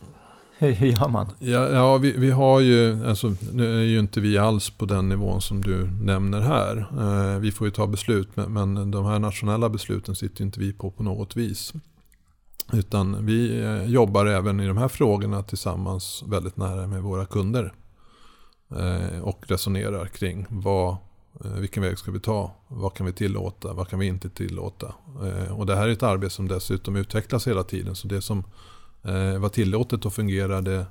hur, 0.57 0.71
hur 0.71 0.87
gör 0.87 1.09
man? 1.09 1.27
Ja, 1.39 1.69
ja 1.69 1.97
vi, 1.97 2.11
vi 2.11 2.31
har 2.31 2.59
ju, 2.59 3.07
alltså, 3.07 3.33
nu 3.53 3.79
är 3.79 3.83
ju 3.83 3.99
inte 3.99 4.19
vi 4.19 4.37
alls 4.37 4.69
på 4.69 4.85
den 4.85 5.09
nivån 5.09 5.41
som 5.41 5.61
du 5.61 5.87
nämner 6.01 6.41
här. 6.41 6.77
Eh, 6.97 7.39
vi 7.39 7.51
får 7.51 7.67
ju 7.67 7.71
ta 7.71 7.87
beslut, 7.87 8.29
men, 8.35 8.53
men 8.53 8.91
de 8.91 9.05
här 9.05 9.19
nationella 9.19 9.69
besluten 9.69 10.15
sitter 10.15 10.43
inte 10.43 10.59
vi 10.59 10.73
på 10.73 10.91
på 10.91 11.03
något 11.03 11.35
vis. 11.35 11.73
Utan 12.73 13.25
vi 13.25 13.61
eh, 13.61 13.83
jobbar 13.83 14.25
även 14.25 14.59
i 14.59 14.67
de 14.67 14.77
här 14.77 14.87
frågorna 14.87 15.43
tillsammans 15.43 16.23
väldigt 16.27 16.57
nära 16.57 16.87
med 16.87 17.01
våra 17.01 17.25
kunder. 17.25 17.73
Eh, 18.75 19.19
och 19.21 19.43
resonerar 19.47 20.05
kring 20.05 20.45
vad, 20.49 20.97
eh, 21.45 21.51
vilken 21.51 21.83
väg 21.83 21.97
ska 21.97 22.11
vi 22.11 22.19
ta? 22.19 22.51
Vad 22.67 22.93
kan 22.93 23.05
vi 23.05 23.13
tillåta? 23.13 23.73
Vad 23.73 23.89
kan 23.89 23.99
vi 23.99 24.05
inte 24.05 24.29
tillåta? 24.29 24.93
Eh, 25.23 25.59
och 25.59 25.65
det 25.65 25.75
här 25.75 25.87
är 25.87 25.91
ett 25.91 26.03
arbete 26.03 26.35
som 26.35 26.47
dessutom 26.47 26.95
utvecklas 26.95 27.47
hela 27.47 27.63
tiden. 27.63 27.95
Så 27.95 28.07
det 28.07 28.21
som 28.21 28.43
Eh, 29.07 29.39
var 29.39 29.49
tillåtet 29.49 30.05
och 30.05 30.13
fungerade 30.13 30.85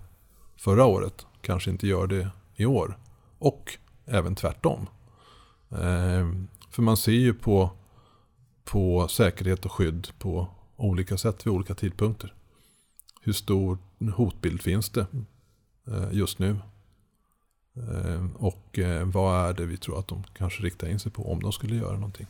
förra 0.57 0.85
året 0.85 1.27
kanske 1.41 1.71
inte 1.71 1.87
gör 1.87 2.07
det 2.07 2.31
i 2.57 2.67
år. 2.67 2.99
Och 3.39 3.79
även 4.05 4.35
tvärtom. 4.35 4.87
Eh, 5.71 6.29
för 6.71 6.83
man 6.83 6.97
ser 6.97 7.13
ju 7.13 7.35
på, 7.35 7.71
på 8.65 9.09
säkerhet 9.09 9.65
och 9.65 9.73
skydd 9.73 10.09
på 10.19 10.49
olika 10.77 11.17
sätt 11.17 11.47
vid 11.47 11.53
olika 11.53 11.75
tidpunkter. 11.75 12.35
Hur 13.23 13.33
stor 13.33 13.79
hotbild 14.15 14.63
finns 14.63 14.91
det 14.91 15.07
eh, 15.87 16.09
just 16.13 16.39
nu? 16.39 16.59
Eh, 17.77 18.27
och 18.37 18.79
eh, 18.79 19.07
vad 19.07 19.49
är 19.49 19.53
det 19.53 19.67
vi 19.67 19.77
tror 19.77 19.99
att 19.99 20.09
de 20.09 20.25
kanske 20.37 20.63
riktar 20.63 20.89
in 20.89 21.01
sig 21.01 21.13
på 21.13 21.33
om 21.33 21.43
de 21.43 21.53
skulle 21.53 21.77
göra 21.77 21.95
någonting. 21.95 22.27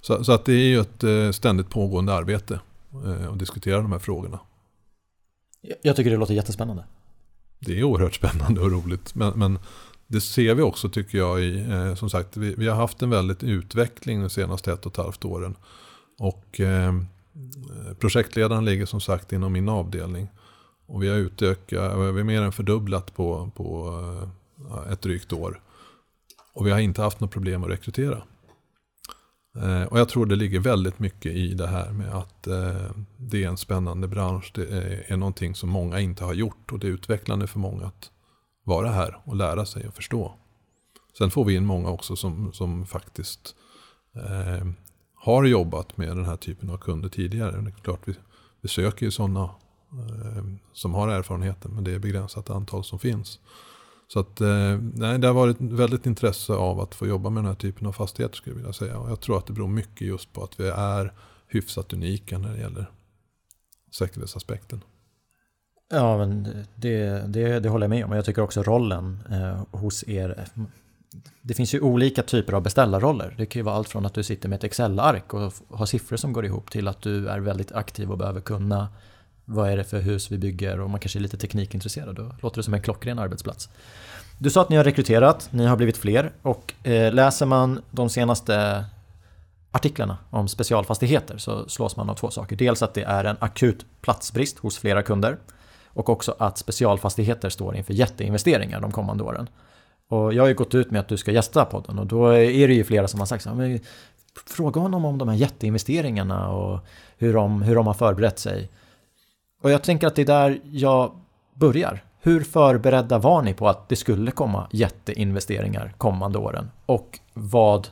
Så, 0.00 0.24
så 0.24 0.32
att 0.32 0.44
det 0.44 0.52
är 0.52 0.68
ju 0.68 0.80
ett 0.80 1.04
eh, 1.04 1.30
ständigt 1.30 1.70
pågående 1.70 2.14
arbete 2.14 2.60
att 3.30 3.38
diskutera 3.38 3.82
de 3.82 3.92
här 3.92 3.98
frågorna. 3.98 4.40
Jag 5.82 5.96
tycker 5.96 6.10
det 6.10 6.16
låter 6.16 6.34
jättespännande. 6.34 6.84
Det 7.58 7.78
är 7.78 7.84
oerhört 7.84 8.14
spännande 8.14 8.60
och 8.60 8.70
roligt. 8.70 9.14
Men, 9.14 9.38
men 9.38 9.58
det 10.06 10.20
ser 10.20 10.54
vi 10.54 10.62
också 10.62 10.88
tycker 10.88 11.18
jag 11.18 11.40
i, 11.40 11.60
eh, 11.70 11.94
som 11.94 12.10
sagt, 12.10 12.36
vi, 12.36 12.54
vi, 12.54 12.68
har 12.68 12.76
haft 12.76 13.02
en 13.02 13.10
väldigt 13.10 13.42
utveckling 13.42 14.20
de 14.20 14.30
senaste 14.30 14.72
ett 14.72 14.86
och 14.86 14.92
ett 14.92 15.04
halvt 15.04 15.24
åren. 15.24 15.56
Och 16.18 16.60
eh, 16.60 16.92
projektledaren 17.98 18.64
ligger 18.64 18.86
som 18.86 19.00
sagt 19.00 19.32
inom 19.32 19.52
min 19.52 19.68
avdelning. 19.68 20.28
Och 20.86 21.02
vi 21.02 21.08
har 21.08 21.16
utökat, 21.16 21.70
vi 21.70 21.76
har 22.04 22.22
mer 22.22 22.42
än 22.42 22.52
fördubblat 22.52 23.14
på, 23.14 23.50
på 23.56 23.98
eh, 24.70 24.92
ett 24.92 25.02
drygt 25.02 25.32
år. 25.32 25.60
Och 26.52 26.66
vi 26.66 26.70
har 26.70 26.78
inte 26.78 27.02
haft 27.02 27.20
något 27.20 27.30
problem 27.30 27.64
att 27.64 27.70
rekrytera. 27.70 28.22
Eh, 29.56 29.82
och 29.82 29.98
jag 29.98 30.08
tror 30.08 30.26
det 30.26 30.36
ligger 30.36 30.60
väldigt 30.60 30.98
mycket 30.98 31.32
i 31.32 31.54
det 31.54 31.66
här 31.66 31.92
med 31.92 32.14
att 32.14 32.46
eh, 32.46 32.90
det 33.16 33.44
är 33.44 33.48
en 33.48 33.56
spännande 33.56 34.08
bransch. 34.08 34.52
Det 34.54 34.62
är, 34.62 35.12
är 35.12 35.16
någonting 35.16 35.54
som 35.54 35.68
många 35.68 36.00
inte 36.00 36.24
har 36.24 36.34
gjort 36.34 36.72
och 36.72 36.78
det 36.78 36.86
är 36.86 36.90
utvecklande 36.90 37.46
för 37.46 37.58
många 37.58 37.86
att 37.86 38.10
vara 38.64 38.88
här 38.88 39.20
och 39.24 39.36
lära 39.36 39.66
sig 39.66 39.88
och 39.88 39.94
förstå. 39.94 40.34
Sen 41.18 41.30
får 41.30 41.44
vi 41.44 41.54
in 41.54 41.66
många 41.66 41.90
också 41.90 42.16
som, 42.16 42.52
som 42.52 42.86
faktiskt 42.86 43.54
eh, 44.14 44.66
har 45.14 45.44
jobbat 45.44 45.96
med 45.96 46.16
den 46.16 46.24
här 46.24 46.36
typen 46.36 46.70
av 46.70 46.76
kunder 46.76 47.08
tidigare. 47.08 47.60
Det 47.60 47.70
är 47.70 47.74
klart 47.82 48.00
vi, 48.04 48.14
vi 48.60 48.68
söker 48.68 49.06
ju 49.06 49.10
sådana 49.10 49.42
eh, 49.42 50.44
som 50.72 50.94
har 50.94 51.08
erfarenheten 51.08 51.74
men 51.74 51.84
det 51.84 51.94
är 51.94 51.98
begränsat 51.98 52.50
antal 52.50 52.84
som 52.84 52.98
finns. 52.98 53.40
Så 54.12 54.20
att, 54.20 54.40
eh, 54.40 54.78
nej, 54.94 55.18
det 55.18 55.26
har 55.26 55.34
varit 55.34 55.56
väldigt 55.60 56.06
intresse 56.06 56.52
av 56.52 56.80
att 56.80 56.94
få 56.94 57.06
jobba 57.06 57.30
med 57.30 57.42
den 57.42 57.48
här 57.48 57.54
typen 57.54 57.86
av 57.86 57.92
fastigheter 57.92 58.36
skulle 58.36 58.54
jag 58.54 58.58
vilja 58.58 58.72
säga. 58.72 58.98
Och 58.98 59.10
jag 59.10 59.20
tror 59.20 59.38
att 59.38 59.46
det 59.46 59.52
beror 59.52 59.68
mycket 59.68 60.06
just 60.06 60.32
på 60.32 60.44
att 60.44 60.60
vi 60.60 60.68
är 60.68 61.12
hyfsat 61.48 61.92
unika 61.92 62.38
när 62.38 62.52
det 62.52 62.60
gäller 62.60 62.90
säkerhetsaspekten. 63.92 64.84
Ja, 65.90 66.18
men 66.18 66.48
det, 66.74 67.24
det, 67.26 67.60
det 67.60 67.68
håller 67.68 67.84
jag 67.84 67.90
med 67.90 68.04
om. 68.04 68.12
Jag 68.12 68.24
tycker 68.24 68.42
också 68.42 68.62
rollen 68.62 69.22
eh, 69.30 69.80
hos 69.80 70.08
er 70.08 70.46
det 71.42 71.54
finns 71.54 71.74
ju 71.74 71.80
olika 71.80 72.22
typer 72.22 72.52
av 72.52 72.62
beställarroller. 72.62 73.34
Det 73.38 73.46
kan 73.46 73.60
ju 73.60 73.64
vara 73.64 73.74
allt 73.74 73.88
från 73.88 74.06
att 74.06 74.14
du 74.14 74.22
sitter 74.22 74.48
med 74.48 74.56
ett 74.56 74.64
Excel-ark 74.64 75.34
och 75.34 75.52
har 75.68 75.86
siffror 75.86 76.16
som 76.16 76.32
går 76.32 76.44
ihop 76.44 76.70
till 76.70 76.88
att 76.88 77.02
du 77.02 77.28
är 77.28 77.40
väldigt 77.40 77.72
aktiv 77.72 78.10
och 78.10 78.18
behöver 78.18 78.40
kunna 78.40 78.88
vad 79.50 79.70
är 79.70 79.76
det 79.76 79.84
för 79.84 80.00
hus 80.00 80.30
vi 80.30 80.38
bygger 80.38 80.80
och 80.80 80.90
man 80.90 81.00
kanske 81.00 81.18
är 81.18 81.20
lite 81.20 81.36
teknikintresserad. 81.36 82.16
Då 82.16 82.32
låter 82.42 82.56
det 82.56 82.62
som 82.62 82.74
en 82.74 82.82
klockren 82.82 83.18
arbetsplats. 83.18 83.68
Du 84.38 84.50
sa 84.50 84.62
att 84.62 84.68
ni 84.68 84.76
har 84.76 84.84
rekryterat, 84.84 85.48
ni 85.52 85.66
har 85.66 85.76
blivit 85.76 85.96
fler 85.96 86.32
och 86.42 86.74
eh, 86.82 87.12
läser 87.12 87.46
man 87.46 87.80
de 87.90 88.08
senaste 88.10 88.84
artiklarna 89.70 90.18
om 90.30 90.48
specialfastigheter 90.48 91.38
så 91.38 91.68
slås 91.68 91.96
man 91.96 92.10
av 92.10 92.14
två 92.14 92.30
saker. 92.30 92.56
Dels 92.56 92.82
att 92.82 92.94
det 92.94 93.02
är 93.02 93.24
en 93.24 93.36
akut 93.40 93.86
platsbrist 94.00 94.58
hos 94.58 94.78
flera 94.78 95.02
kunder 95.02 95.36
och 95.86 96.08
också 96.08 96.34
att 96.38 96.58
specialfastigheter 96.58 97.48
står 97.48 97.76
inför 97.76 97.92
jätteinvesteringar 97.94 98.80
de 98.80 98.92
kommande 98.92 99.24
åren. 99.24 99.48
Och 100.08 100.34
jag 100.34 100.42
har 100.42 100.48
ju 100.48 100.54
gått 100.54 100.74
ut 100.74 100.90
med 100.90 101.00
att 101.00 101.08
du 101.08 101.16
ska 101.16 101.30
gästa 101.30 101.64
podden 101.64 101.98
och 101.98 102.06
då 102.06 102.26
är 102.28 102.68
det 102.68 102.74
ju 102.74 102.84
flera 102.84 103.08
som 103.08 103.20
har 103.20 103.26
sagt 103.26 103.44
så 103.44 103.50
här, 103.54 103.80
fråga 104.46 104.80
honom 104.80 105.04
om 105.04 105.18
de 105.18 105.28
här 105.28 105.36
jätteinvesteringarna 105.36 106.48
och 106.48 106.80
hur 107.18 107.34
de, 107.34 107.62
hur 107.62 107.74
de 107.74 107.86
har 107.86 107.94
förberett 107.94 108.38
sig. 108.38 108.68
Och 109.60 109.70
jag 109.70 109.82
tänker 109.82 110.06
att 110.06 110.16
det 110.16 110.22
är 110.22 110.26
där 110.26 110.60
jag 110.72 111.12
börjar. 111.54 112.04
Hur 112.20 112.44
förberedda 112.44 113.18
var 113.18 113.42
ni 113.42 113.54
på 113.54 113.68
att 113.68 113.88
det 113.88 113.96
skulle 113.96 114.30
komma 114.30 114.68
jätteinvesteringar 114.72 115.94
kommande 115.98 116.38
åren? 116.38 116.70
Och 116.86 117.18
vad 117.34 117.88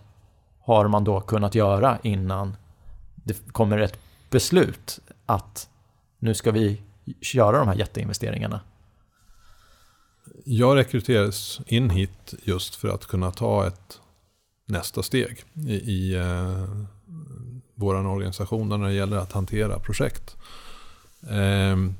har 0.60 0.88
man 0.88 1.04
då 1.04 1.20
kunnat 1.20 1.54
göra 1.54 1.98
innan 2.02 2.56
det 3.14 3.52
kommer 3.52 3.78
ett 3.78 3.98
beslut 4.30 4.98
att 5.26 5.68
nu 6.18 6.34
ska 6.34 6.50
vi 6.50 6.82
göra 7.34 7.58
de 7.58 7.68
här 7.68 7.74
jätteinvesteringarna? 7.74 8.60
Jag 10.44 10.76
rekryterades 10.76 11.60
in 11.66 11.90
hit 11.90 12.34
just 12.42 12.74
för 12.74 12.88
att 12.88 13.06
kunna 13.06 13.30
ta 13.30 13.66
ett 13.66 14.00
nästa 14.66 15.02
steg 15.02 15.42
i, 15.54 15.74
i 15.74 16.14
eh, 16.14 16.64
vår 17.74 17.94
organisation 17.94 18.68
när 18.68 18.78
det 18.78 18.92
gäller 18.92 19.16
att 19.16 19.32
hantera 19.32 19.78
projekt. 19.78 20.36
Ehm, 21.26 21.94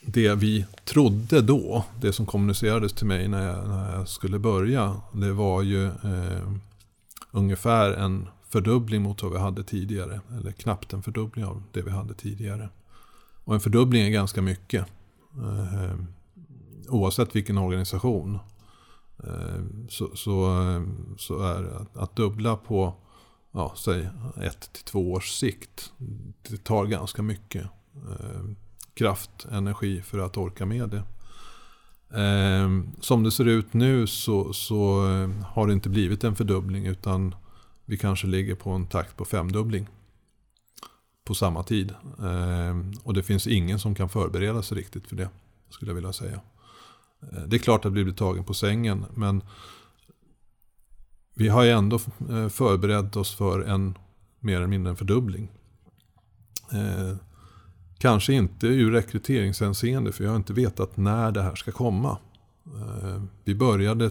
det 0.00 0.34
vi 0.34 0.66
trodde 0.84 1.40
då, 1.40 1.84
det 2.00 2.12
som 2.12 2.26
kommunicerades 2.26 2.92
till 2.92 3.06
mig 3.06 3.28
när 3.28 3.46
jag, 3.46 3.68
när 3.68 3.96
jag 3.96 4.08
skulle 4.08 4.38
börja, 4.38 5.00
det 5.12 5.32
var 5.32 5.62
ju 5.62 5.86
eh, 5.86 6.48
ungefär 7.30 7.90
en 7.90 8.28
fördubbling 8.48 9.02
mot 9.02 9.22
vad 9.22 9.32
vi 9.32 9.38
hade 9.38 9.64
tidigare. 9.64 10.20
Eller 10.40 10.52
knappt 10.52 10.92
en 10.92 11.02
fördubbling 11.02 11.44
av 11.44 11.62
det 11.72 11.82
vi 11.82 11.90
hade 11.90 12.14
tidigare. 12.14 12.68
Och 13.44 13.54
en 13.54 13.60
fördubbling 13.60 14.02
är 14.02 14.10
ganska 14.10 14.42
mycket. 14.42 14.86
Eh, 15.36 15.96
oavsett 16.88 17.36
vilken 17.36 17.58
organisation. 17.58 18.38
Eh, 19.24 19.62
så, 19.88 20.16
så, 20.16 20.46
ehm, 20.46 21.14
så 21.18 21.42
är 21.42 21.64
att, 21.64 21.96
att 21.96 22.16
dubbla 22.16 22.56
på 22.56 22.94
ja, 23.54 23.74
säg 23.76 24.08
ett 24.42 24.72
till 24.72 24.84
två 24.84 25.12
års 25.12 25.30
sikt. 25.30 25.92
Det 26.48 26.64
tar 26.64 26.86
ganska 26.86 27.22
mycket 27.22 27.62
eh, 27.94 28.44
kraft, 28.94 29.46
energi 29.50 30.02
för 30.02 30.18
att 30.18 30.36
orka 30.36 30.66
med 30.66 30.88
det. 30.88 31.02
Eh, 32.20 32.68
som 33.00 33.22
det 33.22 33.30
ser 33.30 33.48
ut 33.48 33.72
nu 33.72 34.06
så, 34.06 34.52
så 34.52 35.08
eh, 35.08 35.28
har 35.46 35.66
det 35.66 35.72
inte 35.72 35.88
blivit 35.88 36.24
en 36.24 36.36
fördubbling 36.36 36.86
utan 36.86 37.34
vi 37.84 37.98
kanske 37.98 38.26
ligger 38.26 38.54
på 38.54 38.70
en 38.70 38.86
takt 38.86 39.16
på 39.16 39.24
femdubbling 39.24 39.88
på 41.24 41.34
samma 41.34 41.62
tid. 41.62 41.94
Eh, 42.18 43.02
och 43.02 43.14
det 43.14 43.22
finns 43.22 43.46
ingen 43.46 43.78
som 43.78 43.94
kan 43.94 44.08
förbereda 44.08 44.62
sig 44.62 44.78
riktigt 44.78 45.06
för 45.06 45.16
det, 45.16 45.28
skulle 45.70 45.90
jag 45.90 45.94
vilja 45.94 46.12
säga. 46.12 46.40
Eh, 47.32 47.42
det 47.46 47.56
är 47.56 47.60
klart 47.60 47.84
att 47.84 47.92
vi 47.92 48.04
blir 48.04 48.14
tagen 48.14 48.44
på 48.44 48.54
sängen 48.54 49.04
men 49.14 49.42
vi 51.34 51.48
har 51.48 51.64
ju 51.64 51.70
ändå 51.70 52.00
eh, 52.30 52.48
förberett 52.48 53.16
oss 53.16 53.34
för 53.34 53.60
en 53.60 53.98
mer 54.40 54.56
eller 54.56 54.66
mindre 54.66 54.90
en 54.90 54.96
fördubbling. 54.96 55.50
Eh, 56.72 57.16
kanske 57.98 58.32
inte 58.32 58.66
ur 58.66 58.92
rekryteringshänseende 58.92 60.12
för 60.12 60.24
jag 60.24 60.30
har 60.30 60.36
inte 60.36 60.52
vetat 60.52 60.96
när 60.96 61.32
det 61.32 61.42
här 61.42 61.54
ska 61.54 61.72
komma. 61.72 62.18
Eh, 62.66 63.22
vi 63.44 63.54
började 63.54 64.10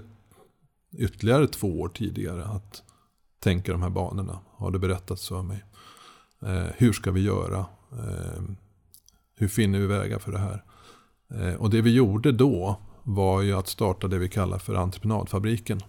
ytterligare 0.98 1.48
två 1.48 1.82
år 1.82 1.90
tidigare 1.90 2.46
att 2.46 2.84
tänka 3.40 3.72
de 3.72 3.82
här 3.82 3.90
banorna. 3.90 4.40
Har 4.56 4.72
det 4.72 4.80
berättats 4.80 5.28
för 5.28 5.42
mig. 5.42 5.64
Eh, 6.42 6.66
hur 6.78 6.94
ska 6.94 7.12
vi 7.12 7.22
göra? 7.22 7.66
hur 9.36 9.48
finner 9.48 9.80
vi 9.80 9.88
vägar 9.88 10.20
för 10.20 10.32
det 10.32 10.38
här? 10.38 10.64
och 11.58 11.70
det 11.70 11.82
vi 11.82 11.94
gjorde 11.94 12.32
då 12.32 12.80
var 13.04 13.42
ju 13.42 13.54
att 13.54 13.68
starta 13.68 14.08
det 14.08 14.18
vi 14.18 14.30
kallar 14.30 14.58
för 14.58 14.76
entreprenadfabriken. 14.76 15.82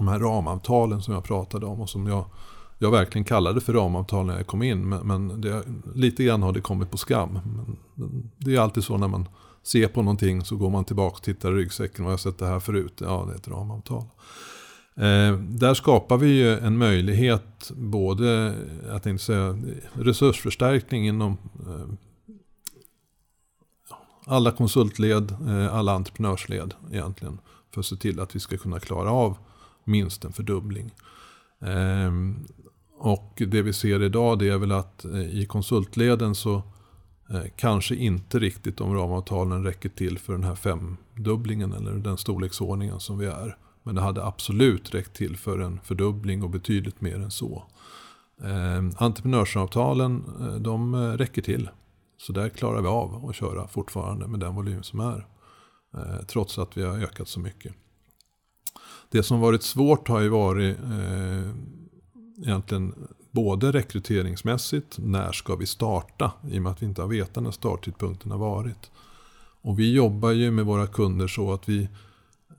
De 0.00 0.08
här 0.08 0.18
ramavtalen 0.18 1.02
som 1.02 1.14
jag 1.14 1.24
pratade 1.24 1.66
om 1.66 1.80
och 1.80 1.90
som 1.90 2.06
jag, 2.06 2.24
jag 2.78 2.90
verkligen 2.90 3.24
kallade 3.24 3.60
för 3.60 3.72
ramavtal 3.72 4.26
när 4.26 4.36
jag 4.36 4.46
kom 4.46 4.62
in. 4.62 4.88
Men, 4.88 5.06
men 5.06 5.40
det, 5.40 5.62
lite 5.94 6.24
grann 6.24 6.42
har 6.42 6.52
det 6.52 6.60
kommit 6.60 6.90
på 6.90 6.96
skam. 6.96 7.38
Men 7.94 8.30
det 8.38 8.54
är 8.54 8.60
alltid 8.60 8.84
så 8.84 8.96
när 8.96 9.08
man 9.08 9.28
ser 9.62 9.88
på 9.88 10.02
någonting 10.02 10.44
så 10.44 10.56
går 10.56 10.70
man 10.70 10.84
tillbaka 10.84 11.16
och 11.16 11.22
tittar 11.22 11.52
i 11.52 11.54
ryggsäcken. 11.54 12.04
Och 12.04 12.08
jag 12.08 12.12
har 12.12 12.18
sett 12.18 12.38
det 12.38 12.46
här 12.46 12.60
förut. 12.60 12.94
Ja, 13.00 13.24
det 13.26 13.32
är 13.32 13.36
ett 13.36 13.48
ramavtal. 13.48 14.04
Eh, 14.94 15.32
där 15.38 15.74
skapar 15.74 16.16
vi 16.16 16.28
ju 16.28 16.58
en 16.58 16.78
möjlighet 16.78 17.70
både 17.76 18.54
att 18.90 19.06
inte 19.06 19.24
säga 19.24 19.58
resursförstärkning 19.92 21.08
inom 21.08 21.38
eh, 21.66 21.94
alla 24.26 24.52
konsultled, 24.52 25.36
eh, 25.48 25.74
alla 25.74 25.92
entreprenörsled 25.92 26.74
egentligen. 26.92 27.38
För 27.74 27.80
att 27.80 27.86
se 27.86 27.96
till 27.96 28.20
att 28.20 28.36
vi 28.36 28.40
ska 28.40 28.56
kunna 28.56 28.80
klara 28.80 29.10
av 29.10 29.36
minst 29.90 30.24
en 30.24 30.32
fördubbling. 30.32 30.90
Ehm, 31.60 32.46
och 32.98 33.42
det 33.46 33.62
vi 33.62 33.72
ser 33.72 34.02
idag 34.02 34.38
det 34.38 34.48
är 34.48 34.58
väl 34.58 34.72
att 34.72 35.04
eh, 35.04 35.38
i 35.40 35.46
konsultleden 35.46 36.34
så 36.34 36.62
eh, 37.30 37.42
kanske 37.56 37.94
inte 37.94 38.38
riktigt 38.38 38.76
de 38.76 38.94
ramavtalen 38.94 39.64
räcker 39.64 39.88
till 39.88 40.18
för 40.18 40.32
den 40.32 40.44
här 40.44 40.54
femdubblingen 40.54 41.72
eller 41.72 41.92
den 41.92 42.16
storleksordningen 42.16 43.00
som 43.00 43.18
vi 43.18 43.26
är. 43.26 43.56
Men 43.82 43.94
det 43.94 44.00
hade 44.00 44.24
absolut 44.24 44.94
räckt 44.94 45.16
till 45.16 45.36
för 45.36 45.58
en 45.58 45.80
fördubbling 45.84 46.42
och 46.42 46.50
betydligt 46.50 47.00
mer 47.00 47.14
än 47.14 47.30
så. 47.30 47.64
Ehm, 48.44 48.88
eh, 48.88 49.02
entreprenörsavtalen 49.02 50.24
de 50.60 50.94
eh, 50.94 50.98
räcker 50.98 51.42
till. 51.42 51.68
Så 52.16 52.32
där 52.32 52.48
klarar 52.48 52.82
vi 52.82 52.88
av 52.88 53.26
att 53.26 53.34
köra 53.34 53.68
fortfarande 53.68 54.26
med 54.26 54.40
den 54.40 54.54
volym 54.54 54.82
som 54.82 55.00
är. 55.00 55.26
Eh, 55.94 56.24
trots 56.26 56.58
att 56.58 56.76
vi 56.76 56.82
har 56.82 56.98
ökat 56.98 57.28
så 57.28 57.40
mycket. 57.40 57.74
Det 59.10 59.22
som 59.22 59.40
varit 59.40 59.62
svårt 59.62 60.08
har 60.08 60.20
ju 60.20 60.28
varit 60.28 60.78
eh, 60.78 61.50
egentligen 62.42 62.94
både 63.30 63.72
rekryteringsmässigt, 63.72 64.98
när 64.98 65.32
ska 65.32 65.56
vi 65.56 65.66
starta? 65.66 66.32
I 66.50 66.58
och 66.58 66.62
med 66.62 66.72
att 66.72 66.82
vi 66.82 66.86
inte 66.86 67.02
har 67.02 67.08
vetat 67.08 67.42
när 67.42 67.50
starttidpunkten 67.50 68.30
har 68.30 68.38
varit. 68.38 68.90
Och 69.62 69.78
vi 69.78 69.92
jobbar 69.92 70.30
ju 70.30 70.50
med 70.50 70.66
våra 70.66 70.86
kunder 70.86 71.26
så 71.26 71.52
att 71.52 71.68
vi, 71.68 71.82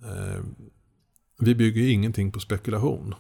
eh, 0.04 0.44
vi 1.40 1.56
bygger 1.56 1.90
ingenting 1.90 2.32
på 2.32 2.40
spekulation. 2.40 3.16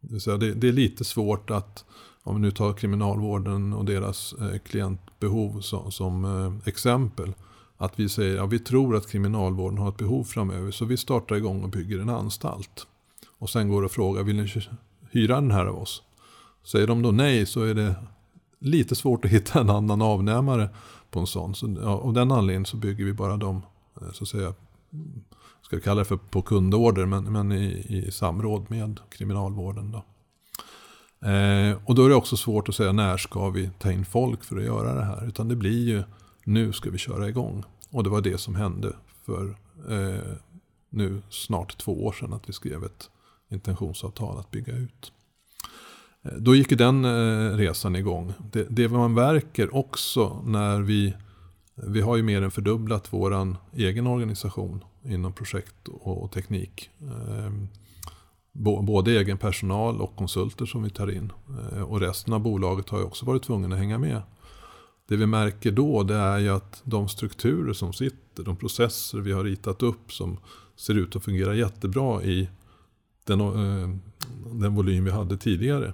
Det, 0.00 0.36
det, 0.36 0.54
det 0.54 0.68
är 0.68 0.72
lite 0.72 1.04
svårt 1.04 1.50
att 1.50 1.84
om 2.22 2.34
vi 2.34 2.40
nu 2.40 2.50
tar 2.50 2.72
kriminalvården 2.72 3.72
och 3.72 3.84
deras 3.84 4.32
eh, 4.32 4.58
klientbehov 4.58 5.60
som, 5.60 5.92
som 5.92 6.24
eh, 6.24 6.68
exempel. 6.68 7.34
Att 7.80 8.00
vi 8.00 8.08
säger 8.08 8.32
att 8.32 8.38
ja, 8.38 8.46
vi 8.46 8.58
tror 8.58 8.96
att 8.96 9.10
kriminalvården 9.10 9.78
har 9.78 9.88
ett 9.88 9.96
behov 9.96 10.24
framöver 10.24 10.70
så 10.70 10.84
vi 10.84 10.96
startar 10.96 11.36
igång 11.36 11.62
och 11.62 11.68
bygger 11.68 11.98
en 11.98 12.08
anstalt. 12.08 12.86
Och 13.38 13.50
sen 13.50 13.68
går 13.68 13.82
det 13.82 13.86
att 13.86 13.92
fråga, 13.92 14.22
vill 14.22 14.36
ni 14.36 14.48
hyra 15.10 15.34
den 15.34 15.50
här 15.50 15.66
av 15.66 15.78
oss? 15.78 16.02
Säger 16.64 16.86
de 16.86 17.02
då 17.02 17.10
nej 17.10 17.46
så 17.46 17.62
är 17.62 17.74
det 17.74 17.94
lite 18.58 18.94
svårt 18.94 19.24
att 19.24 19.30
hitta 19.30 19.60
en 19.60 19.70
annan 19.70 20.02
avnämare 20.02 20.68
på 21.10 21.20
en 21.20 21.26
sån. 21.26 21.54
Så, 21.54 21.76
ja, 21.82 21.88
av 21.88 22.12
den 22.12 22.32
anledningen 22.32 22.66
så 22.66 22.76
bygger 22.76 23.04
vi 23.04 23.12
bara 23.12 23.36
dem, 23.36 23.62
eh, 24.00 24.10
så 24.12 24.24
att 24.24 24.28
säga, 24.28 24.54
ska 25.62 25.76
vi 25.76 25.82
kalla 25.82 25.98
det 25.98 26.04
för 26.04 26.16
på 26.16 26.42
kundorder, 26.42 27.06
men, 27.06 27.24
men 27.24 27.52
i, 27.52 27.86
i 27.88 28.10
samråd 28.10 28.70
med 28.70 29.00
kriminalvården. 29.10 29.92
Då. 29.92 30.04
Eh, 31.28 31.76
och 31.84 31.94
då 31.94 32.04
är 32.04 32.08
det 32.08 32.14
också 32.14 32.36
svårt 32.36 32.68
att 32.68 32.74
säga 32.74 32.92
när 32.92 33.16
ska 33.16 33.50
vi 33.50 33.70
ta 33.78 33.92
in 33.92 34.04
folk 34.04 34.44
för 34.44 34.56
att 34.56 34.64
göra 34.64 34.94
det 34.94 35.04
här. 35.04 35.26
Utan 35.28 35.48
det 35.48 35.56
blir 35.56 35.88
ju 35.88 36.02
nu 36.48 36.72
ska 36.72 36.90
vi 36.90 36.98
köra 36.98 37.28
igång. 37.28 37.64
Och 37.90 38.04
det 38.04 38.10
var 38.10 38.20
det 38.20 38.38
som 38.38 38.54
hände 38.54 38.92
för 39.24 39.56
eh, 39.88 40.32
nu 40.90 41.22
snart 41.30 41.78
två 41.78 42.06
år 42.06 42.12
sedan 42.12 42.32
att 42.32 42.48
vi 42.48 42.52
skrev 42.52 42.84
ett 42.84 43.10
intentionsavtal 43.48 44.38
att 44.38 44.50
bygga 44.50 44.76
ut. 44.76 45.12
Eh, 46.22 46.32
då 46.32 46.54
gick 46.54 46.70
ju 46.70 46.76
den 46.76 47.04
eh, 47.04 47.56
resan 47.56 47.96
igång. 47.96 48.32
Det, 48.52 48.66
det 48.70 48.88
man 48.88 49.14
märker 49.14 49.76
också 49.76 50.42
när 50.44 50.80
vi, 50.80 51.14
vi 51.74 52.00
har 52.00 52.16
ju 52.16 52.22
mer 52.22 52.42
än 52.42 52.50
fördubblat 52.50 53.12
vår 53.12 53.56
egen 53.72 54.06
organisation 54.06 54.84
inom 55.04 55.32
projekt 55.32 55.88
och 55.88 56.32
teknik. 56.32 56.90
Eh, 57.00 57.52
bo, 58.52 58.82
både 58.82 59.10
egen 59.10 59.38
personal 59.38 60.00
och 60.00 60.16
konsulter 60.16 60.66
som 60.66 60.82
vi 60.82 60.90
tar 60.90 61.10
in. 61.10 61.32
Eh, 61.72 61.82
och 61.82 62.00
resten 62.00 62.34
av 62.34 62.40
bolaget 62.40 62.88
har 62.88 62.98
ju 62.98 63.04
också 63.04 63.26
varit 63.26 63.42
tvungna 63.42 63.74
att 63.74 63.80
hänga 63.80 63.98
med. 63.98 64.22
Det 65.08 65.16
vi 65.16 65.26
märker 65.26 65.72
då 65.72 66.02
det 66.02 66.14
är 66.14 66.38
ju 66.38 66.48
att 66.48 66.82
de 66.84 67.08
strukturer 67.08 67.72
som 67.72 67.92
sitter, 67.92 68.42
de 68.42 68.56
processer 68.56 69.18
vi 69.18 69.32
har 69.32 69.44
ritat 69.44 69.82
upp 69.82 70.12
som 70.12 70.38
ser 70.76 70.94
ut 70.94 71.16
att 71.16 71.24
fungera 71.24 71.54
jättebra 71.54 72.22
i 72.22 72.48
den, 73.24 73.40
eh, 73.40 73.88
den 74.52 74.74
volym 74.74 75.04
vi 75.04 75.10
hade 75.10 75.36
tidigare 75.36 75.92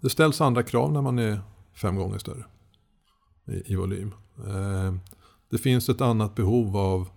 det 0.00 0.10
ställs 0.10 0.40
andra 0.40 0.62
krav 0.62 0.92
när 0.92 1.02
man 1.02 1.18
är 1.18 1.40
fem 1.74 1.96
gånger 1.96 2.18
större 2.18 2.44
i, 3.44 3.72
i 3.72 3.76
volym. 3.76 4.14
Eh, 4.46 4.94
det 5.50 5.58
finns 5.58 5.88
ett 5.88 6.00
annat 6.00 6.34
behov 6.34 6.76
av 6.76 7.08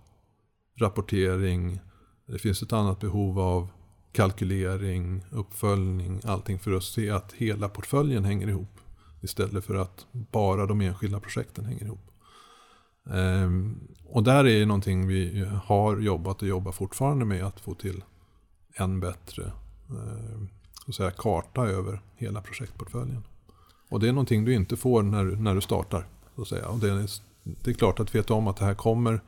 rapportering. 0.78 1.80
Det 2.26 2.38
finns 2.38 2.62
ett 2.62 2.72
annat 2.72 3.00
behov 3.00 3.40
av 3.40 3.68
kalkylering, 4.12 5.24
uppföljning, 5.30 6.20
allting 6.24 6.58
för 6.58 6.72
att 6.72 6.84
se 6.84 7.10
att 7.10 7.32
hela 7.32 7.68
portföljen 7.68 8.24
hänger 8.24 8.48
ihop. 8.48 8.80
Istället 9.24 9.64
för 9.64 9.74
att 9.74 10.06
bara 10.12 10.66
de 10.66 10.80
enskilda 10.80 11.20
projekten 11.20 11.64
hänger 11.64 11.84
ihop. 11.84 12.10
Ehm, 13.10 13.88
och 14.04 14.22
där 14.22 14.44
är 14.44 14.56
ju 14.58 14.66
någonting 14.66 15.06
vi 15.06 15.44
har 15.64 15.96
jobbat 15.98 16.42
och 16.42 16.48
jobbar 16.48 16.72
fortfarande 16.72 17.24
med 17.24 17.44
att 17.44 17.60
få 17.60 17.74
till 17.74 18.04
en 18.74 19.00
bättre 19.00 19.52
ehm, 19.90 20.48
så 20.84 20.90
att 20.90 20.94
säga, 20.94 21.10
karta 21.10 21.66
över 21.66 22.02
hela 22.16 22.40
projektportföljen. 22.40 23.24
Och 23.88 24.00
det 24.00 24.08
är 24.08 24.12
någonting 24.12 24.44
du 24.44 24.54
inte 24.54 24.76
får 24.76 25.02
när, 25.02 25.24
när 25.24 25.54
du 25.54 25.60
startar. 25.60 26.06
Så 26.34 26.42
att 26.42 26.48
säga. 26.48 26.68
Och 26.68 26.78
det, 26.78 26.90
är, 26.90 27.10
det 27.42 27.70
är 27.70 27.74
klart 27.74 28.00
att 28.00 28.14
veta 28.14 28.34
om 28.34 28.48
att 28.48 28.56
det 28.56 28.64
här 28.64 28.74
kommer 28.74 29.20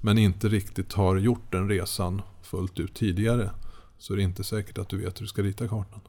men 0.00 0.18
inte 0.18 0.48
riktigt 0.48 0.92
har 0.92 1.16
gjort 1.16 1.52
den 1.52 1.68
resan 1.68 2.22
fullt 2.42 2.80
ut 2.80 2.94
tidigare 2.94 3.50
så 3.98 4.12
är 4.12 4.16
det 4.16 4.22
inte 4.22 4.44
säkert 4.44 4.78
att 4.78 4.88
du 4.88 4.96
vet 4.96 5.20
hur 5.20 5.24
du 5.24 5.28
ska 5.28 5.42
rita 5.42 5.68
kartan. 5.68 6.00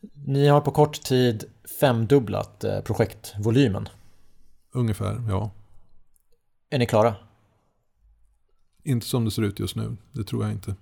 Ni 0.00 0.48
har 0.48 0.60
på 0.60 0.70
kort 0.70 1.02
tid 1.02 1.44
femdubblat 1.80 2.64
eh, 2.64 2.80
projektvolymen. 2.80 3.88
Ungefär, 4.72 5.22
ja. 5.28 5.50
Är 6.70 6.78
ni 6.78 6.86
klara? 6.86 7.14
Inte 8.84 9.06
som 9.06 9.24
det 9.24 9.30
ser 9.30 9.42
ut 9.42 9.58
just 9.58 9.76
nu, 9.76 9.96
det 10.12 10.24
tror 10.24 10.42
jag 10.44 10.52
inte. 10.52 10.74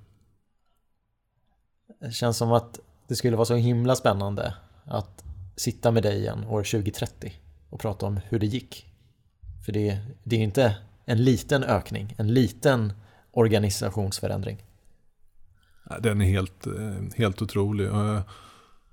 Det 2.00 2.12
känns 2.12 2.36
som 2.36 2.52
att 2.52 2.80
det 3.08 3.16
skulle 3.16 3.36
vara 3.36 3.44
så 3.44 3.54
himla 3.54 3.96
spännande 3.96 4.54
att 4.84 5.24
sitta 5.56 5.90
med 5.90 6.02
dig 6.02 6.18
igen 6.18 6.44
år 6.44 6.62
2030 6.62 7.32
och 7.70 7.80
prata 7.80 8.06
om 8.06 8.20
hur 8.28 8.38
det 8.38 8.46
gick. 8.46 8.86
För 9.64 9.72
det, 9.72 9.98
det 10.22 10.36
är 10.36 10.40
inte 10.40 10.76
en 11.04 11.24
liten 11.24 11.64
ökning, 11.64 12.14
en 12.18 12.34
liten 12.34 12.92
organisationsförändring. 13.30 14.62
Den 16.00 16.20
är 16.20 16.24
helt, 16.24 16.66
eh, 16.66 17.16
helt 17.16 17.42
otrolig. 17.42 17.88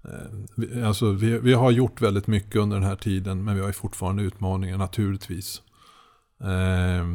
Eh, 0.03 0.87
alltså, 0.87 1.11
vi, 1.11 1.37
vi 1.37 1.53
har 1.53 1.71
gjort 1.71 2.01
väldigt 2.01 2.27
mycket 2.27 2.55
under 2.55 2.77
den 2.77 2.85
här 2.85 2.95
tiden 2.95 3.43
men 3.43 3.55
vi 3.55 3.61
har 3.61 3.67
ju 3.67 3.73
fortfarande 3.73 4.23
utmaningar 4.23 4.77
naturligtvis. 4.77 5.61
Eh, 6.41 7.07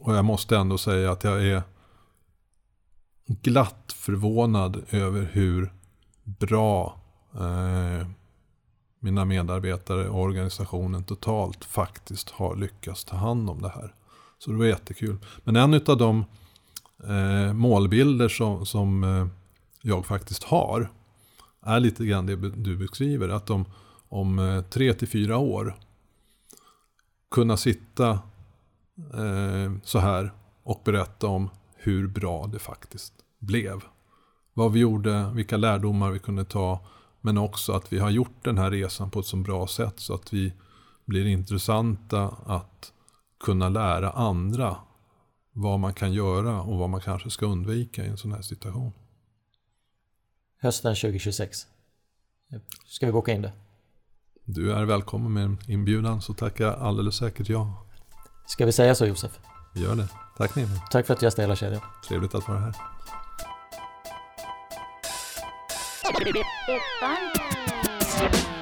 och 0.00 0.14
jag 0.14 0.24
måste 0.24 0.56
ändå 0.56 0.78
säga 0.78 1.12
att 1.12 1.24
jag 1.24 1.46
är 1.46 1.62
glatt 3.26 3.94
förvånad 3.96 4.82
över 4.90 5.28
hur 5.32 5.72
bra 6.24 7.00
eh, 7.34 8.06
mina 9.00 9.24
medarbetare 9.24 10.08
och 10.08 10.20
organisationen 10.20 11.04
totalt 11.04 11.64
faktiskt 11.64 12.30
har 12.30 12.56
lyckats 12.56 13.04
ta 13.04 13.16
hand 13.16 13.50
om 13.50 13.62
det 13.62 13.68
här. 13.68 13.94
Så 14.38 14.50
det 14.50 14.56
var 14.56 14.64
jättekul. 14.64 15.18
Men 15.44 15.56
en 15.56 15.74
av 15.74 15.96
de 15.96 16.24
eh, 17.08 17.52
målbilder 17.52 18.28
som, 18.28 18.66
som 18.66 19.04
eh, 19.04 19.26
jag 19.82 20.06
faktiskt 20.06 20.44
har 20.44 20.90
är 21.62 21.80
lite 21.80 22.06
grann 22.06 22.26
det 22.26 22.36
du 22.36 22.76
beskriver. 22.76 23.28
Att 23.28 23.50
om, 23.50 23.64
om 24.08 24.38
eh, 24.38 24.62
tre 24.62 24.94
till 24.94 25.08
fyra 25.08 25.38
år 25.38 25.76
kunna 27.30 27.56
sitta 27.56 28.10
eh, 29.14 29.72
så 29.82 29.98
här 29.98 30.32
och 30.62 30.82
berätta 30.84 31.26
om 31.26 31.50
hur 31.74 32.06
bra 32.06 32.46
det 32.46 32.58
faktiskt 32.58 33.12
blev 33.38 33.82
vad 34.54 34.72
vi 34.72 34.80
gjorde, 34.80 35.30
vilka 35.34 35.56
lärdomar 35.56 36.10
vi 36.10 36.18
kunde 36.18 36.44
ta. 36.44 36.80
Men 37.20 37.38
också 37.38 37.72
att 37.72 37.92
vi 37.92 37.98
har 37.98 38.10
gjort 38.10 38.44
den 38.44 38.58
här 38.58 38.70
resan 38.70 39.10
på 39.10 39.20
ett 39.20 39.26
så 39.26 39.36
bra 39.36 39.66
sätt 39.66 40.00
så 40.00 40.14
att 40.14 40.32
vi 40.32 40.52
blir 41.04 41.26
intressanta 41.26 42.36
att 42.46 42.92
kunna 43.44 43.68
lära 43.68 44.10
andra 44.10 44.76
vad 45.52 45.80
man 45.80 45.94
kan 45.94 46.12
göra 46.12 46.62
och 46.62 46.78
vad 46.78 46.90
man 46.90 47.00
kanske 47.00 47.30
ska 47.30 47.46
undvika 47.46 48.04
i 48.04 48.08
en 48.08 48.16
sån 48.16 48.32
här 48.32 48.42
situation. 48.42 48.92
Hösten 50.62 50.94
2026. 50.94 51.66
Ska 52.86 53.06
vi 53.06 53.12
boka 53.12 53.32
in 53.32 53.42
det? 53.42 53.52
Du 54.44 54.72
är 54.72 54.84
välkommen 54.84 55.32
med 55.32 55.44
en 55.44 55.58
inbjudan 55.68 56.22
så 56.22 56.34
tackar 56.34 56.64
jag 56.64 56.74
alldeles 56.74 57.16
säkert 57.16 57.48
ja. 57.48 57.86
Ska 58.46 58.66
vi 58.66 58.72
säga 58.72 58.94
så 58.94 59.06
Josef? 59.06 59.38
Gör 59.74 59.94
det. 59.94 60.08
Tack 60.36 60.56
Nima. 60.56 60.76
Tack 60.90 61.06
för 61.06 61.14
att 61.14 61.22
jag 61.22 61.32
ställer 61.32 61.54
kedjan. 61.54 61.80
Trevligt 62.08 62.34
att 62.34 62.48
vara 62.48 62.58
här. 62.58 62.74
Bye. 67.00 68.59